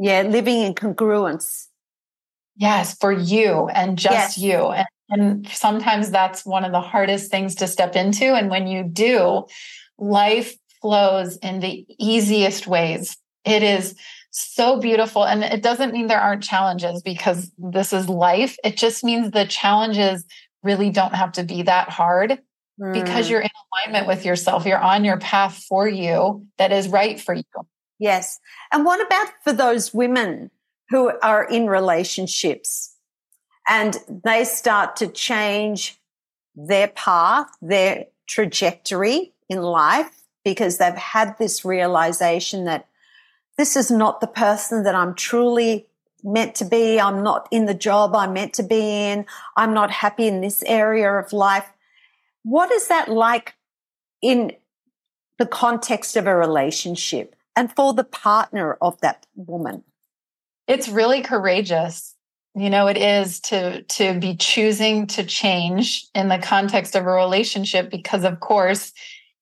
Yeah, 0.00 0.22
living 0.22 0.62
in 0.62 0.74
congruence. 0.74 1.68
Yes, 2.56 2.96
for 2.96 3.12
you 3.12 3.68
and 3.68 3.98
just 3.98 4.36
yes. 4.36 4.38
you. 4.38 4.66
And, 4.68 4.86
and 5.12 5.46
sometimes 5.48 6.10
that's 6.10 6.46
one 6.46 6.64
of 6.64 6.72
the 6.72 6.80
hardest 6.80 7.30
things 7.30 7.56
to 7.56 7.66
step 7.66 7.96
into. 7.96 8.34
And 8.34 8.48
when 8.48 8.66
you 8.66 8.82
do, 8.82 9.44
life 9.98 10.56
flows 10.80 11.36
in 11.36 11.60
the 11.60 11.86
easiest 11.98 12.66
ways. 12.66 13.18
It 13.44 13.62
is 13.62 13.94
so 14.30 14.80
beautiful. 14.80 15.26
And 15.26 15.44
it 15.44 15.62
doesn't 15.62 15.92
mean 15.92 16.06
there 16.06 16.20
aren't 16.20 16.42
challenges 16.42 17.02
because 17.02 17.52
this 17.58 17.92
is 17.92 18.08
life. 18.08 18.56
It 18.64 18.78
just 18.78 19.04
means 19.04 19.30
the 19.30 19.44
challenges 19.44 20.24
really 20.62 20.88
don't 20.88 21.14
have 21.14 21.32
to 21.32 21.42
be 21.42 21.62
that 21.64 21.90
hard 21.90 22.38
mm. 22.80 22.92
because 22.94 23.28
you're 23.28 23.42
in 23.42 23.50
alignment 23.84 24.06
with 24.06 24.24
yourself. 24.24 24.64
You're 24.64 24.78
on 24.78 25.04
your 25.04 25.18
path 25.18 25.62
for 25.68 25.86
you 25.86 26.46
that 26.56 26.72
is 26.72 26.88
right 26.88 27.20
for 27.20 27.34
you. 27.34 27.44
Yes. 27.98 28.40
And 28.72 28.86
what 28.86 29.04
about 29.04 29.28
for 29.44 29.52
those 29.52 29.92
women 29.92 30.50
who 30.88 31.12
are 31.22 31.44
in 31.44 31.66
relationships 31.66 32.91
and 33.68 33.96
they 34.24 34.44
start 34.44 34.96
to 34.96 35.06
change 35.08 35.98
their 36.54 36.88
path, 36.88 37.48
their 37.60 38.06
trajectory 38.26 39.32
in 39.48 39.62
life 39.62 40.22
because 40.44 40.78
they've 40.78 40.94
had 40.94 41.38
this 41.38 41.64
realization 41.64 42.64
that 42.64 42.86
this 43.58 43.76
is 43.76 43.90
not 43.90 44.20
the 44.20 44.26
person 44.26 44.82
that 44.84 44.94
I'm 44.94 45.14
truly 45.14 45.86
meant 46.24 46.54
to 46.56 46.64
be. 46.64 47.00
I'm 47.00 47.22
not 47.22 47.48
in 47.50 47.66
the 47.66 47.74
job 47.74 48.14
I'm 48.14 48.32
meant 48.32 48.54
to 48.54 48.62
be 48.62 48.80
in. 48.80 49.26
I'm 49.56 49.74
not 49.74 49.90
happy 49.90 50.26
in 50.26 50.40
this 50.40 50.62
area 50.64 51.12
of 51.12 51.32
life. 51.32 51.66
What 52.44 52.72
is 52.72 52.88
that 52.88 53.08
like 53.08 53.54
in 54.20 54.52
the 55.38 55.46
context 55.46 56.16
of 56.16 56.26
a 56.26 56.34
relationship 56.34 57.36
and 57.56 57.74
for 57.74 57.92
the 57.92 58.04
partner 58.04 58.78
of 58.80 59.00
that 59.00 59.26
woman? 59.34 59.84
It's 60.66 60.88
really 60.88 61.22
courageous. 61.22 62.14
You 62.54 62.68
know, 62.68 62.86
it 62.86 62.98
is 62.98 63.40
to 63.40 63.82
to 63.82 64.18
be 64.18 64.36
choosing 64.36 65.06
to 65.08 65.24
change 65.24 66.06
in 66.14 66.28
the 66.28 66.38
context 66.38 66.94
of 66.94 67.06
a 67.06 67.10
relationship 67.10 67.90
because 67.90 68.24
of 68.24 68.40
course, 68.40 68.92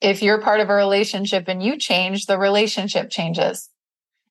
if 0.01 0.23
you're 0.23 0.41
part 0.41 0.61
of 0.61 0.71
a 0.71 0.75
relationship 0.75 1.49
and 1.49 1.63
you 1.63 1.77
change, 1.77 2.27
the 2.27 2.39
relationship 2.39 3.11
changes. 3.11 3.69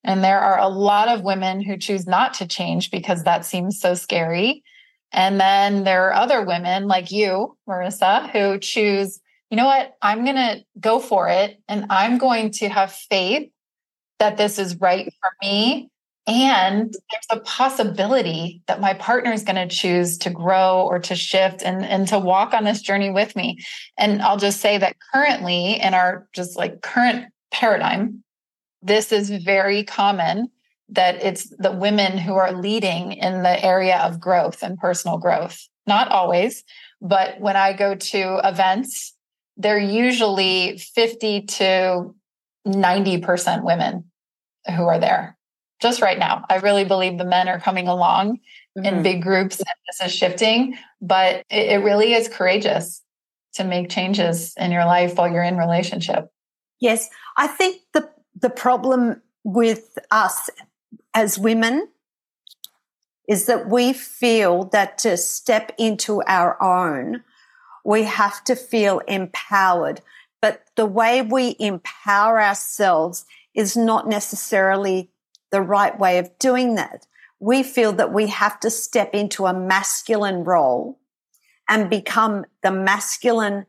And 0.04 0.24
there 0.24 0.40
are 0.40 0.60
a 0.60 0.70
lot 0.70 1.10
of 1.10 1.24
women 1.24 1.62
who 1.62 1.78
choose 1.78 2.08
not 2.08 2.34
to 2.36 2.48
change 2.48 2.90
because 2.90 3.24
that 3.24 3.46
seems 3.46 3.80
so 3.80 3.96
scary. 3.96 4.64
And 5.12 5.40
then 5.40 5.84
there 5.84 6.08
are 6.08 6.14
other 6.14 6.44
women 6.46 6.88
like 6.88 7.12
you, 7.12 7.58
Marissa, 7.68 8.30
who 8.30 8.60
choose, 8.60 9.20
you 9.50 9.58
know 9.58 9.66
what, 9.66 9.96
I'm 10.02 10.24
going 10.24 10.38
to 10.38 10.64
go 10.80 11.00
for 11.00 11.28
it 11.28 11.60
and 11.68 11.88
I'm 11.90 12.18
going 12.18 12.52
to 12.52 12.70
have 12.70 12.94
faith 12.94 13.52
that 14.20 14.38
this 14.38 14.60
is 14.60 14.80
right 14.80 15.12
for 15.22 15.32
me. 15.42 15.90
And 16.30 16.94
there's 16.94 17.28
a 17.32 17.40
possibility 17.40 18.62
that 18.68 18.80
my 18.80 18.94
partner 18.94 19.32
is 19.32 19.44
going 19.44 19.56
to 19.56 19.68
choose 19.68 20.16
to 20.20 20.30
grow 20.30 20.86
or 20.88 21.00
to 21.00 21.16
shift 21.16 21.64
and, 21.64 21.84
and 21.84 22.08
to 22.10 22.20
walk 22.20 22.54
on 22.54 22.66
this 22.66 22.84
journey 22.84 23.10
with 23.10 23.36
me. 23.36 23.58
And 23.98 24.22
I'll 24.22 24.38
just 24.38 24.62
say 24.62 24.78
that 24.78 24.96
currently, 25.12 25.82
in 25.82 25.96
our 25.96 26.28
just 26.34 26.56
like 26.56 26.84
current 26.84 27.34
paradigm, 27.52 28.24
this 28.84 29.12
is 29.12 29.32
very 29.32 29.84
common 29.84 30.50
that 30.90 31.16
it's 31.24 31.50
the 31.58 31.72
women 31.72 32.20
who 32.20 32.36
are 32.36 32.54
leading 32.54 33.14
in 33.14 33.42
the 33.42 33.66
area 33.66 33.98
of 33.98 34.20
growth 34.20 34.62
and 34.62 34.78
personal 34.78 35.18
growth. 35.18 35.68
Not 35.88 36.10
always, 36.10 36.64
but 37.02 37.40
when 37.40 37.56
I 37.56 37.74
go 37.74 37.96
to 37.96 38.40
events, 38.44 39.16
they're 39.58 39.80
usually 39.80 40.78
50 40.78 41.42
to 41.42 42.16
90% 42.68 43.64
women 43.64 44.06
who 44.76 44.84
are 44.84 45.00
there. 45.00 45.39
Just 45.80 46.02
right 46.02 46.20
now, 46.20 46.46
I 46.50 46.58
really 46.58 46.84
believe 46.84 47.18
the 47.18 47.26
men 47.26 47.48
are 47.48 47.60
coming 47.60 47.88
along 47.88 48.40
mm-hmm. 48.78 48.86
in 48.86 49.04
big 49.04 49.22
groups 49.22 49.60
and 49.60 49.68
this 49.88 50.06
is 50.06 50.14
shifting, 50.14 50.78
but 51.02 51.46
it, 51.50 51.70
it 51.70 51.84
really 51.84 52.14
is 52.14 52.28
courageous 52.28 53.02
to 53.54 53.64
make 53.64 53.90
changes 53.90 54.54
in 54.58 54.72
your 54.72 54.86
life 54.86 55.16
while 55.16 55.32
you're 55.32 55.44
in 55.44 55.58
relationship. 55.58 56.32
Yes, 56.80 57.10
I 57.38 57.48
think 57.48 57.82
the 57.94 58.10
the 58.40 58.50
problem 58.50 59.22
with 59.44 59.98
us 60.12 60.50
as 61.14 61.38
women 61.38 61.90
is 63.28 63.46
that 63.46 63.70
we 63.70 63.94
feel 63.94 64.66
that 64.66 64.98
to 65.00 65.18
step 65.18 65.72
into 65.78 66.22
our 66.26 66.62
own, 66.62 67.24
we 67.86 68.04
have 68.04 68.44
to 68.46 68.56
feel 68.56 69.00
empowered. 69.08 70.02
But 70.42 70.64
the 70.76 70.86
way 70.86 71.22
we 71.22 71.56
empower 71.60 72.42
ourselves 72.42 73.26
is 73.54 73.76
not 73.76 74.08
necessarily 74.08 75.12
the 75.52 75.62
right 75.62 75.98
way 76.00 76.18
of 76.18 76.38
doing 76.40 76.76
that. 76.76 77.08
We 77.40 77.64
feel 77.64 77.94
that 77.94 78.14
we 78.14 78.28
have 78.28 78.60
to 78.62 78.70
step 78.70 79.14
into 79.14 79.46
a 79.46 79.54
masculine 79.54 80.44
role 80.44 81.00
and 81.70 81.90
become 81.90 82.46
the 82.64 82.72
masculine 82.72 83.66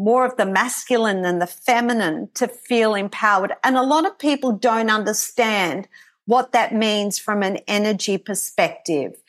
more 0.00 0.24
of 0.24 0.36
the 0.38 0.46
masculine 0.46 1.20
than 1.20 1.40
the 1.40 1.46
feminine 1.46 2.30
to 2.32 2.48
feel 2.48 2.94
empowered. 2.94 3.52
And 3.62 3.76
a 3.76 3.82
lot 3.82 4.06
of 4.06 4.18
people 4.18 4.52
don't 4.52 4.90
understand 4.90 5.88
what 6.24 6.52
that 6.52 6.74
means 6.74 7.18
from 7.18 7.42
an 7.42 7.58
energy 7.68 8.16
perspective. 8.16 9.20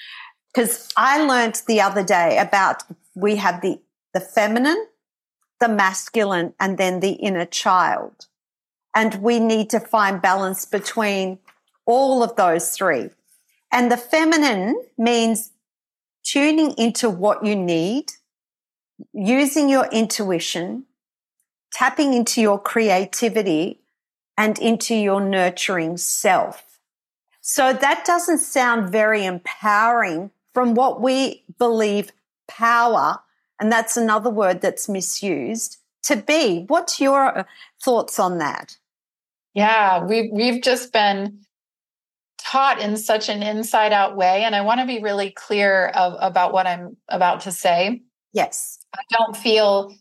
Because 0.53 0.89
I 0.95 1.25
learned 1.25 1.61
the 1.67 1.81
other 1.81 2.03
day 2.03 2.37
about 2.37 2.83
we 3.15 3.35
have 3.35 3.61
the, 3.61 3.81
the 4.13 4.21
feminine, 4.21 4.85
the 5.59 5.67
masculine, 5.67 6.53
and 6.57 6.77
then 6.77 7.01
the 7.01 7.13
inner 7.13 7.45
child. 7.45 8.27
And 8.95 9.15
we 9.15 9.39
need 9.39 9.69
to 9.71 9.79
find 9.79 10.21
balance 10.21 10.65
between 10.65 11.39
all 11.85 12.23
of 12.23 12.35
those 12.35 12.71
three. 12.71 13.09
And 13.71 13.91
the 13.91 13.97
feminine 13.97 14.75
means 14.97 15.51
tuning 16.23 16.73
into 16.77 17.09
what 17.09 17.45
you 17.45 17.55
need 17.55 18.11
using 19.13 19.69
your 19.69 19.87
intuition, 19.91 20.85
tapping 21.73 22.13
into 22.13 22.41
your 22.41 22.59
creativity 22.59 23.79
and 24.37 24.59
into 24.59 24.95
your 24.95 25.21
nurturing 25.21 25.97
self. 25.97 26.79
So 27.41 27.73
that 27.73 28.05
doesn't 28.05 28.39
sound 28.39 28.91
very 28.91 29.25
empowering 29.25 30.31
from 30.53 30.75
what 30.75 31.01
we 31.01 31.43
believe 31.57 32.11
power, 32.47 33.19
and 33.59 33.71
that's 33.71 33.97
another 33.97 34.29
word 34.29 34.61
that's 34.61 34.89
misused, 34.89 35.77
to 36.03 36.15
be. 36.15 36.65
What's 36.67 36.99
your 36.99 37.47
thoughts 37.83 38.19
on 38.19 38.37
that? 38.39 38.77
Yeah, 39.53 40.03
we've, 40.05 40.31
we've 40.31 40.61
just 40.61 40.93
been 40.93 41.39
taught 42.43 42.79
in 42.79 42.97
such 42.97 43.29
an 43.29 43.43
inside 43.43 43.93
out 43.93 44.15
way 44.15 44.43
and 44.43 44.55
I 44.55 44.61
want 44.61 44.79
to 44.79 44.85
be 44.85 45.01
really 45.01 45.31
clear 45.31 45.87
of, 45.87 46.15
about 46.19 46.53
what 46.53 46.67
I'm 46.67 46.97
about 47.07 47.41
to 47.41 47.51
say. 47.51 48.01
Yes. 48.33 48.79
I 48.93 49.01
don't 49.11 49.35
feel 49.35 49.93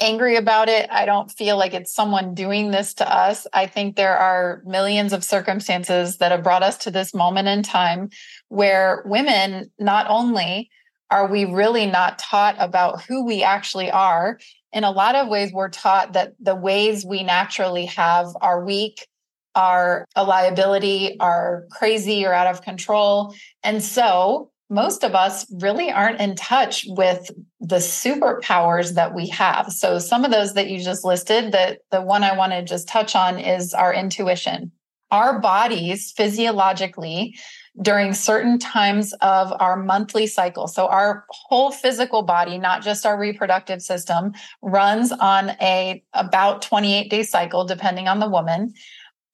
angry 0.00 0.36
about 0.36 0.68
it. 0.68 0.88
I 0.90 1.06
don't 1.06 1.30
feel 1.30 1.56
like 1.56 1.74
it's 1.74 1.94
someone 1.94 2.34
doing 2.34 2.70
this 2.70 2.94
to 2.94 3.14
us. 3.14 3.46
I 3.52 3.66
think 3.66 3.94
there 3.94 4.16
are 4.16 4.62
millions 4.64 5.12
of 5.12 5.22
circumstances 5.22 6.18
that 6.18 6.32
have 6.32 6.42
brought 6.42 6.62
us 6.62 6.76
to 6.78 6.90
this 6.90 7.14
moment 7.14 7.48
in 7.48 7.62
time 7.62 8.10
where 8.48 9.02
women 9.06 9.70
not 9.78 10.06
only 10.08 10.70
are 11.10 11.28
we 11.28 11.44
really 11.44 11.86
not 11.86 12.18
taught 12.18 12.56
about 12.58 13.02
who 13.02 13.24
we 13.24 13.42
actually 13.42 13.90
are, 13.90 14.38
in 14.72 14.82
a 14.82 14.90
lot 14.90 15.14
of 15.14 15.28
ways, 15.28 15.52
we're 15.52 15.68
taught 15.68 16.14
that 16.14 16.32
the 16.40 16.54
ways 16.54 17.04
we 17.04 17.22
naturally 17.22 17.84
have 17.86 18.28
are 18.40 18.64
weak 18.64 19.06
are 19.54 20.06
a 20.16 20.24
liability, 20.24 21.18
are 21.20 21.66
crazy 21.70 22.24
or 22.24 22.32
out 22.32 22.46
of 22.46 22.62
control. 22.62 23.34
And 23.62 23.82
so 23.82 24.50
most 24.72 25.04
of 25.04 25.14
us 25.14 25.44
really 25.60 25.90
aren't 25.90 26.20
in 26.20 26.34
touch 26.34 26.86
with 26.88 27.30
the 27.60 27.76
superpowers 27.76 28.94
that 28.94 29.14
we 29.14 29.28
have. 29.28 29.70
So 29.70 29.98
some 29.98 30.24
of 30.24 30.30
those 30.30 30.54
that 30.54 30.70
you 30.70 30.82
just 30.82 31.04
listed, 31.04 31.52
that 31.52 31.80
the 31.90 32.00
one 32.00 32.24
I 32.24 32.36
want 32.36 32.52
to 32.52 32.64
just 32.64 32.88
touch 32.88 33.14
on 33.14 33.38
is 33.38 33.74
our 33.74 33.92
intuition. 33.92 34.72
Our 35.10 35.40
bodies 35.40 36.12
physiologically 36.16 37.36
during 37.80 38.12
certain 38.12 38.58
times 38.58 39.12
of 39.20 39.52
our 39.60 39.76
monthly 39.76 40.26
cycle. 40.26 40.66
So 40.66 40.86
our 40.88 41.24
whole 41.28 41.70
physical 41.70 42.22
body, 42.22 42.58
not 42.58 42.82
just 42.82 43.06
our 43.06 43.18
reproductive 43.18 43.82
system, 43.82 44.32
runs 44.62 45.12
on 45.12 45.50
a 45.60 46.02
about 46.12 46.62
28 46.62 47.10
day 47.10 47.22
cycle 47.22 47.64
depending 47.64 48.08
on 48.08 48.20
the 48.20 48.28
woman. 48.28 48.74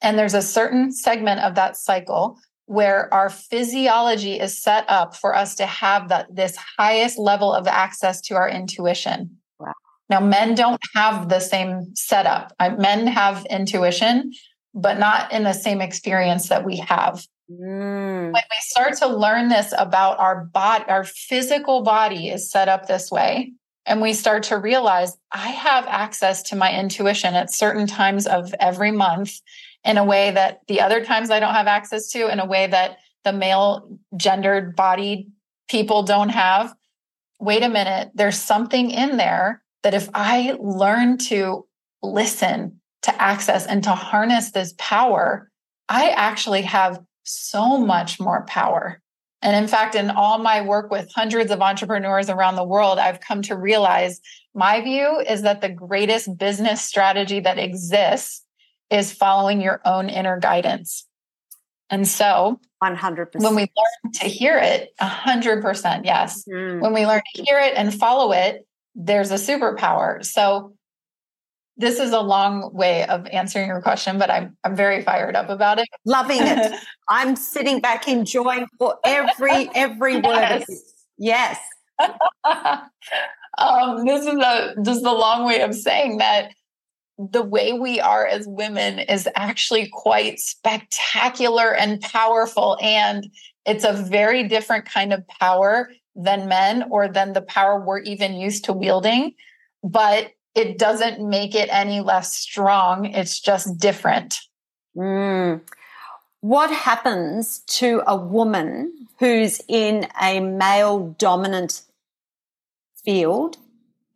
And 0.00 0.18
there's 0.18 0.34
a 0.34 0.42
certain 0.42 0.92
segment 0.92 1.40
of 1.40 1.54
that 1.56 1.76
cycle 1.76 2.38
where 2.66 3.12
our 3.14 3.30
physiology 3.30 4.38
is 4.38 4.62
set 4.62 4.84
up 4.88 5.16
for 5.16 5.34
us 5.34 5.54
to 5.54 5.66
have 5.66 6.10
that 6.10 6.34
this 6.34 6.56
highest 6.76 7.18
level 7.18 7.52
of 7.52 7.66
access 7.66 8.20
to 8.20 8.34
our 8.34 8.48
intuition. 8.48 9.38
Wow. 9.58 9.72
Now, 10.10 10.20
men 10.20 10.54
don't 10.54 10.80
have 10.94 11.28
the 11.28 11.40
same 11.40 11.94
setup. 11.94 12.52
Men 12.78 13.06
have 13.06 13.46
intuition, 13.46 14.32
but 14.74 14.98
not 14.98 15.32
in 15.32 15.44
the 15.44 15.54
same 15.54 15.80
experience 15.80 16.48
that 16.50 16.64
we 16.64 16.76
have. 16.76 17.26
Mm. 17.50 18.24
When 18.24 18.34
we 18.34 18.60
start 18.60 18.94
to 18.98 19.06
learn 19.06 19.48
this 19.48 19.72
about 19.78 20.18
our 20.18 20.44
body, 20.44 20.84
our 20.88 21.04
physical 21.04 21.82
body 21.82 22.28
is 22.28 22.50
set 22.50 22.68
up 22.68 22.86
this 22.86 23.10
way. 23.10 23.52
And 23.86 24.02
we 24.02 24.12
start 24.12 24.42
to 24.44 24.58
realize 24.58 25.16
I 25.32 25.48
have 25.48 25.86
access 25.86 26.42
to 26.44 26.56
my 26.56 26.78
intuition 26.78 27.34
at 27.34 27.50
certain 27.50 27.86
times 27.86 28.26
of 28.26 28.54
every 28.60 28.90
month 28.90 29.40
in 29.88 29.96
a 29.96 30.04
way 30.04 30.30
that 30.30 30.60
the 30.68 30.82
other 30.82 31.02
times 31.02 31.30
I 31.30 31.40
don't 31.40 31.54
have 31.54 31.66
access 31.66 32.10
to, 32.10 32.30
in 32.30 32.40
a 32.40 32.46
way 32.46 32.66
that 32.66 32.98
the 33.24 33.32
male 33.32 33.98
gendered 34.16 34.76
bodied 34.76 35.32
people 35.68 36.02
don't 36.02 36.28
have. 36.28 36.74
Wait 37.40 37.62
a 37.62 37.70
minute, 37.70 38.10
there's 38.14 38.38
something 38.38 38.90
in 38.90 39.16
there 39.16 39.62
that 39.82 39.94
if 39.94 40.10
I 40.12 40.56
learn 40.60 41.16
to 41.28 41.66
listen, 42.02 42.80
to 43.02 43.22
access, 43.22 43.66
and 43.66 43.82
to 43.84 43.92
harness 43.92 44.50
this 44.50 44.74
power, 44.76 45.50
I 45.88 46.10
actually 46.10 46.62
have 46.62 47.02
so 47.22 47.78
much 47.78 48.20
more 48.20 48.44
power. 48.46 49.00
And 49.40 49.56
in 49.56 49.68
fact, 49.68 49.94
in 49.94 50.10
all 50.10 50.38
my 50.38 50.60
work 50.60 50.90
with 50.90 51.10
hundreds 51.14 51.50
of 51.50 51.62
entrepreneurs 51.62 52.28
around 52.28 52.56
the 52.56 52.64
world, 52.64 52.98
I've 52.98 53.20
come 53.20 53.40
to 53.42 53.56
realize 53.56 54.20
my 54.54 54.82
view 54.82 55.22
is 55.26 55.42
that 55.42 55.62
the 55.62 55.68
greatest 55.70 56.36
business 56.36 56.82
strategy 56.82 57.40
that 57.40 57.58
exists 57.58 58.44
is 58.90 59.12
following 59.12 59.60
your 59.60 59.80
own 59.84 60.08
inner 60.08 60.38
guidance. 60.38 61.06
And 61.90 62.06
so, 62.06 62.60
100%. 62.82 63.28
When 63.36 63.54
we 63.54 63.62
learn 63.62 64.12
to 64.14 64.26
hear 64.26 64.58
it, 64.58 64.90
100%, 65.00 66.04
yes. 66.04 66.44
Mm-hmm. 66.44 66.80
When 66.80 66.92
we 66.92 67.06
learn 67.06 67.22
to 67.34 67.42
hear 67.42 67.58
it 67.58 67.74
and 67.76 67.94
follow 67.94 68.32
it, 68.32 68.66
there's 68.94 69.30
a 69.30 69.34
superpower. 69.34 70.24
So, 70.24 70.74
this 71.78 72.00
is 72.00 72.10
a 72.10 72.20
long 72.20 72.74
way 72.74 73.06
of 73.06 73.26
answering 73.28 73.68
your 73.68 73.80
question, 73.80 74.18
but 74.18 74.30
I'm 74.30 74.56
I'm 74.64 74.74
very 74.74 75.02
fired 75.02 75.36
up 75.36 75.48
about 75.48 75.78
it. 75.78 75.86
Loving 76.04 76.40
it. 76.40 76.72
I'm 77.08 77.36
sitting 77.36 77.80
back 77.80 78.08
enjoying 78.08 78.66
for 78.78 78.96
every 79.04 79.70
every 79.74 80.16
word. 80.20 80.64
Yes. 80.66 80.66
yes. 81.16 81.60
um, 83.58 84.04
this 84.04 84.26
is 84.26 84.34
a 84.34 84.74
just 84.84 85.04
a 85.04 85.12
long 85.12 85.46
way 85.46 85.62
of 85.62 85.72
saying 85.72 86.18
that 86.18 86.50
the 87.18 87.42
way 87.42 87.72
we 87.72 88.00
are 88.00 88.26
as 88.26 88.46
women 88.46 89.00
is 89.00 89.28
actually 89.34 89.88
quite 89.92 90.38
spectacular 90.38 91.74
and 91.74 92.00
powerful. 92.00 92.78
And 92.80 93.28
it's 93.66 93.84
a 93.84 93.92
very 93.92 94.46
different 94.46 94.86
kind 94.86 95.12
of 95.12 95.26
power 95.26 95.90
than 96.14 96.48
men 96.48 96.84
or 96.90 97.08
than 97.08 97.32
the 97.32 97.42
power 97.42 97.80
we're 97.80 98.00
even 98.00 98.34
used 98.34 98.64
to 98.66 98.72
wielding. 98.72 99.34
But 99.82 100.32
it 100.54 100.78
doesn't 100.78 101.28
make 101.28 101.54
it 101.54 101.68
any 101.70 102.00
less 102.00 102.34
strong. 102.36 103.06
It's 103.06 103.40
just 103.40 103.78
different. 103.78 104.38
Mm. 104.96 105.60
What 106.40 106.70
happens 106.70 107.60
to 107.66 108.02
a 108.06 108.16
woman 108.16 109.08
who's 109.18 109.60
in 109.68 110.06
a 110.20 110.38
male 110.40 111.16
dominant 111.18 111.82
field? 113.04 113.56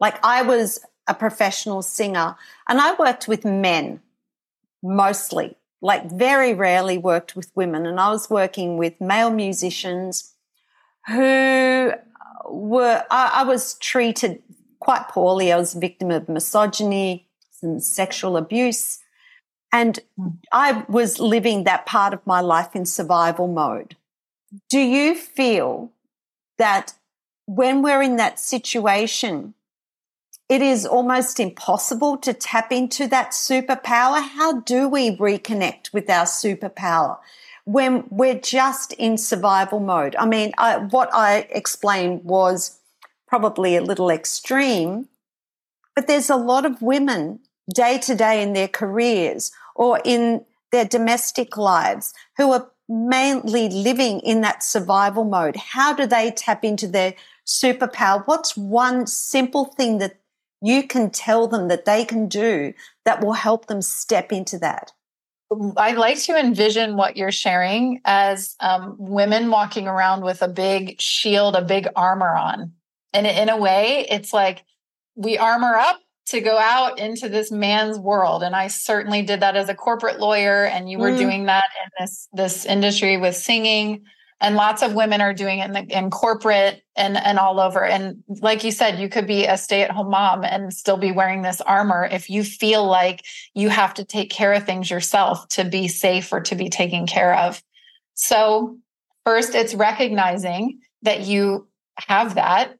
Like 0.01 0.25
I 0.25 0.43
was 0.43 0.81
a 1.07 1.15
professional 1.15 1.83
singer. 1.83 2.37
And 2.69 2.81
I 2.81 2.95
worked 2.95 3.29
with 3.29 3.45
men 3.45 4.01
mostly, 4.83 5.57
like 5.81 6.11
very 6.11 6.55
rarely 6.55 6.99
worked 6.99 7.37
with 7.37 7.51
women. 7.55 7.87
And 7.87 7.99
I 8.01 8.11
was 8.11 8.31
working 8.31 8.77
with 8.77 9.01
male 9.01 9.31
musicians 9.31 10.35
who 11.09 11.93
were, 12.49 13.05
I, 13.11 13.33
I 13.35 13.43
was 13.45 13.75
treated 13.75 14.43
quite 14.81 15.09
poorly. 15.09 15.53
I 15.53 15.57
was 15.57 15.75
a 15.75 15.81
victim 15.81 16.11
of 16.11 16.29
misogyny, 16.29 17.27
some 17.51 17.81
sexual 17.81 18.37
abuse. 18.37 18.99
And 19.73 19.99
hmm. 20.17 20.29
I 20.53 20.85
was 20.89 21.19
living 21.19 21.65
that 21.65 21.87
part 21.87 22.13
of 22.13 22.27
my 22.27 22.41
life 22.41 22.75
in 22.77 22.87
survival 22.87 23.49
mode. 23.49 23.97
Do 24.69 24.79
you 24.79 25.15
feel 25.15 25.93
that 26.59 26.95
when 27.47 27.83
we're 27.83 28.03
in 28.03 28.17
that 28.17 28.39
situation, 28.39 29.55
it 30.53 30.61
is 30.61 30.85
almost 30.85 31.41
impossible 31.41 32.19
to 32.19 32.35
tap 32.35 32.71
into 32.71 33.07
that 33.07 33.31
superpower. 33.31 34.21
How 34.21 34.61
do 34.61 34.87
we 34.87 35.17
reconnect 35.17 35.95
with 35.95 36.11
our 36.11 36.27
superpower 36.27 37.17
when 37.65 38.05
we're 38.11 38.39
just 38.39 38.93
in 38.99 39.17
survival 39.17 39.81
mode? 39.81 40.15
I 40.17 40.27
mean, 40.27 40.53
I, 40.59 40.77
what 40.77 41.09
I 41.15 41.47
explained 41.49 42.25
was 42.25 42.81
probably 43.27 43.77
a 43.77 43.81
little 43.81 44.11
extreme, 44.11 45.09
but 45.97 46.07
there's 46.07 46.29
a 46.29 46.37
lot 46.37 46.67
of 46.67 46.83
women 46.83 47.41
day 47.75 47.97
to 48.01 48.15
day 48.15 48.43
in 48.43 48.53
their 48.53 48.69
careers 48.69 49.53
or 49.75 50.03
in 50.05 50.45
their 50.71 50.85
domestic 50.85 51.57
lives 51.57 52.13
who 52.37 52.53
are 52.53 52.71
mainly 52.91 53.71
living 53.71 54.21
in 54.21 54.43
that 54.43 54.63
survival 54.63 55.25
mode. 55.25 55.57
How 55.57 55.95
do 55.95 56.05
they 56.05 56.31
tap 56.31 56.63
into 56.63 56.87
their 56.87 57.15
superpower? 57.47 58.23
What's 58.27 58.55
one 58.55 59.07
simple 59.07 59.65
thing 59.65 59.97
that 59.97 60.19
you 60.63 60.87
can 60.87 61.11
tell 61.11 61.49
them 61.49 61.69
that 61.69 61.85
they 61.85 62.05
can 62.05 62.29
do 62.29 62.73
that 63.05 63.23
will 63.23 63.33
help 63.33 63.67
them 63.67 63.83
step 63.83 64.33
into 64.33 64.59
that? 64.59 64.93
I 65.77 65.93
like 65.93 66.19
to 66.23 66.39
envision 66.39 66.97
what 66.97 67.17
you're 67.17 67.33
sharing 67.33 68.01
as 68.05 68.57
um, 68.61 68.97
women 68.99 69.51
walking 69.51 69.87
around 69.87 70.23
with 70.23 70.41
a 70.41 70.49
big 70.49 71.01
shield, 71.01 71.57
a 71.57 71.63
big 71.63 71.89
armor 71.95 72.35
on. 72.35 72.73
And 73.13 73.27
in 73.27 73.51
a 73.51 73.59
way, 73.59 74.07
it's 74.09 74.33
like 74.33 74.65
we 75.15 75.37
armor 75.37 75.75
up 75.75 76.01
to 76.27 76.41
go 76.41 76.57
out 76.57 76.99
into 76.99 77.29
this 77.29 77.51
man's 77.51 77.99
world. 77.99 78.43
And 78.43 78.57
I 78.57 78.69
certainly 78.69 79.23
did 79.23 79.41
that 79.41 79.57
as 79.57 79.69
a 79.69 79.75
corporate 79.75 80.21
lawyer, 80.21 80.65
and 80.65 80.89
you 80.89 80.99
were 80.99 81.11
mm. 81.11 81.19
doing 81.19 81.47
that 81.47 81.65
in 81.85 81.91
this 82.01 82.29
this 82.33 82.65
industry 82.65 83.19
with 83.19 83.37
singing 83.37 84.05
and 84.43 84.57
lots 84.57 84.83
of 84.83 84.95
women 84.95 85.21
are 85.21 85.33
doing 85.33 85.61
it 85.61 85.67
in, 85.67 85.73
the, 85.73 85.99
in 85.99 86.11
corporate 86.11 86.83
and 86.97 87.17
and 87.17 87.39
all 87.39 87.61
over. 87.61 87.85
And 87.85 88.23
like 88.29 88.65
you 88.65 88.73
said 88.73 88.99
you 88.99 89.09
could 89.09 89.27
be 89.27 89.47
a 89.47 89.57
stay-at-home 89.57 90.11
mom 90.11 90.45
and 90.45 90.75
still 90.75 90.97
be 90.97 91.13
wearing 91.13 91.43
this 91.43 91.61
armor 91.61 92.07
if 92.11 92.29
you 92.29 92.43
feel 92.43 92.85
like 92.85 93.25
you 93.55 93.69
have 93.69 93.95
to 93.95 94.05
take 94.05 94.31
care 94.31 94.53
of 94.53 94.67
things 94.67 94.91
yourself 94.91 95.49
to 95.51 95.65
be 95.65 95.89
safe 95.89 96.33
or 96.33 96.41
to 96.41 96.55
be 96.57 96.69
taken 96.69 97.07
care 97.07 97.35
of. 97.35 97.63
So 98.15 98.77
first 99.25 99.55
it's 99.55 99.75
recognizing 99.75 100.81
that 101.03 101.21
you 101.21 101.69
have 102.09 102.35
that. 102.35 102.77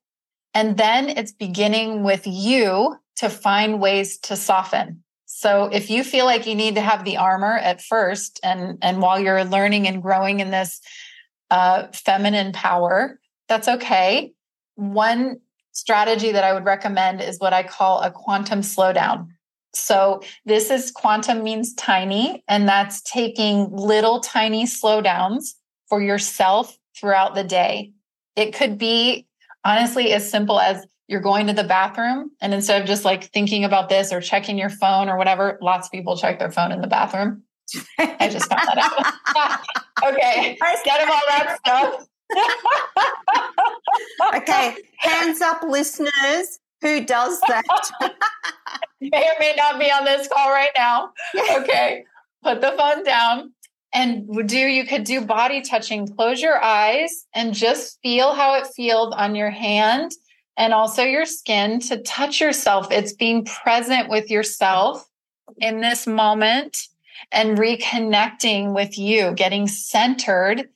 And 0.55 0.77
then 0.77 1.09
it's 1.09 1.33
beginning 1.33 2.03
with 2.03 2.27
you 2.27 2.97
to 3.17 3.31
find 3.31 3.81
ways 3.81 4.19
to 4.19 4.37
soften. 4.37 5.05
So 5.27 5.67
if 5.73 5.91
you 5.91 6.05
feel 6.05 6.25
like 6.25 6.47
you 6.47 6.55
need 6.55 6.75
to 6.75 6.81
have 6.81 7.05
the 7.05 7.17
armor 7.17 7.57
at 7.57 7.81
first 7.81 8.41
and 8.43 8.79
and 8.83 9.01
while 9.01 9.21
you're 9.21 9.45
learning 9.45 9.87
and 9.87 10.03
growing 10.03 10.41
in 10.41 10.51
this 10.51 10.81
uh, 11.53 11.87
feminine 11.93 12.51
power. 12.53 13.21
That's 13.47 13.69
okay. 13.69 14.33
One 14.77 15.39
strategy 15.73 16.33
that 16.33 16.45
I 16.45 16.55
would 16.55 16.65
recommend 16.65 17.21
is 17.21 17.39
what 17.39 17.53
I 17.53 17.63
call 17.63 18.01
a 18.01 18.11
quantum 18.11 18.63
slowdown. 18.63 19.29
So 19.75 20.23
this 20.47 20.71
is 20.71 20.91
quantum 20.91 21.45
means 21.45 21.75
tiny, 21.75 22.43
and 22.49 22.67
that's 22.67 23.03
taking 23.03 23.71
little 23.71 24.21
tiny 24.21 24.65
slowdowns 24.65 25.53
for 25.89 26.03
yourself 26.03 26.79
throughout 26.99 27.35
the 27.35 27.45
day. 27.45 27.93
It 28.35 28.55
could 28.55 28.79
be 28.79 29.27
honestly 29.63 30.13
as 30.13 30.29
simple 30.31 30.59
as 30.59 30.87
you're 31.07 31.21
going 31.21 31.49
to 31.49 31.53
the 31.53 31.65
bathroom 31.65 32.31
and 32.41 32.55
instead 32.55 32.81
of 32.81 32.89
just 32.89 33.05
like 33.05 33.25
thinking 33.25 33.65
about 33.65 33.91
this 33.91 34.11
or 34.11 34.23
checking 34.23 34.57
your 34.57 34.71
phone 34.71 35.11
or 35.11 35.19
whatever, 35.19 35.59
lots 35.61 35.89
of 35.89 35.93
people 35.93 36.17
check 36.17 36.39
their 36.39 36.51
phone 36.51 36.73
in 36.73 36.81
the 36.81 36.87
bathroom. 36.87 37.43
I 37.99 38.29
just 38.29 38.49
found 38.49 38.69
that 38.69 38.79
out. 38.79 39.61
okay, 40.13 40.59
get 40.85 41.01
him 41.01 41.11
all 41.11 41.21
that 41.29 41.59
stuff. 41.67 42.07
okay, 44.37 44.77
hands 44.99 45.41
up, 45.41 45.63
listeners. 45.63 46.59
Who 46.83 47.05
does 47.05 47.41
that? 47.49 47.91
may 49.01 49.25
or 49.25 49.37
may 49.39 49.55
not 49.57 49.79
be 49.79 49.87
on 49.91 50.05
this 50.05 50.29
call 50.29 50.51
right 50.51 50.71
now. 50.77 51.13
Okay. 51.59 52.05
put 52.43 52.61
the 52.61 52.75
phone 52.77 53.05
down 53.05 53.53
and 53.93 54.49
do 54.49 54.59
you 54.59 54.87
could 54.87 55.05
do 55.05 55.21
body 55.21 55.61
touching 55.61 56.09
close 56.09 56.41
your 56.41 56.63
eyes 56.63 57.27
and 57.35 57.55
just 57.55 57.99
feel 58.03 58.33
how 58.33 58.55
it 58.55 58.67
feels 58.67 59.15
on 59.15 59.35
your 59.35 59.51
hand 59.51 60.13
and 60.57 60.73
also 60.73 61.03
your 61.03 61.27
skin 61.27 61.81
to 61.81 61.99
touch 62.03 62.41
yourself 62.41 62.91
it's 62.91 63.13
being 63.13 63.45
present 63.45 64.09
with 64.09 64.31
yourself 64.31 65.07
in 65.59 65.81
this 65.81 66.07
moment 66.07 66.89
and 67.31 67.59
reconnecting 67.59 68.75
with 68.75 68.99
you 68.99 69.33
getting 69.33 69.69
centered 69.69 70.69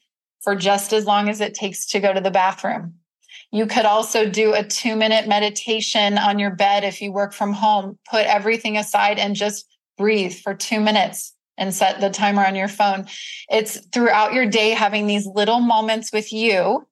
for 0.43 0.55
just 0.55 0.93
as 0.93 1.05
long 1.05 1.29
as 1.29 1.41
it 1.41 1.55
takes 1.55 1.87
to 1.87 2.01
go 2.01 2.13
to 2.13 2.21
the 2.21 2.31
bathroom 2.31 2.95
you 3.53 3.67
could 3.67 3.85
also 3.85 4.29
do 4.29 4.55
a 4.55 4.63
two 4.63 4.97
minute 4.97 5.27
meditation 5.27 6.19
on 6.19 6.39
your 6.39 6.51
bed 6.51 6.85
if 6.85 7.01
you 7.01 7.13
work 7.13 7.33
from 7.33 7.53
home 7.53 7.99
put 8.11 8.27
everything 8.27 8.77
aside 8.77 9.19
and 9.19 9.35
just 9.35 9.67
breathe 9.97 10.35
for 10.35 10.55
two 10.55 10.81
minutes 10.81 11.33
and 11.59 11.75
set 11.75 12.01
the 12.01 12.11
timer 12.11 12.45
on 12.45 12.55
your 12.55 12.69
phone. 12.69 13.07
It's 13.49 13.79
throughout 13.93 14.33
your 14.33 14.47
day 14.47 14.71
having 14.71 15.07
these 15.07 15.27
little 15.27 15.61
moments 15.61 16.13
with 16.13 16.33
you 16.33 16.87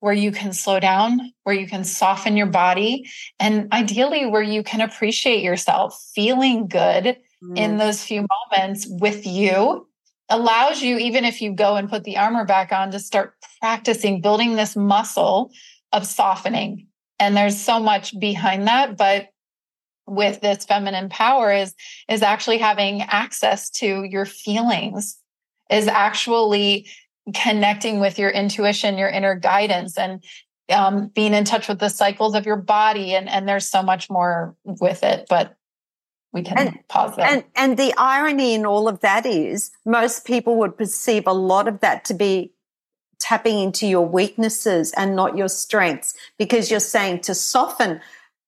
where 0.00 0.14
you 0.14 0.30
can 0.30 0.52
slow 0.52 0.78
down, 0.78 1.32
where 1.44 1.54
you 1.54 1.66
can 1.66 1.82
soften 1.82 2.36
your 2.36 2.46
body, 2.46 3.08
and 3.40 3.72
ideally 3.72 4.26
where 4.26 4.42
you 4.42 4.62
can 4.62 4.80
appreciate 4.80 5.42
yourself. 5.42 5.98
Feeling 6.14 6.68
good 6.68 7.16
mm. 7.42 7.56
in 7.56 7.78
those 7.78 8.02
few 8.02 8.26
moments 8.52 8.86
with 8.88 9.26
you 9.26 9.86
allows 10.28 10.82
you, 10.82 10.98
even 10.98 11.24
if 11.24 11.40
you 11.40 11.52
go 11.52 11.76
and 11.76 11.88
put 11.88 12.04
the 12.04 12.16
armor 12.16 12.44
back 12.44 12.72
on, 12.72 12.90
to 12.90 12.98
start 12.98 13.34
practicing 13.60 14.20
building 14.20 14.56
this 14.56 14.76
muscle 14.76 15.50
of 15.92 16.06
softening. 16.06 16.88
And 17.18 17.36
there's 17.36 17.58
so 17.58 17.78
much 17.80 18.18
behind 18.18 18.66
that, 18.66 18.96
but 18.96 19.28
with 20.06 20.40
this 20.40 20.64
feminine 20.64 21.08
power 21.08 21.52
is 21.52 21.74
is 22.08 22.22
actually 22.22 22.58
having 22.58 23.02
access 23.02 23.70
to 23.70 24.04
your 24.04 24.24
feelings 24.24 25.18
is 25.70 25.88
actually 25.88 26.86
connecting 27.34 27.98
with 27.98 28.18
your 28.18 28.30
intuition 28.30 28.98
your 28.98 29.08
inner 29.08 29.34
guidance 29.34 29.98
and 29.98 30.22
um, 30.68 31.08
being 31.08 31.34
in 31.34 31.44
touch 31.44 31.68
with 31.68 31.78
the 31.78 31.88
cycles 31.88 32.34
of 32.34 32.46
your 32.46 32.56
body 32.56 33.14
and 33.14 33.28
and 33.28 33.48
there's 33.48 33.68
so 33.68 33.82
much 33.82 34.08
more 34.08 34.54
with 34.64 35.02
it 35.02 35.26
but 35.28 35.56
we 36.36 36.42
can 36.42 36.58
and, 36.58 36.88
pause 36.88 37.16
that 37.16 37.32
and 37.32 37.44
and 37.56 37.78
the 37.78 37.94
irony 37.96 38.52
in 38.52 38.66
all 38.66 38.88
of 38.88 39.00
that 39.00 39.24
is 39.24 39.70
most 39.86 40.26
people 40.26 40.56
would 40.56 40.76
perceive 40.76 41.26
a 41.26 41.32
lot 41.32 41.66
of 41.66 41.80
that 41.80 42.04
to 42.04 42.12
be 42.12 42.52
tapping 43.18 43.58
into 43.58 43.86
your 43.86 44.06
weaknesses 44.06 44.92
and 44.98 45.16
not 45.16 45.36
your 45.36 45.48
strengths 45.48 46.12
because 46.38 46.70
you're 46.70 46.78
saying 46.78 47.18
to 47.20 47.34
soften 47.34 48.00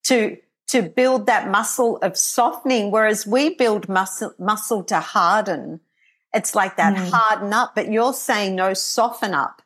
to 0.04 0.36
to 0.68 0.82
build 0.82 1.26
that 1.26 1.50
muscle 1.50 1.96
of 1.98 2.16
softening, 2.16 2.90
whereas 2.90 3.26
we 3.26 3.54
build 3.54 3.88
muscle, 3.88 4.34
muscle 4.38 4.84
to 4.84 5.00
harden. 5.00 5.80
It's 6.34 6.54
like 6.54 6.76
that 6.76 6.94
mm. 6.94 7.10
harden 7.10 7.54
up, 7.54 7.74
but 7.74 7.90
you're 7.90 8.12
saying 8.12 8.54
no, 8.54 8.74
soften 8.74 9.32
up. 9.32 9.62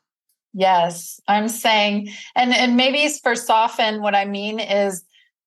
Yes, 0.55 1.21
I'm 1.27 1.49
saying, 1.49 2.11
and, 2.37 2.55
and 2.55 2.77
maybe 2.77 3.13
for 3.21 3.35
soften, 3.35 4.01
what 4.01 4.15
I 4.15 4.27
mean 4.27 4.61
is 4.61 5.03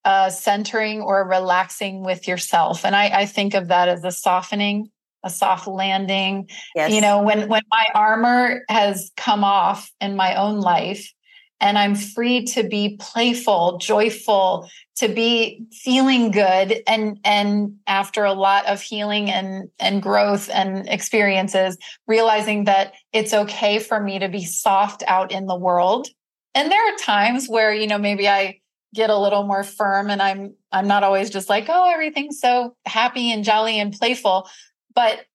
uh, 0.05 0.29
centering 0.29 1.01
or 1.01 1.27
relaxing 1.27 2.03
with 2.03 2.27
yourself. 2.27 2.85
And 2.85 2.95
I, 2.95 3.21
I 3.21 3.25
think 3.25 3.55
of 3.55 3.67
that 3.69 3.89
as 3.89 4.03
a 4.03 4.11
softening, 4.11 4.89
a 5.23 5.29
soft 5.29 5.67
landing. 5.67 6.47
Yes. 6.75 6.93
You 6.93 7.01
know, 7.01 7.23
when 7.23 7.49
when 7.49 7.63
my 7.71 7.87
armor 7.95 8.63
has 8.69 9.11
come 9.17 9.43
off 9.43 9.91
in 9.99 10.15
my 10.15 10.35
own 10.35 10.61
life, 10.61 11.11
and 11.59 11.77
I'm 11.77 11.95
free 11.95 12.45
to 12.45 12.63
be 12.67 12.97
playful, 12.99 13.79
joyful, 13.79 14.69
to 14.97 15.07
be 15.07 15.65
feeling 15.71 16.29
good 16.29 16.83
and 16.87 17.19
and 17.23 17.77
after 17.87 18.23
a 18.25 18.33
lot 18.33 18.67
of 18.67 18.81
healing 18.81 19.31
and 19.31 19.69
and 19.79 20.03
growth 20.03 20.49
and 20.53 20.87
experiences 20.87 21.77
realizing 22.07 22.65
that 22.65 22.93
it's 23.11 23.33
okay 23.33 23.79
for 23.79 23.99
me 23.99 24.19
to 24.19 24.29
be 24.29 24.45
soft 24.45 25.03
out 25.07 25.31
in 25.31 25.47
the 25.47 25.57
world. 25.57 26.09
And 26.53 26.71
there 26.71 26.93
are 26.93 26.97
times 26.97 27.47
where, 27.47 27.73
you 27.73 27.87
know, 27.87 27.97
maybe 27.97 28.29
I 28.29 28.59
get 28.95 29.09
a 29.09 29.17
little 29.17 29.43
more 29.43 29.63
firm 29.63 30.09
and 30.09 30.21
I'm 30.21 30.55
I'm 30.71 30.87
not 30.87 31.03
always 31.03 31.29
just 31.29 31.49
like, 31.49 31.65
"Oh, 31.69 31.91
everything's 31.91 32.39
so 32.39 32.75
happy 32.85 33.31
and 33.31 33.43
jolly 33.43 33.79
and 33.79 33.93
playful." 33.93 34.49
But 34.93 35.25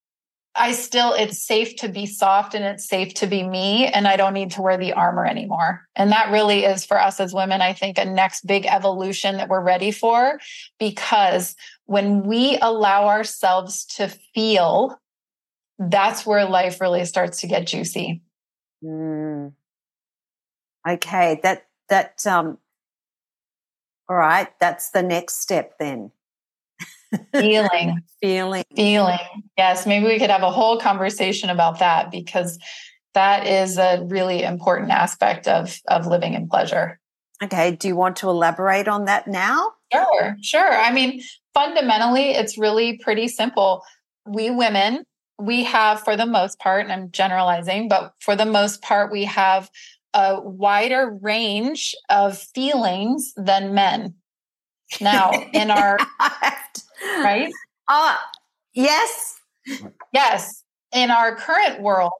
I 0.54 0.72
still, 0.72 1.14
it's 1.14 1.42
safe 1.42 1.76
to 1.76 1.88
be 1.88 2.06
soft 2.06 2.54
and 2.54 2.64
it's 2.64 2.88
safe 2.88 3.14
to 3.14 3.26
be 3.26 3.42
me. 3.42 3.86
And 3.86 4.08
I 4.08 4.16
don't 4.16 4.34
need 4.34 4.50
to 4.52 4.62
wear 4.62 4.76
the 4.76 4.92
armor 4.92 5.24
anymore. 5.24 5.86
And 5.94 6.10
that 6.10 6.32
really 6.32 6.64
is 6.64 6.84
for 6.84 7.00
us 7.00 7.20
as 7.20 7.32
women, 7.32 7.62
I 7.62 7.72
think, 7.72 7.98
a 7.98 8.04
next 8.04 8.46
big 8.46 8.66
evolution 8.66 9.36
that 9.36 9.48
we're 9.48 9.62
ready 9.62 9.92
for. 9.92 10.40
Because 10.78 11.54
when 11.86 12.24
we 12.24 12.58
allow 12.60 13.06
ourselves 13.06 13.84
to 13.96 14.08
feel, 14.34 15.00
that's 15.78 16.26
where 16.26 16.44
life 16.44 16.80
really 16.80 17.04
starts 17.04 17.40
to 17.42 17.46
get 17.46 17.66
juicy. 17.66 18.22
Mm. 18.84 19.52
Okay. 20.88 21.40
That, 21.44 21.66
that, 21.88 22.26
um, 22.26 22.58
all 24.10 24.16
right. 24.16 24.48
That's 24.58 24.90
the 24.90 25.04
next 25.04 25.40
step 25.40 25.74
then. 25.78 26.10
Feeling. 27.32 28.02
Feeling. 28.20 28.64
Feeling. 28.74 29.18
Yes 29.56 29.86
maybe 29.86 30.06
we 30.06 30.18
could 30.18 30.30
have 30.30 30.42
a 30.42 30.50
whole 30.50 30.78
conversation 30.78 31.48
about 31.48 31.78
that 31.78 32.10
because 32.10 32.58
that 33.14 33.46
is 33.46 33.78
a 33.78 34.04
really 34.06 34.42
important 34.42 34.90
aspect 34.90 35.48
of 35.48 35.78
of 35.88 36.06
living 36.06 36.34
in 36.34 36.48
pleasure. 36.48 36.98
Okay 37.42 37.76
do 37.76 37.88
you 37.88 37.96
want 37.96 38.16
to 38.16 38.28
elaborate 38.28 38.88
on 38.88 39.06
that 39.06 39.26
now? 39.26 39.72
Sure 39.92 40.36
sure. 40.42 40.72
I 40.72 40.92
mean 40.92 41.22
fundamentally 41.54 42.30
it's 42.30 42.58
really 42.58 42.98
pretty 42.98 43.28
simple. 43.28 43.84
We 44.26 44.50
women 44.50 45.04
we 45.40 45.64
have 45.64 46.02
for 46.02 46.16
the 46.16 46.26
most 46.26 46.58
part 46.58 46.82
and 46.82 46.92
i'm 46.92 47.10
generalizing 47.10 47.88
but 47.88 48.12
for 48.20 48.36
the 48.36 48.44
most 48.44 48.82
part 48.82 49.10
we 49.10 49.24
have 49.24 49.70
a 50.14 50.40
wider 50.40 51.18
range 51.20 51.94
of 52.08 52.38
feelings 52.38 53.32
than 53.36 53.74
men 53.74 54.14
now 55.00 55.30
in 55.52 55.70
our 55.70 55.96
right? 57.18 57.52
Uh, 57.88 58.16
yes. 58.72 59.36
Yes. 60.12 60.64
In 60.92 61.10
our 61.10 61.36
current 61.36 61.80
world, 61.80 62.12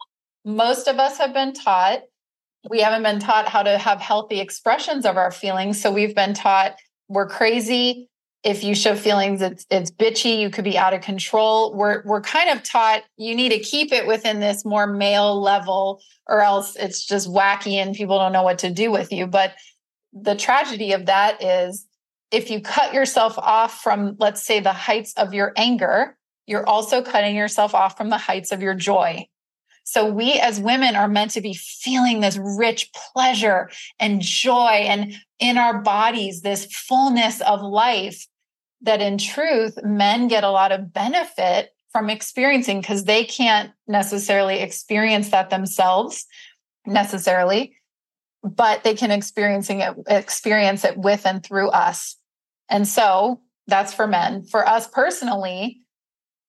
most 0.44 0.88
of 0.88 0.98
us 0.98 1.18
have 1.18 1.32
been 1.32 1.52
taught, 1.52 2.02
we 2.68 2.80
haven't 2.80 3.02
been 3.02 3.18
taught 3.18 3.48
how 3.48 3.62
to 3.62 3.78
have 3.78 4.00
healthy 4.00 4.40
expressions 4.40 5.06
of 5.06 5.16
our 5.16 5.30
feelings. 5.30 5.80
So 5.80 5.90
we've 5.90 6.14
been 6.14 6.34
taught 6.34 6.76
we're 7.10 7.26
crazy. 7.26 8.08
If 8.42 8.64
you 8.64 8.74
show 8.74 8.94
feelings, 8.94 9.42
it's 9.42 9.66
it's 9.70 9.90
bitchy. 9.90 10.38
You 10.38 10.48
could 10.48 10.64
be 10.64 10.78
out 10.78 10.94
of 10.94 11.02
control. 11.02 11.74
We're 11.74 12.02
we're 12.04 12.22
kind 12.22 12.50
of 12.50 12.62
taught 12.62 13.02
you 13.16 13.34
need 13.34 13.50
to 13.50 13.58
keep 13.58 13.92
it 13.92 14.06
within 14.06 14.40
this 14.40 14.64
more 14.64 14.86
male 14.86 15.40
level, 15.40 16.00
or 16.26 16.40
else 16.40 16.74
it's 16.76 17.04
just 17.04 17.28
wacky 17.28 17.74
and 17.74 17.94
people 17.94 18.18
don't 18.18 18.32
know 18.32 18.42
what 18.42 18.58
to 18.60 18.70
do 18.70 18.90
with 18.90 19.12
you. 19.12 19.26
But 19.26 19.54
the 20.12 20.34
tragedy 20.34 20.92
of 20.92 21.06
that 21.06 21.42
is 21.42 21.86
if 22.30 22.50
you 22.50 22.60
cut 22.60 22.94
yourself 22.94 23.38
off 23.38 23.82
from, 23.82 24.16
let's 24.18 24.42
say, 24.42 24.60
the 24.60 24.72
heights 24.72 25.12
of 25.14 25.34
your 25.34 25.52
anger, 25.56 26.16
you're 26.46 26.68
also 26.68 27.02
cutting 27.02 27.36
yourself 27.36 27.74
off 27.74 27.96
from 27.96 28.08
the 28.08 28.18
heights 28.18 28.52
of 28.52 28.62
your 28.62 28.74
joy. 28.74 29.26
So 29.84 30.08
we 30.08 30.34
as 30.34 30.60
women 30.60 30.94
are 30.94 31.08
meant 31.08 31.32
to 31.32 31.40
be 31.40 31.54
feeling 31.54 32.20
this 32.20 32.38
rich 32.38 32.90
pleasure 32.92 33.70
and 33.98 34.20
joy 34.20 34.84
and 34.86 35.14
in 35.40 35.58
our 35.58 35.80
bodies, 35.82 36.42
this 36.42 36.66
fullness 36.66 37.40
of 37.40 37.60
life 37.60 38.26
that 38.82 39.00
in 39.00 39.18
truth, 39.18 39.78
men 39.82 40.28
get 40.28 40.44
a 40.44 40.50
lot 40.50 40.72
of 40.72 40.92
benefit 40.92 41.70
from 41.92 42.08
experiencing 42.08 42.80
because 42.80 43.04
they 43.04 43.24
can't 43.24 43.72
necessarily 43.88 44.60
experience 44.60 45.30
that 45.30 45.50
themselves 45.50 46.26
necessarily, 46.86 47.74
but 48.42 48.84
they 48.84 48.94
can 48.94 49.10
experiencing 49.10 49.80
it, 49.80 49.94
experience 50.06 50.84
it 50.84 50.96
with 50.96 51.26
and 51.26 51.42
through 51.42 51.68
us. 51.70 52.16
And 52.68 52.86
so 52.86 53.40
that's 53.66 53.92
for 53.92 54.06
men. 54.06 54.44
For 54.44 54.66
us 54.66 54.88
personally, 54.88 55.80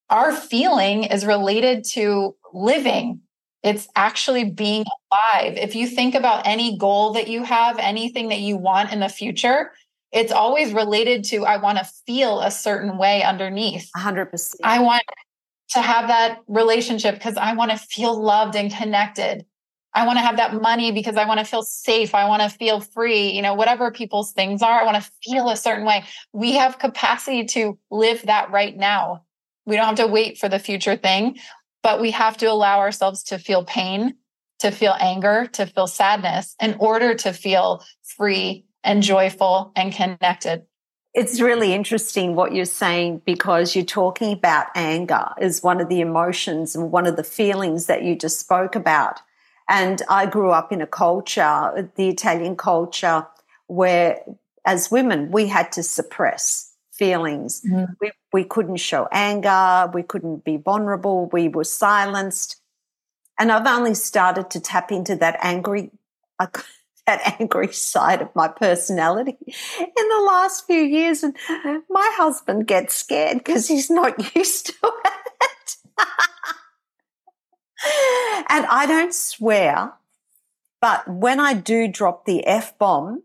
our 0.09 0.31
feeling 0.31 1.05
is 1.05 1.25
related 1.25 1.83
to 1.93 2.35
living. 2.53 3.21
It's 3.63 3.87
actually 3.95 4.45
being 4.45 4.85
alive. 5.11 5.57
If 5.57 5.75
you 5.75 5.87
think 5.87 6.15
about 6.15 6.45
any 6.45 6.77
goal 6.77 7.13
that 7.13 7.27
you 7.27 7.43
have, 7.43 7.77
anything 7.79 8.29
that 8.29 8.39
you 8.39 8.57
want 8.57 8.91
in 8.91 8.99
the 8.99 9.09
future, 9.09 9.71
it's 10.11 10.31
always 10.31 10.73
related 10.73 11.23
to 11.25 11.45
I 11.45 11.57
want 11.57 11.77
to 11.77 11.85
feel 12.05 12.41
a 12.41 12.51
certain 12.51 12.97
way 12.97 13.23
underneath. 13.23 13.89
100%. 13.95 14.55
I 14.63 14.79
want 14.79 15.03
to 15.69 15.81
have 15.81 16.07
that 16.07 16.39
relationship 16.47 17.15
because 17.15 17.37
I 17.37 17.53
want 17.53 17.71
to 17.71 17.77
feel 17.77 18.21
loved 18.21 18.55
and 18.55 18.73
connected. 18.73 19.45
I 19.93 20.05
want 20.05 20.17
to 20.17 20.21
have 20.21 20.37
that 20.37 20.61
money 20.61 20.91
because 20.91 21.17
I 21.17 21.25
want 21.25 21.39
to 21.39 21.45
feel 21.45 21.63
safe. 21.63 22.15
I 22.15 22.27
want 22.27 22.41
to 22.41 22.49
feel 22.49 22.79
free. 22.79 23.31
You 23.31 23.41
know, 23.41 23.53
whatever 23.53 23.91
people's 23.91 24.31
things 24.31 24.61
are, 24.61 24.81
I 24.81 24.85
want 24.85 25.01
to 25.01 25.11
feel 25.23 25.49
a 25.49 25.57
certain 25.57 25.85
way. 25.85 26.03
We 26.33 26.53
have 26.53 26.79
capacity 26.79 27.45
to 27.45 27.77
live 27.89 28.23
that 28.23 28.51
right 28.51 28.75
now. 28.75 29.23
We 29.65 29.75
don't 29.75 29.85
have 29.85 29.95
to 29.95 30.07
wait 30.07 30.37
for 30.37 30.49
the 30.49 30.59
future 30.59 30.95
thing, 30.95 31.39
but 31.83 32.01
we 32.01 32.11
have 32.11 32.37
to 32.37 32.45
allow 32.47 32.79
ourselves 32.79 33.23
to 33.23 33.37
feel 33.37 33.63
pain, 33.63 34.15
to 34.59 34.71
feel 34.71 34.95
anger, 34.99 35.47
to 35.53 35.65
feel 35.65 35.87
sadness 35.87 36.55
in 36.61 36.75
order 36.79 37.13
to 37.15 37.33
feel 37.33 37.83
free 38.17 38.65
and 38.83 39.03
joyful 39.03 39.71
and 39.75 39.93
connected. 39.93 40.65
It's 41.13 41.41
really 41.41 41.73
interesting 41.73 42.35
what 42.35 42.53
you're 42.53 42.65
saying 42.65 43.21
because 43.25 43.75
you're 43.75 43.83
talking 43.83 44.31
about 44.31 44.67
anger 44.75 45.29
is 45.41 45.61
one 45.61 45.81
of 45.81 45.89
the 45.89 45.99
emotions 45.99 46.75
and 46.75 46.91
one 46.91 47.05
of 47.05 47.17
the 47.17 47.23
feelings 47.23 47.87
that 47.87 48.03
you 48.03 48.15
just 48.15 48.39
spoke 48.39 48.75
about. 48.75 49.19
And 49.69 50.01
I 50.09 50.25
grew 50.25 50.51
up 50.51 50.71
in 50.71 50.81
a 50.81 50.87
culture, 50.87 51.91
the 51.95 52.09
Italian 52.09 52.55
culture, 52.55 53.27
where 53.67 54.21
as 54.65 54.91
women, 54.91 55.31
we 55.31 55.47
had 55.47 55.71
to 55.73 55.83
suppress 55.83 56.73
feelings. 56.91 57.61
Mm. 57.69 57.95
We, 57.99 58.11
we 58.31 58.43
couldn't 58.43 58.77
show 58.77 59.07
anger. 59.11 59.89
We 59.93 60.03
couldn't 60.03 60.43
be 60.43 60.57
vulnerable. 60.57 61.29
We 61.31 61.47
were 61.47 61.63
silenced. 61.63 62.57
And 63.39 63.51
I've 63.51 63.65
only 63.65 63.95
started 63.95 64.49
to 64.51 64.59
tap 64.59 64.91
into 64.91 65.15
that 65.15 65.37
angry, 65.41 65.91
that 67.11 67.35
angry 67.39 67.71
side 67.73 68.21
of 68.21 68.35
my 68.35 68.47
personality 68.47 69.37
in 69.79 70.09
the 70.09 70.23
last 70.25 70.65
few 70.65 70.81
years. 70.81 71.23
And 71.23 71.35
my 71.89 72.11
husband 72.15 72.67
gets 72.67 72.95
scared 72.95 73.37
because 73.39 73.67
he's 73.67 73.89
not 73.89 74.35
used 74.35 74.67
to 74.67 74.73
it. 74.83 75.75
and 78.49 78.65
I 78.65 78.85
don't 78.87 79.13
swear, 79.13 79.93
but 80.79 81.07
when 81.07 81.39
I 81.39 81.53
do 81.53 81.87
drop 81.87 82.25
the 82.25 82.45
F 82.45 82.77
bomb, 82.77 83.23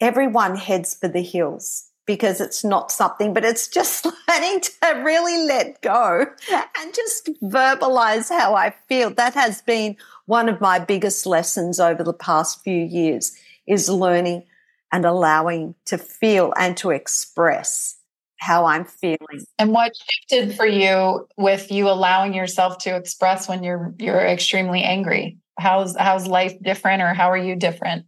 everyone 0.00 0.56
heads 0.56 0.94
for 0.94 1.08
the 1.08 1.22
hills 1.22 1.90
because 2.06 2.40
it's 2.40 2.64
not 2.64 2.92
something, 2.92 3.34
but 3.34 3.44
it's 3.44 3.68
just 3.68 4.06
learning 4.28 4.60
to 4.60 5.02
really 5.04 5.46
let 5.46 5.82
go 5.82 6.26
and 6.48 6.94
just 6.94 7.28
verbalize 7.42 8.28
how 8.28 8.54
I 8.54 8.74
feel. 8.88 9.10
That 9.10 9.34
has 9.34 9.60
been 9.62 9.96
one 10.26 10.48
of 10.48 10.60
my 10.60 10.78
biggest 10.78 11.26
lessons 11.26 11.78
over 11.80 12.02
the 12.02 12.12
past 12.12 12.62
few 12.62 12.82
years 12.82 13.36
is 13.66 13.88
learning 13.88 14.44
and 14.92 15.04
allowing 15.04 15.74
to 15.86 15.98
feel 15.98 16.52
and 16.56 16.76
to 16.78 16.90
express 16.90 17.96
how 18.38 18.66
I'm 18.66 18.84
feeling. 18.84 19.44
And 19.58 19.72
what 19.72 19.92
shifted 19.96 20.56
for 20.56 20.66
you 20.66 21.26
with 21.36 21.72
you 21.72 21.88
allowing 21.88 22.34
yourself 22.34 22.78
to 22.78 22.94
express 22.94 23.48
when 23.48 23.64
you're 23.64 23.94
you're 23.98 24.24
extremely 24.24 24.82
angry? 24.82 25.38
How's 25.58 25.96
how's 25.96 26.26
life 26.26 26.54
different 26.62 27.02
or 27.02 27.14
how 27.14 27.30
are 27.30 27.36
you 27.36 27.56
different? 27.56 28.06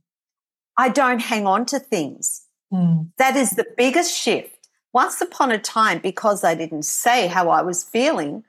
I 0.77 0.91
don't 0.91 1.21
hang 1.21 1.47
on 1.47 1.67
to 1.67 1.81
things. 1.81 2.45
Mm. 2.73 3.11
That 3.19 3.37
is 3.37 3.51
the 3.53 3.67
biggest 3.77 4.15
shift. 4.15 4.69
Once 4.93 5.21
upon 5.21 5.51
a 5.51 5.59
time, 5.59 5.99
because 5.99 6.45
I 6.45 6.55
didn't 6.55 6.85
say 6.85 7.27
how 7.27 7.51
I 7.51 7.63
was 7.63 7.85
feeling, 7.85 8.45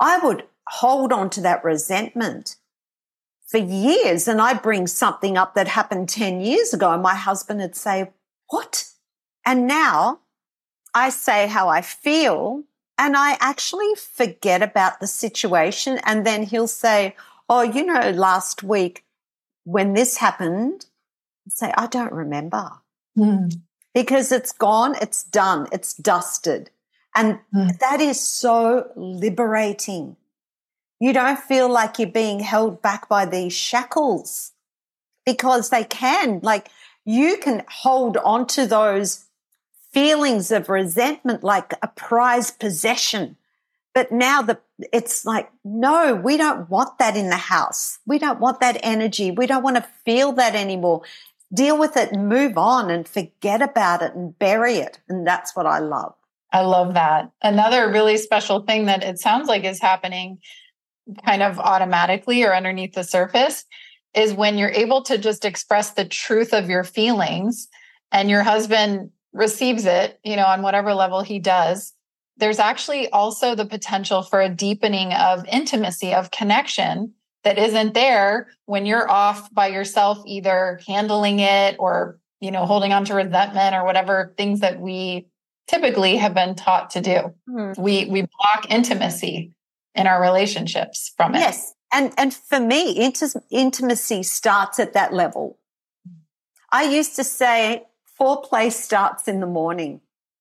I 0.00 0.18
would 0.18 0.44
hold 0.68 1.12
on 1.12 1.30
to 1.30 1.40
that 1.42 1.64
resentment 1.64 2.56
for 3.46 3.58
years. 3.58 4.26
And 4.26 4.40
I'd 4.40 4.62
bring 4.62 4.86
something 4.86 5.36
up 5.36 5.54
that 5.54 5.68
happened 5.68 6.08
10 6.08 6.40
years 6.40 6.72
ago, 6.72 6.90
and 6.90 7.02
my 7.02 7.14
husband 7.14 7.60
would 7.60 7.76
say, 7.76 8.12
What? 8.48 8.86
And 9.46 9.66
now 9.66 10.20
I 10.94 11.10
say 11.10 11.46
how 11.46 11.68
I 11.68 11.82
feel, 11.82 12.64
and 12.96 13.16
I 13.16 13.36
actually 13.40 13.94
forget 13.94 14.62
about 14.62 15.00
the 15.00 15.06
situation. 15.06 16.00
And 16.04 16.26
then 16.26 16.44
he'll 16.44 16.68
say, 16.68 17.14
Oh, 17.48 17.62
you 17.62 17.84
know, 17.84 18.10
last 18.10 18.62
week 18.62 19.04
when 19.64 19.94
this 19.94 20.16
happened, 20.18 20.86
say, 21.48 21.72
I 21.76 21.86
don't 21.86 22.12
remember. 22.12 22.70
Mm. 23.16 23.60
Because 23.94 24.32
it's 24.32 24.52
gone, 24.52 24.96
it's 25.00 25.22
done, 25.22 25.68
it's 25.72 25.94
dusted. 25.94 26.70
And 27.14 27.38
mm. 27.54 27.78
that 27.78 28.00
is 28.00 28.20
so 28.20 28.90
liberating. 28.96 30.16
You 31.00 31.12
don't 31.12 31.38
feel 31.38 31.68
like 31.68 31.98
you're 31.98 32.08
being 32.08 32.40
held 32.40 32.82
back 32.82 33.08
by 33.08 33.26
these 33.26 33.52
shackles 33.52 34.52
because 35.24 35.70
they 35.70 35.84
can. 35.84 36.40
Like 36.42 36.68
you 37.04 37.36
can 37.36 37.64
hold 37.68 38.16
on 38.16 38.46
to 38.48 38.66
those 38.66 39.26
feelings 39.92 40.50
of 40.50 40.68
resentment 40.68 41.44
like 41.44 41.72
a 41.82 41.88
prized 41.88 42.58
possession. 42.58 43.36
But 43.94 44.10
now 44.10 44.42
the 44.42 44.58
it's 44.92 45.24
like, 45.24 45.50
no, 45.64 46.16
we 46.16 46.36
don't 46.36 46.68
want 46.68 46.98
that 46.98 47.16
in 47.16 47.30
the 47.30 47.36
house. 47.36 48.00
We 48.06 48.18
don't 48.18 48.40
want 48.40 48.58
that 48.58 48.80
energy. 48.82 49.30
We 49.30 49.46
don't 49.46 49.62
want 49.62 49.76
to 49.76 49.86
feel 50.04 50.32
that 50.32 50.56
anymore 50.56 51.02
deal 51.52 51.78
with 51.78 51.96
it 51.96 52.12
and 52.12 52.28
move 52.28 52.56
on 52.58 52.90
and 52.90 53.06
forget 53.06 53.62
about 53.62 54.02
it 54.02 54.14
and 54.14 54.38
bury 54.38 54.76
it. 54.76 55.00
And 55.08 55.26
that's 55.26 55.54
what 55.54 55.66
I 55.66 55.78
love. 55.78 56.14
I 56.52 56.60
love 56.60 56.94
that. 56.94 57.30
Another 57.42 57.90
really 57.90 58.16
special 58.16 58.60
thing 58.60 58.86
that 58.86 59.02
it 59.02 59.18
sounds 59.18 59.48
like 59.48 59.64
is 59.64 59.80
happening 59.80 60.38
kind 61.24 61.42
of 61.42 61.58
automatically 61.58 62.44
or 62.44 62.54
underneath 62.54 62.94
the 62.94 63.04
surface 63.04 63.64
is 64.14 64.32
when 64.32 64.56
you're 64.56 64.70
able 64.70 65.02
to 65.02 65.18
just 65.18 65.44
express 65.44 65.90
the 65.90 66.04
truth 66.04 66.54
of 66.54 66.70
your 66.70 66.84
feelings 66.84 67.68
and 68.12 68.30
your 68.30 68.42
husband 68.42 69.10
receives 69.32 69.84
it, 69.84 70.20
you 70.22 70.36
know, 70.36 70.46
on 70.46 70.62
whatever 70.62 70.94
level 70.94 71.20
he 71.20 71.40
does. 71.40 71.92
There's 72.36 72.60
actually 72.60 73.10
also 73.10 73.54
the 73.54 73.66
potential 73.66 74.22
for 74.22 74.40
a 74.40 74.48
deepening 74.48 75.12
of 75.12 75.44
intimacy, 75.46 76.14
of 76.14 76.30
connection 76.30 77.14
that 77.44 77.58
isn't 77.58 77.94
there 77.94 78.48
when 78.66 78.86
you're 78.86 79.08
off 79.10 79.52
by 79.52 79.68
yourself 79.68 80.18
either 80.26 80.80
handling 80.86 81.40
it 81.40 81.76
or 81.78 82.18
you 82.40 82.50
know 82.50 82.66
holding 82.66 82.92
on 82.92 83.04
to 83.04 83.14
resentment 83.14 83.74
or 83.74 83.84
whatever 83.84 84.34
things 84.36 84.60
that 84.60 84.80
we 84.80 85.26
typically 85.66 86.16
have 86.16 86.34
been 86.34 86.54
taught 86.54 86.90
to 86.90 87.00
do. 87.00 87.34
Mm-hmm. 87.48 87.80
we 87.80 88.06
we 88.06 88.22
block 88.22 88.70
intimacy 88.70 89.52
in 89.94 90.06
our 90.06 90.20
relationships 90.20 91.12
from 91.16 91.34
it. 91.34 91.38
Yes. 91.38 91.74
And 91.92 92.12
and 92.18 92.34
for 92.34 92.60
me 92.60 93.04
int- 93.04 93.36
intimacy 93.50 94.22
starts 94.22 94.78
at 94.80 94.94
that 94.94 95.12
level. 95.12 95.58
I 96.72 96.84
used 96.84 97.14
to 97.16 97.24
say 97.24 97.84
foreplay 98.20 98.72
starts 98.72 99.28
in 99.28 99.40
the 99.40 99.46
morning. 99.46 100.00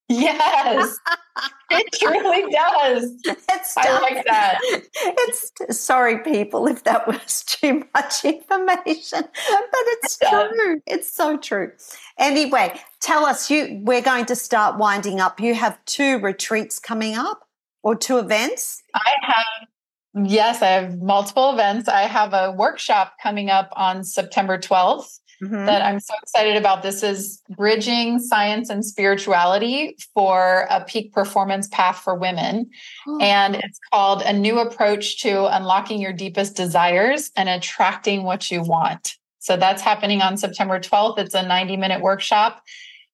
Yes, 0.10 0.98
it 1.74 1.92
truly 1.94 2.52
does. 2.52 3.12
It's 3.52 3.78
I 3.78 4.00
like 4.00 4.26
that. 4.26 4.60
It's 4.64 5.80
sorry, 5.80 6.20
people, 6.20 6.68
if 6.68 6.84
that 6.84 7.08
was 7.08 7.44
too 7.48 7.84
much 7.94 8.26
information, 8.26 9.22
but 9.22 9.84
it's 9.94 10.18
it 10.22 10.30
true. 10.30 10.82
It's 10.86 11.14
so 11.14 11.38
true. 11.38 11.72
Anyway, 12.18 12.80
tell 13.00 13.26
us. 13.26 13.50
You, 13.50 13.82
we're 13.84 14.02
going 14.02 14.26
to 14.26 14.36
start 14.36 14.78
winding 14.78 15.20
up. 15.20 15.40
You 15.40 15.54
have 15.54 15.84
two 15.86 16.20
retreats 16.20 16.80
coming 16.80 17.16
up, 17.16 17.48
or 17.84 17.96
two 17.96 18.18
events. 18.18 18.82
I 18.96 19.12
have. 19.22 20.26
Yes, 20.26 20.62
I 20.62 20.68
have 20.68 21.02
multiple 21.02 21.54
events. 21.54 21.88
I 21.90 22.02
have 22.02 22.34
a 22.34 22.52
workshop 22.52 23.14
coming 23.22 23.50
up 23.50 23.70
on 23.76 24.04
September 24.04 24.58
12th 24.58 25.20
mm-hmm. 25.42 25.66
that 25.66 25.82
I'm 25.82 26.00
so 26.00 26.14
excited 26.22 26.56
about. 26.56 26.84
This 26.84 27.04
is 27.04 27.42
bridging 27.50 28.20
science 28.20 28.70
and 28.70 28.86
spirituality 28.86 29.96
for 30.14 30.68
a 30.70 30.84
peak 30.84 31.14
performance 31.14 31.68
path 31.68 31.98
for 31.98 32.16
women. 32.16 32.70
Oh. 33.08 33.20
And 33.20 33.56
it's 33.56 33.80
called 33.92 34.22
A 34.24 34.34
New 34.34 34.60
Approach 34.60 35.22
to 35.22 35.56
Unlocking 35.56 36.02
Your 36.02 36.14
Deepest 36.14 36.56
Desires 36.56 37.32
and 37.36 37.50
Attracting 37.50 38.24
What 38.24 38.52
You 38.52 38.62
Want. 38.62 39.16
So 39.40 39.58
that's 39.58 39.82
happening 39.82 40.22
on 40.22 40.38
September 40.38 40.80
12th. 40.80 41.20
It's 41.20 41.36
a 41.36 41.46
90 41.46 41.78
minute 41.78 42.02
workshop. 42.02 42.64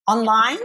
Online? 0.07 0.59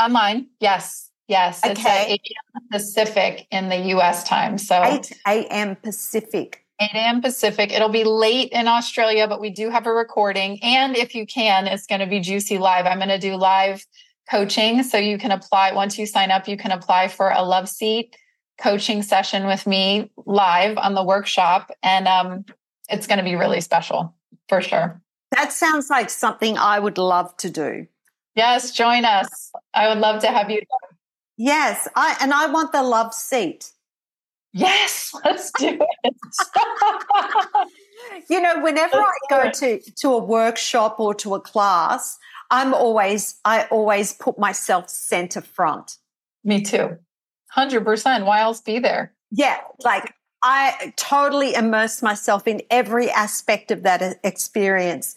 Online, 0.00 0.46
yes. 0.60 1.10
Yes. 1.26 1.60
Okay. 1.64 1.72
It's 1.72 1.86
at 1.86 2.08
8 2.08 2.10
a.m. 2.10 2.62
Pacific 2.72 3.46
in 3.50 3.68
the 3.68 3.76
US 3.96 4.24
time. 4.24 4.58
So 4.58 4.82
8 4.82 5.12
a.m. 5.26 5.76
Pacific. 5.76 6.64
8 6.80 6.90
a.m. 6.94 7.20
Pacific. 7.20 7.72
It'll 7.72 7.88
be 7.88 8.04
late 8.04 8.50
in 8.52 8.68
Australia, 8.68 9.26
but 9.26 9.40
we 9.40 9.50
do 9.50 9.70
have 9.70 9.86
a 9.86 9.92
recording. 9.92 10.62
And 10.62 10.96
if 10.96 11.14
you 11.14 11.26
can, 11.26 11.66
it's 11.66 11.86
going 11.86 12.00
to 12.00 12.06
be 12.06 12.20
juicy 12.20 12.58
live. 12.58 12.86
I'm 12.86 12.98
going 12.98 13.08
to 13.08 13.18
do 13.18 13.36
live 13.36 13.84
coaching. 14.30 14.82
So 14.82 14.98
you 14.98 15.18
can 15.18 15.32
apply 15.32 15.72
once 15.72 15.98
you 15.98 16.06
sign 16.06 16.30
up, 16.30 16.48
you 16.48 16.56
can 16.56 16.70
apply 16.70 17.08
for 17.08 17.30
a 17.30 17.42
love 17.42 17.68
seat 17.68 18.16
coaching 18.60 19.02
session 19.02 19.46
with 19.46 19.66
me 19.66 20.10
live 20.26 20.76
on 20.78 20.94
the 20.94 21.04
workshop. 21.04 21.70
And 21.82 22.06
um, 22.06 22.44
it's 22.88 23.06
going 23.06 23.18
to 23.18 23.24
be 23.24 23.36
really 23.36 23.60
special 23.60 24.14
for 24.48 24.60
sure. 24.60 25.00
That 25.36 25.52
sounds 25.52 25.90
like 25.90 26.10
something 26.10 26.58
I 26.58 26.78
would 26.78 26.98
love 26.98 27.36
to 27.38 27.50
do. 27.50 27.86
Yes, 28.34 28.72
join 28.72 29.04
us. 29.04 29.50
I 29.74 29.88
would 29.88 29.98
love 29.98 30.22
to 30.22 30.28
have 30.28 30.50
you. 30.50 30.60
Yes, 31.36 31.86
I 31.94 32.16
and 32.20 32.32
I 32.32 32.46
want 32.46 32.72
the 32.72 32.82
love 32.82 33.14
seat. 33.14 33.72
Yes, 34.52 35.12
let's 35.24 35.52
do 35.58 35.78
it. 36.02 36.04
you 38.30 38.40
know, 38.40 38.62
whenever 38.62 38.96
let's 38.96 39.18
I 39.30 39.42
go 39.42 39.50
to 39.50 39.78
to 39.78 40.08
a 40.14 40.18
workshop 40.18 40.98
or 40.98 41.14
to 41.16 41.34
a 41.34 41.40
class, 41.40 42.18
I'm 42.50 42.72
always 42.72 43.38
I 43.44 43.64
always 43.64 44.14
put 44.14 44.38
myself 44.38 44.88
center 44.88 45.42
front. 45.42 45.98
Me 46.44 46.62
too. 46.62 46.96
100%. 47.56 48.26
Why 48.26 48.40
else 48.40 48.60
be 48.60 48.78
there? 48.78 49.12
Yeah, 49.30 49.58
like 49.84 50.14
I 50.42 50.92
totally 50.96 51.54
immerse 51.54 52.02
myself 52.02 52.46
in 52.46 52.62
every 52.70 53.10
aspect 53.10 53.70
of 53.70 53.82
that 53.82 54.18
experience. 54.22 55.16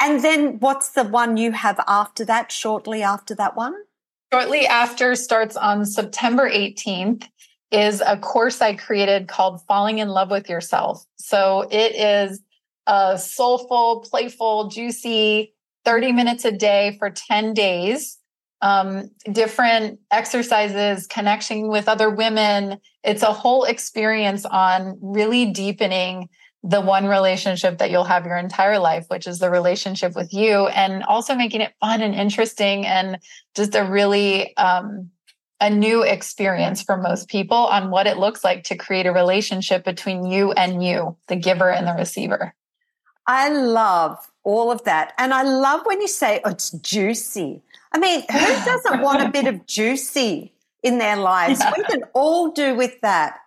And 0.00 0.22
then 0.22 0.58
what's 0.58 0.90
the 0.90 1.04
one 1.04 1.36
you 1.36 1.52
have 1.52 1.80
after 1.86 2.24
that, 2.26 2.52
shortly 2.52 3.02
after 3.02 3.34
that 3.36 3.56
one? 3.56 3.74
Shortly 4.32 4.66
after 4.66 5.14
starts 5.14 5.56
on 5.56 5.86
September 5.86 6.50
18th 6.50 7.28
is 7.70 8.02
a 8.06 8.16
course 8.16 8.60
I 8.60 8.74
created 8.74 9.28
called 9.28 9.62
Falling 9.66 9.98
in 9.98 10.08
Love 10.08 10.30
with 10.30 10.48
Yourself. 10.48 11.04
So 11.16 11.66
it 11.70 11.94
is 11.94 12.40
a 12.86 13.18
soulful, 13.18 14.06
playful, 14.08 14.68
juicy 14.68 15.52
30 15.84 16.12
minutes 16.12 16.44
a 16.44 16.52
day 16.52 16.96
for 16.98 17.10
10 17.10 17.54
days 17.54 18.18
um, 18.62 19.10
different 19.30 20.00
exercises, 20.10 21.06
connection 21.06 21.68
with 21.68 21.88
other 21.88 22.10
women. 22.10 22.78
It's 23.04 23.22
a 23.22 23.32
whole 23.32 23.64
experience 23.64 24.44
on 24.44 24.98
really 25.00 25.46
deepening 25.46 26.28
the 26.62 26.80
one 26.80 27.06
relationship 27.06 27.78
that 27.78 27.90
you'll 27.90 28.04
have 28.04 28.26
your 28.26 28.36
entire 28.36 28.78
life, 28.78 29.04
which 29.08 29.26
is 29.26 29.38
the 29.38 29.50
relationship 29.50 30.16
with 30.16 30.32
you, 30.32 30.66
and 30.68 31.04
also 31.04 31.34
making 31.34 31.60
it 31.60 31.74
fun 31.80 32.00
and 32.00 32.14
interesting 32.14 32.84
and 32.84 33.18
just 33.54 33.74
a 33.76 33.84
really 33.84 34.56
um, 34.56 35.10
a 35.60 35.70
new 35.70 36.02
experience 36.02 36.82
for 36.82 36.96
most 36.96 37.28
people 37.28 37.56
on 37.56 37.90
what 37.90 38.06
it 38.06 38.18
looks 38.18 38.44
like 38.44 38.64
to 38.64 38.76
create 38.76 39.06
a 39.06 39.12
relationship 39.12 39.84
between 39.84 40.26
you 40.26 40.52
and 40.52 40.84
you, 40.84 41.16
the 41.28 41.36
giver 41.36 41.70
and 41.70 41.86
the 41.86 41.94
receiver. 41.94 42.54
I 43.26 43.48
love 43.48 44.18
all 44.44 44.70
of 44.70 44.84
that. 44.84 45.12
And 45.18 45.34
I 45.34 45.42
love 45.42 45.80
when 45.84 46.00
you 46.00 46.08
say 46.08 46.40
oh, 46.44 46.50
it's 46.50 46.70
juicy. 46.70 47.62
I 47.92 47.98
mean, 47.98 48.20
who 48.30 48.38
doesn't 48.64 49.00
want 49.00 49.22
a 49.22 49.30
bit 49.30 49.46
of 49.46 49.66
juicy 49.66 50.52
in 50.82 50.98
their 50.98 51.16
lives? 51.16 51.60
We 51.76 51.84
can 51.84 52.04
all 52.12 52.52
do 52.52 52.74
with 52.74 53.00
that. 53.00 53.38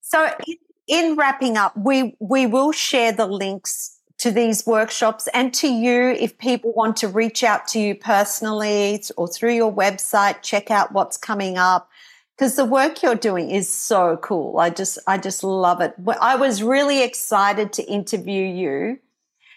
So, 0.00 0.30
in, 0.46 0.56
in 0.86 1.16
wrapping 1.16 1.56
up, 1.56 1.76
we 1.76 2.16
we 2.18 2.46
will 2.46 2.72
share 2.72 3.12
the 3.12 3.26
links 3.26 3.93
to 4.18 4.30
these 4.30 4.66
workshops 4.66 5.28
and 5.34 5.52
to 5.54 5.68
you 5.68 6.10
if 6.10 6.38
people 6.38 6.72
want 6.72 6.96
to 6.98 7.08
reach 7.08 7.42
out 7.42 7.66
to 7.68 7.80
you 7.80 7.94
personally 7.94 9.02
or 9.16 9.28
through 9.28 9.54
your 9.54 9.72
website, 9.72 10.42
check 10.42 10.70
out 10.70 10.92
what's 10.92 11.16
coming 11.16 11.58
up 11.58 11.90
because 12.36 12.56
the 12.56 12.64
work 12.64 13.02
you're 13.02 13.14
doing 13.14 13.50
is 13.50 13.68
so 13.68 14.16
cool. 14.18 14.58
I 14.58 14.70
just 14.70 14.98
I 15.06 15.18
just 15.18 15.44
love 15.44 15.80
it. 15.80 15.94
I 16.20 16.36
was 16.36 16.62
really 16.62 17.02
excited 17.02 17.72
to 17.74 17.82
interview 17.84 18.44
you 18.44 18.98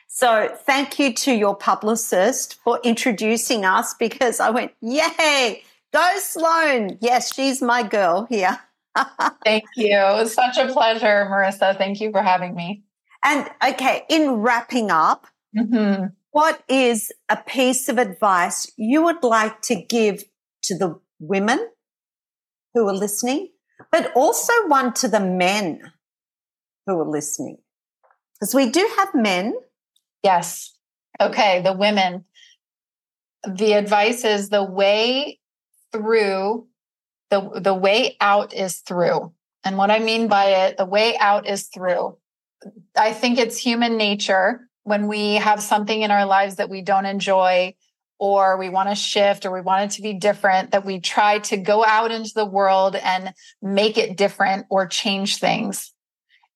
so 0.07 0.49
thank 0.65 0.99
you 0.99 1.13
to 1.13 1.33
your 1.33 1.55
publicist 1.55 2.55
for 2.63 2.79
introducing 2.83 3.65
us 3.65 3.93
because 3.93 4.39
I 4.39 4.49
went, 4.49 4.71
yay, 4.81 5.63
go 5.93 6.13
Sloane. 6.17 6.97
Yes, 7.01 7.33
she's 7.33 7.61
my 7.61 7.83
girl 7.83 8.25
here. 8.29 8.57
Thank 9.43 9.65
you. 9.75 9.95
It 9.95 10.17
was 10.17 10.33
such 10.33 10.57
a 10.57 10.71
pleasure, 10.71 11.27
Marissa. 11.29 11.77
Thank 11.77 12.01
you 12.01 12.11
for 12.11 12.23
having 12.23 12.55
me. 12.55 12.83
And 13.27 13.49
okay, 13.73 14.03
in 14.09 14.31
wrapping 14.35 14.89
up, 14.89 15.27
mm-hmm. 15.55 16.05
what 16.31 16.63
is 16.69 17.11
a 17.29 17.37
piece 17.37 17.89
of 17.89 17.97
advice 17.97 18.71
you 18.77 19.03
would 19.03 19.23
like 19.23 19.61
to 19.63 19.75
give 19.75 20.23
to 20.63 20.77
the 20.77 20.99
women 21.19 21.59
who 22.73 22.87
are 22.87 22.93
listening, 22.95 23.49
but 23.91 24.11
also 24.15 24.53
one 24.67 24.93
to 24.93 25.07
the 25.07 25.19
men 25.19 25.81
who 26.85 26.99
are 26.99 27.09
listening? 27.09 27.57
Because 28.39 28.55
we 28.55 28.69
do 28.69 28.87
have 28.97 29.13
men 29.13 29.53
Yes. 30.23 30.75
Okay. 31.21 31.61
The 31.61 31.73
women. 31.73 32.25
The 33.47 33.73
advice 33.73 34.25
is 34.25 34.49
the 34.49 34.63
way 34.63 35.39
through, 35.93 36.67
the, 37.29 37.61
the 37.61 37.73
way 37.73 38.17
out 38.19 38.53
is 38.53 38.79
through. 38.79 39.31
And 39.63 39.77
what 39.77 39.91
I 39.91 39.99
mean 39.99 40.27
by 40.27 40.45
it, 40.45 40.77
the 40.77 40.85
way 40.85 41.17
out 41.17 41.47
is 41.47 41.67
through. 41.67 42.17
I 42.95 43.13
think 43.13 43.37
it's 43.37 43.57
human 43.57 43.97
nature 43.97 44.67
when 44.83 45.07
we 45.07 45.35
have 45.35 45.61
something 45.61 46.01
in 46.01 46.11
our 46.11 46.25
lives 46.25 46.55
that 46.55 46.69
we 46.69 46.81
don't 46.81 47.05
enjoy 47.05 47.75
or 48.19 48.57
we 48.57 48.69
want 48.69 48.89
to 48.89 48.95
shift 48.95 49.45
or 49.45 49.51
we 49.51 49.61
want 49.61 49.91
it 49.91 49.95
to 49.95 50.01
be 50.01 50.13
different 50.13 50.71
that 50.71 50.85
we 50.85 50.99
try 50.99 51.39
to 51.39 51.57
go 51.57 51.85
out 51.85 52.11
into 52.11 52.31
the 52.33 52.45
world 52.45 52.95
and 52.95 53.33
make 53.61 53.97
it 53.97 54.17
different 54.17 54.65
or 54.69 54.87
change 54.87 55.37
things 55.37 55.93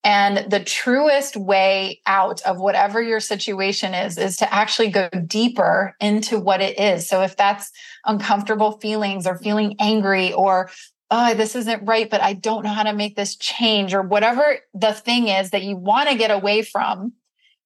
and 0.03 0.49
the 0.51 0.63
truest 0.63 1.37
way 1.37 2.01
out 2.07 2.41
of 2.41 2.59
whatever 2.59 3.01
your 3.01 3.19
situation 3.19 3.93
is, 3.93 4.17
is 4.17 4.37
to 4.37 4.51
actually 4.51 4.89
go 4.89 5.09
deeper 5.27 5.95
into 5.99 6.39
what 6.39 6.61
it 6.61 6.79
is. 6.79 7.07
So 7.07 7.21
if 7.21 7.37
that's 7.37 7.71
uncomfortable 8.05 8.79
feelings 8.79 9.27
or 9.27 9.37
feeling 9.37 9.75
angry 9.79 10.33
or, 10.33 10.71
oh, 11.11 11.33
this 11.33 11.55
isn't 11.55 11.85
right, 11.85 12.09
but 12.09 12.21
I 12.21 12.33
don't 12.33 12.63
know 12.63 12.71
how 12.71 12.83
to 12.83 12.93
make 12.93 13.17
this 13.17 13.35
change 13.35 13.93
or 13.93 14.01
whatever 14.01 14.59
the 14.73 14.93
thing 14.93 15.27
is 15.27 15.51
that 15.51 15.63
you 15.63 15.75
want 15.75 16.09
to 16.09 16.15
get 16.15 16.31
away 16.31 16.61
from, 16.61 17.13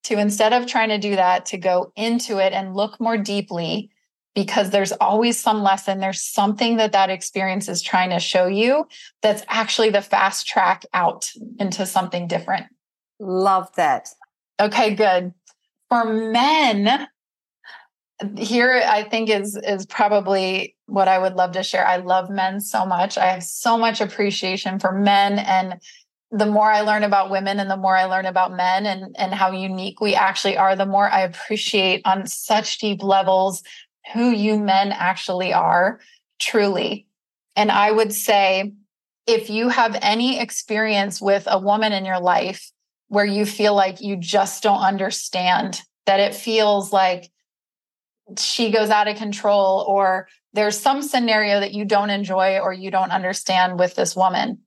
to 0.05 0.17
instead 0.17 0.51
of 0.51 0.65
trying 0.65 0.89
to 0.89 0.97
do 0.97 1.15
that, 1.15 1.45
to 1.47 1.57
go 1.57 1.91
into 1.95 2.39
it 2.39 2.53
and 2.53 2.75
look 2.75 2.99
more 2.99 3.17
deeply 3.17 3.91
because 4.33 4.71
there's 4.71 4.91
always 4.93 5.39
some 5.39 5.63
lesson. 5.63 5.99
There's 5.99 6.21
something 6.21 6.77
that 6.77 6.91
that 6.91 7.09
experience 7.09 7.69
is 7.69 7.81
trying 7.81 8.09
to 8.09 8.19
show 8.19 8.47
you 8.47 8.87
that's 9.21 9.43
actually 9.47 9.91
the 9.91 10.01
fast 10.01 10.45
track 10.45 10.83
out 10.93 11.31
into 11.59 11.85
something 11.85 12.27
different. 12.27 12.65
Love 13.19 13.69
that. 13.77 14.09
Okay, 14.59 14.93
good. 14.93 15.33
For 15.89 16.03
men, 16.05 17.07
here 18.37 18.81
I 18.85 19.03
think 19.03 19.29
is 19.29 19.57
is 19.57 19.85
probably 19.85 20.75
what 20.85 21.07
I 21.07 21.19
would 21.19 21.33
love 21.33 21.51
to 21.53 21.63
share. 21.63 21.85
I 21.85 21.97
love 21.97 22.29
men 22.29 22.61
so 22.61 22.85
much. 22.85 23.17
I 23.17 23.25
have 23.27 23.43
so 23.43 23.77
much 23.77 24.01
appreciation 24.01 24.79
for 24.79 24.91
men 24.91 25.39
and 25.39 25.79
the 26.31 26.45
more 26.45 26.69
I 26.69 26.81
learn 26.81 27.03
about 27.03 27.29
women 27.29 27.59
and 27.59 27.69
the 27.69 27.77
more 27.77 27.95
I 27.95 28.05
learn 28.05 28.25
about 28.25 28.55
men 28.55 28.85
and, 28.85 29.15
and 29.17 29.33
how 29.33 29.51
unique 29.51 30.01
we 30.01 30.15
actually 30.15 30.57
are, 30.57 30.75
the 30.75 30.85
more 30.85 31.09
I 31.09 31.21
appreciate 31.21 32.01
on 32.03 32.27
such 32.27 32.79
deep 32.79 33.03
levels 33.03 33.63
who 34.13 34.31
you 34.31 34.59
men 34.59 34.91
actually 34.91 35.53
are, 35.53 35.99
truly. 36.39 37.07
And 37.55 37.71
I 37.71 37.91
would 37.91 38.11
say, 38.11 38.73
if 39.27 39.49
you 39.49 39.69
have 39.69 39.97
any 40.01 40.39
experience 40.39 41.21
with 41.21 41.47
a 41.47 41.59
woman 41.59 41.93
in 41.93 42.05
your 42.05 42.19
life 42.19 42.71
where 43.07 43.25
you 43.25 43.45
feel 43.45 43.73
like 43.73 44.01
you 44.01 44.17
just 44.17 44.61
don't 44.61 44.81
understand, 44.81 45.81
that 46.05 46.19
it 46.19 46.35
feels 46.35 46.91
like 46.91 47.31
she 48.37 48.71
goes 48.71 48.89
out 48.89 49.07
of 49.07 49.17
control, 49.17 49.85
or 49.87 50.27
there's 50.53 50.79
some 50.79 51.01
scenario 51.01 51.59
that 51.59 51.73
you 51.73 51.85
don't 51.85 52.09
enjoy 52.09 52.59
or 52.59 52.73
you 52.73 52.91
don't 52.91 53.11
understand 53.11 53.77
with 53.77 53.95
this 53.95 54.15
woman, 54.15 54.59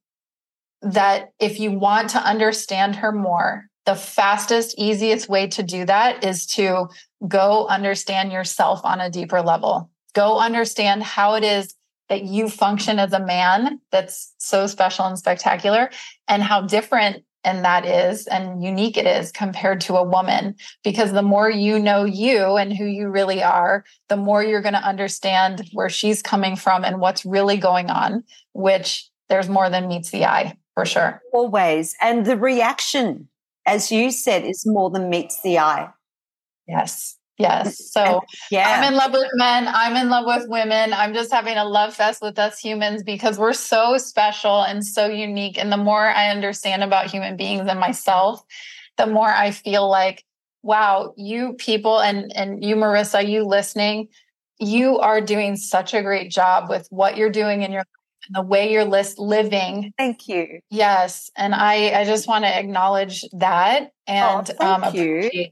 that 0.83 1.31
if 1.41 1.59
you 1.59 1.73
want 1.73 2.11
to 2.11 2.19
understand 2.19 2.97
her 2.97 3.11
more, 3.13 3.67
the 3.85 3.95
fastest, 3.95 4.75
easiest 4.79 5.29
way 5.29 5.47
to 5.49 5.63
do 5.63 5.85
that 5.87 6.23
is 6.23 6.47
to 6.47 6.89
go 7.27 7.67
understand 7.67 8.31
yourself 8.31 8.85
on 8.85 9.01
a 9.01 9.11
deeper 9.11 9.41
level. 9.41 9.91
Go 10.15 10.39
understand 10.39 11.03
how 11.03 11.35
it 11.35 11.43
is 11.43 11.75
that 12.09 12.23
you 12.25 12.49
function 12.49 12.99
as 12.99 13.13
a 13.13 13.25
man 13.25 13.81
that's 13.91 14.35
so 14.39 14.67
special 14.67 15.07
and 15.07 15.19
spectacular 15.19 15.91
and 16.27 16.43
how 16.43 16.63
different 16.63 17.25
and 17.45 17.65
that 17.65 17.87
is 17.87 18.27
and 18.27 18.63
unique 18.63 18.97
it 18.97 19.07
is 19.07 19.33
compared 19.33 19.81
to 19.81 19.95
a 19.95 20.03
woman 20.03 20.55
because 20.83 21.13
the 21.13 21.23
more 21.23 21.51
you 21.51 21.79
know 21.79 22.05
you 22.05 22.57
and 22.57 22.77
who 22.77 22.85
you 22.85 23.09
really 23.09 23.43
are 23.43 23.85
the 24.09 24.17
more 24.17 24.43
you're 24.43 24.63
going 24.63 24.75
to 24.75 24.89
understand 24.89 25.69
where 25.73 25.89
she's 25.89 26.23
coming 26.23 26.57
from 26.57 26.85
and 26.85 27.01
what's 27.01 27.25
really 27.25 27.57
going 27.57 27.91
on 27.91 28.25
which 28.53 29.09
there's 29.29 29.49
more 29.49 29.71
than 29.71 29.89
meets 29.89 30.11
the 30.11 30.25
eye 30.25 30.57
for 30.75 30.85
sure 30.85 31.21
always 31.33 31.95
and 32.01 32.27
the 32.27 32.37
reaction 32.37 33.29
as 33.69 33.93
you 33.93 34.11
said, 34.11 34.47
is 34.47 34.65
more 34.67 34.91
than 34.91 35.11
meets 35.11 35.43
the 35.43 35.59
eye. 35.59 35.91
Yes. 36.67 37.18
Yes. 37.39 37.85
So 37.99 38.21
yeah. 38.51 38.81
I'm 38.81 38.93
in 38.93 38.97
love 38.97 39.13
with 39.13 39.29
men. 39.35 39.67
I'm 39.67 39.97
in 39.97 40.09
love 40.09 40.25
with 40.25 40.49
women. 40.49 40.93
I'm 40.93 41.15
just 41.15 41.33
having 41.33 41.57
a 41.57 41.65
love 41.65 41.95
fest 41.95 42.23
with 42.23 42.39
us 42.39 42.59
humans 42.61 43.03
because 43.03 43.39
we're 43.39 43.55
so 43.55 43.99
special 43.99 44.63
and 44.63 44.85
so 44.85 45.07
unique. 45.07 45.59
And 45.59 45.73
the 45.73 45.77
more 45.77 46.07
I 46.07 46.31
understand 46.31 46.85
about 46.85 47.11
human 47.11 47.37
beings 47.37 47.67
and 47.69 47.81
myself, 47.81 48.45
the 48.99 49.07
more 49.07 49.29
I 49.29 49.51
feel 49.51 49.89
like, 49.91 50.25
wow, 50.63 51.13
you 51.17 51.55
people 51.55 51.99
and 52.01 52.31
and 52.37 52.63
you, 52.63 52.77
Marissa, 52.77 53.29
you 53.29 53.45
listening, 53.45 54.09
you 54.61 54.99
are 54.99 55.21
doing 55.21 55.57
such 55.57 55.93
a 55.93 56.03
great 56.03 56.31
job 56.31 56.69
with 56.69 56.87
what 56.91 57.17
you're 57.17 57.31
doing 57.31 57.63
in 57.63 57.73
your 57.73 57.85
and 58.29 58.37
the 58.37 58.47
way 58.47 58.71
you're 58.73 58.85
list 58.85 59.19
living. 59.19 59.93
Thank 59.99 60.29
you. 60.29 60.61
Yes. 60.71 61.31
And 61.37 61.55
I, 61.55 62.01
I 62.01 62.05
just 62.05 62.29
want 62.29 62.45
to 62.45 62.59
acknowledge 62.59 63.25
that 63.33 63.93
and 64.07 64.51
oh, 64.61 64.67
um, 64.67 64.83
thank 64.83 64.95
um, 64.95 64.95
you. 64.95 65.49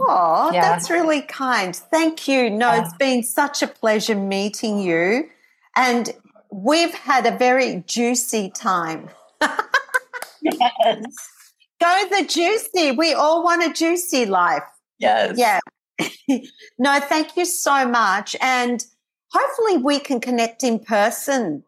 Oh, 0.00 0.50
yeah. 0.52 0.60
that's 0.60 0.90
really 0.90 1.22
kind. 1.22 1.74
Thank 1.74 2.28
you. 2.28 2.50
No, 2.50 2.72
yeah. 2.72 2.84
it's 2.84 2.94
been 2.94 3.22
such 3.22 3.62
a 3.62 3.66
pleasure 3.66 4.14
meeting 4.14 4.78
you. 4.78 5.28
And 5.76 6.12
we've 6.50 6.94
had 6.94 7.26
a 7.26 7.36
very 7.36 7.82
juicy 7.86 8.50
time. 8.50 9.08
yes. 9.40 11.04
Go 11.80 12.08
the 12.10 12.24
juicy. 12.26 12.92
We 12.92 13.14
all 13.14 13.42
want 13.42 13.64
a 13.64 13.72
juicy 13.72 14.26
life. 14.26 14.62
Yes. 14.98 15.36
Yeah. 15.36 15.60
no, 16.78 17.00
thank 17.00 17.36
you 17.36 17.44
so 17.44 17.86
much. 17.86 18.36
And 18.40 18.84
hopefully 19.30 19.78
we 19.78 19.98
can 19.98 20.20
connect 20.20 20.62
in 20.62 20.78
person. 20.78 21.64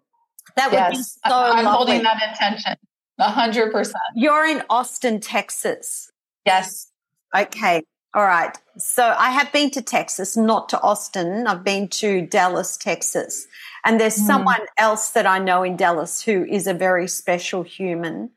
That 0.56 0.70
would 0.70 0.77
yes. 0.77 0.97
be 0.97 1.02
so 1.28 1.35
I'm 1.35 1.64
lovely. 1.64 1.70
holding 1.70 2.02
that 2.05 2.23
intention. 2.28 2.77
A 3.18 3.31
hundred 3.31 3.73
percent. 3.73 3.97
You're 4.14 4.47
in 4.47 4.62
Austin, 4.68 5.20
Texas. 5.20 6.10
Yes. 6.44 6.90
Okay. 7.36 7.82
All 8.14 8.24
right. 8.24 8.56
So 8.78 9.14
I 9.18 9.30
have 9.30 9.52
been 9.52 9.70
to 9.72 9.82
Texas, 9.82 10.36
not 10.36 10.70
to 10.70 10.80
Austin. 10.80 11.46
I've 11.46 11.64
been 11.64 11.88
to 11.88 12.26
Dallas, 12.26 12.76
Texas. 12.76 13.46
And 13.84 14.00
there's 14.00 14.16
mm. 14.16 14.26
someone 14.26 14.62
else 14.78 15.10
that 15.10 15.26
I 15.26 15.38
know 15.38 15.62
in 15.62 15.76
Dallas 15.76 16.22
who 16.22 16.44
is 16.44 16.66
a 16.66 16.72
very 16.72 17.08
special 17.08 17.62
human, 17.62 18.30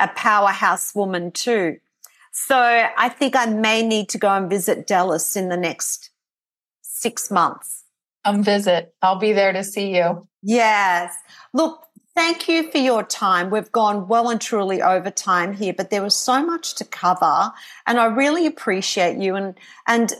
a 0.00 0.08
powerhouse 0.08 0.94
woman 0.94 1.30
too. 1.30 1.78
So 2.32 2.56
I 2.56 3.08
think 3.08 3.36
I 3.36 3.46
may 3.46 3.86
need 3.86 4.08
to 4.10 4.18
go 4.18 4.30
and 4.30 4.50
visit 4.50 4.86
Dallas 4.86 5.36
in 5.36 5.48
the 5.48 5.56
next 5.56 6.10
six 6.82 7.30
months. 7.30 7.84
Come 8.24 8.42
visit. 8.42 8.94
I'll 9.00 9.18
be 9.18 9.32
there 9.32 9.52
to 9.52 9.64
see 9.64 9.96
you. 9.96 10.26
Yes. 10.42 11.14
Look, 11.52 11.86
thank 12.14 12.48
you 12.48 12.70
for 12.70 12.78
your 12.78 13.02
time. 13.02 13.50
We've 13.50 13.70
gone 13.72 14.08
well 14.08 14.30
and 14.30 14.40
truly 14.40 14.82
over 14.82 15.10
time 15.10 15.54
here, 15.54 15.72
but 15.72 15.90
there 15.90 16.02
was 16.02 16.16
so 16.16 16.44
much 16.44 16.74
to 16.76 16.84
cover, 16.84 17.52
and 17.86 17.98
I 17.98 18.06
really 18.06 18.46
appreciate 18.46 19.18
you 19.18 19.36
and 19.36 19.54
and 19.86 20.12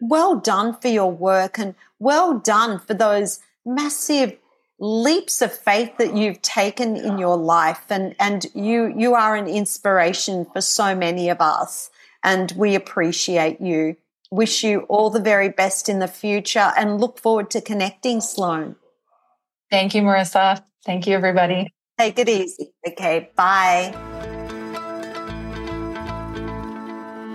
well 0.00 0.36
done 0.36 0.76
for 0.80 0.88
your 0.88 1.10
work 1.10 1.58
and 1.58 1.74
well 1.98 2.38
done 2.38 2.78
for 2.78 2.94
those 2.94 3.40
massive 3.64 4.36
leaps 4.78 5.42
of 5.42 5.52
faith 5.52 5.98
that 5.98 6.16
you've 6.16 6.40
taken 6.40 6.96
in 6.96 7.18
your 7.18 7.36
life 7.36 7.84
and 7.90 8.14
and 8.18 8.46
you 8.54 8.92
you 8.96 9.14
are 9.14 9.36
an 9.36 9.46
inspiration 9.46 10.46
for 10.52 10.62
so 10.62 10.94
many 10.94 11.28
of 11.28 11.40
us 11.40 11.90
and 12.24 12.52
we 12.56 12.74
appreciate 12.74 13.60
you. 13.60 13.96
Wish 14.32 14.62
you 14.62 14.80
all 14.82 15.10
the 15.10 15.20
very 15.20 15.48
best 15.48 15.88
in 15.88 15.98
the 15.98 16.06
future 16.06 16.72
and 16.76 17.00
look 17.00 17.18
forward 17.18 17.50
to 17.50 17.60
connecting 17.60 18.20
sloane 18.20 18.76
thank 19.70 19.94
you 19.94 20.02
marissa 20.02 20.62
thank 20.84 21.06
you 21.06 21.14
everybody 21.14 21.72
take 21.98 22.18
it 22.18 22.28
easy 22.28 22.72
okay 22.86 23.30
bye 23.36 23.94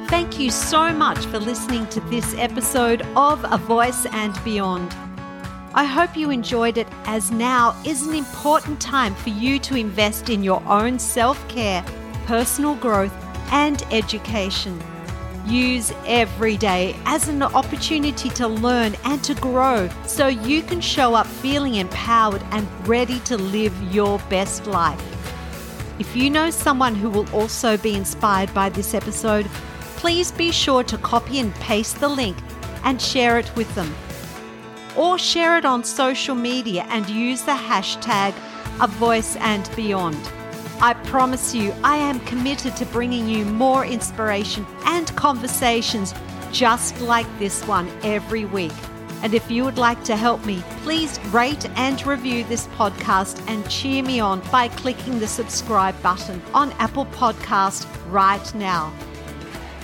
Thank 0.08 0.40
you 0.40 0.52
so 0.52 0.94
much 0.94 1.26
for 1.26 1.40
listening 1.40 1.88
to 1.88 2.00
this 2.00 2.36
episode 2.38 3.02
of 3.18 3.44
A 3.52 3.58
Voice 3.58 4.06
and 4.06 4.34
Beyond. 4.44 4.96
I 5.74 5.84
hope 5.84 6.16
you 6.16 6.30
enjoyed 6.30 6.78
it 6.78 6.88
as 7.06 7.32
now 7.32 7.76
is 7.86 8.08
an 8.08 8.14
important 8.14 8.80
time 8.80 9.14
for 9.16 9.30
you 9.30 9.60
to 9.60 9.76
invest 9.76 10.30
in 10.30 10.44
your 10.44 10.64
own 10.68 11.00
self 11.00 11.46
care, 11.50 11.84
personal 12.28 12.76
growth, 12.76 13.14
and 13.52 13.84
education. 13.92 14.80
Use 15.48 15.94
every 16.08 16.58
day 16.58 16.96
as 17.06 17.28
an 17.28 17.44
opportunity 17.44 18.30
to 18.30 18.48
learn 18.48 18.96
and 19.04 19.24
to 19.24 19.36
grow 19.36 19.90
so 20.06 20.28
you 20.28 20.64
can 20.64 20.82
show 20.82 21.14
up 21.14 21.28
feeling 21.28 21.76
empowered 21.76 22.42
and 22.52 22.68
ready 22.88 23.20
to 23.22 23.38
live 23.38 23.74
your 23.94 24.18
best 24.30 24.66
life. 24.66 25.02
If 26.00 26.16
you 26.16 26.30
know 26.30 26.50
someone 26.50 26.96
who 26.96 27.10
will 27.10 27.30
also 27.34 27.78
be 27.78 27.94
inspired 27.94 28.54
by 28.54 28.70
this 28.70 28.94
episode, 28.94 29.46
please 29.98 30.32
be 30.32 30.52
sure 30.52 30.84
to 30.84 30.98
copy 30.98 31.40
and 31.40 31.54
paste 31.56 32.00
the 32.00 32.10
link 32.10 32.36
and 32.84 33.02
share 33.02 33.38
it 33.38 33.56
with 33.56 33.74
them 33.76 33.94
or 34.98 35.18
share 35.18 35.58
it 35.58 35.66
on 35.66 35.84
social 35.84 36.36
media 36.36 36.86
and 36.90 37.10
use 37.10 37.44
the 37.44 37.52
hashtag 37.52 38.34
A 38.82 38.88
Voice 38.88 39.36
and 39.38 39.70
Beyond. 39.76 40.18
I 40.82 40.94
promise 41.06 41.56
you, 41.56 41.74
I 41.84 41.98
am 41.98 42.20
committed 42.22 42.76
to 42.78 42.86
bringing 42.88 43.30
you 43.30 43.46
more 43.46 43.86
inspiration 43.86 44.66
and 44.86 45.08
conversations 45.16 46.14
just 46.52 47.00
like 47.02 47.28
this 47.40 47.66
one 47.66 47.90
every 48.04 48.46
week. 48.46 48.74
And 49.24 49.34
if 49.34 49.50
you 49.50 49.64
would 49.64 49.78
like 49.78 50.04
to 50.04 50.16
help 50.16 50.46
me, 50.46 50.64
please 50.84 51.20
rate 51.28 51.68
and 51.78 52.06
review 52.06 52.44
this 52.44 52.68
podcast 52.68 53.42
and 53.48 53.68
cheer 53.70 54.04
me 54.04 54.20
on 54.20 54.42
by 54.52 54.68
clicking 54.68 55.20
the 55.20 55.28
subscribe 55.28 56.00
button 56.04 56.42
on 56.54 56.72
Apple 56.74 57.06
Podcast 57.08 57.88
right 58.12 58.54
now. 58.54 58.94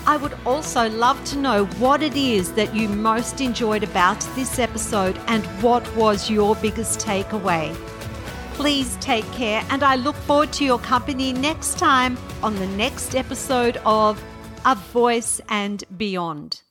I 0.06 0.18
would 0.18 0.38
also 0.46 0.90
love 0.90 1.24
to 1.26 1.38
know 1.38 1.66
what 1.66 2.04
it 2.04 2.16
is 2.16 2.54
that 2.54 2.76
you 2.76 2.90
most 2.90 3.40
enjoyed 3.40 3.84
about 3.84 4.20
this 4.36 4.60
episode 4.60 5.20
and 5.28 5.46
what 5.64 5.96
was 5.96 6.30
your 6.30 6.56
biggest 6.56 7.00
takeaway. 7.00 7.76
Please 8.62 8.96
take 8.98 9.26
care, 9.32 9.66
and 9.72 9.82
I 9.82 9.96
look 9.96 10.16
forward 10.16 10.54
to 10.54 10.64
your 10.64 10.78
company 10.78 11.34
next 11.34 11.80
time 11.80 12.16
on 12.44 12.56
the 12.58 12.68
next 12.68 13.16
episode 13.16 13.78
of 13.86 14.24
A 14.64 14.76
Voice 14.76 15.42
and 15.50 15.84
Beyond. 15.98 16.62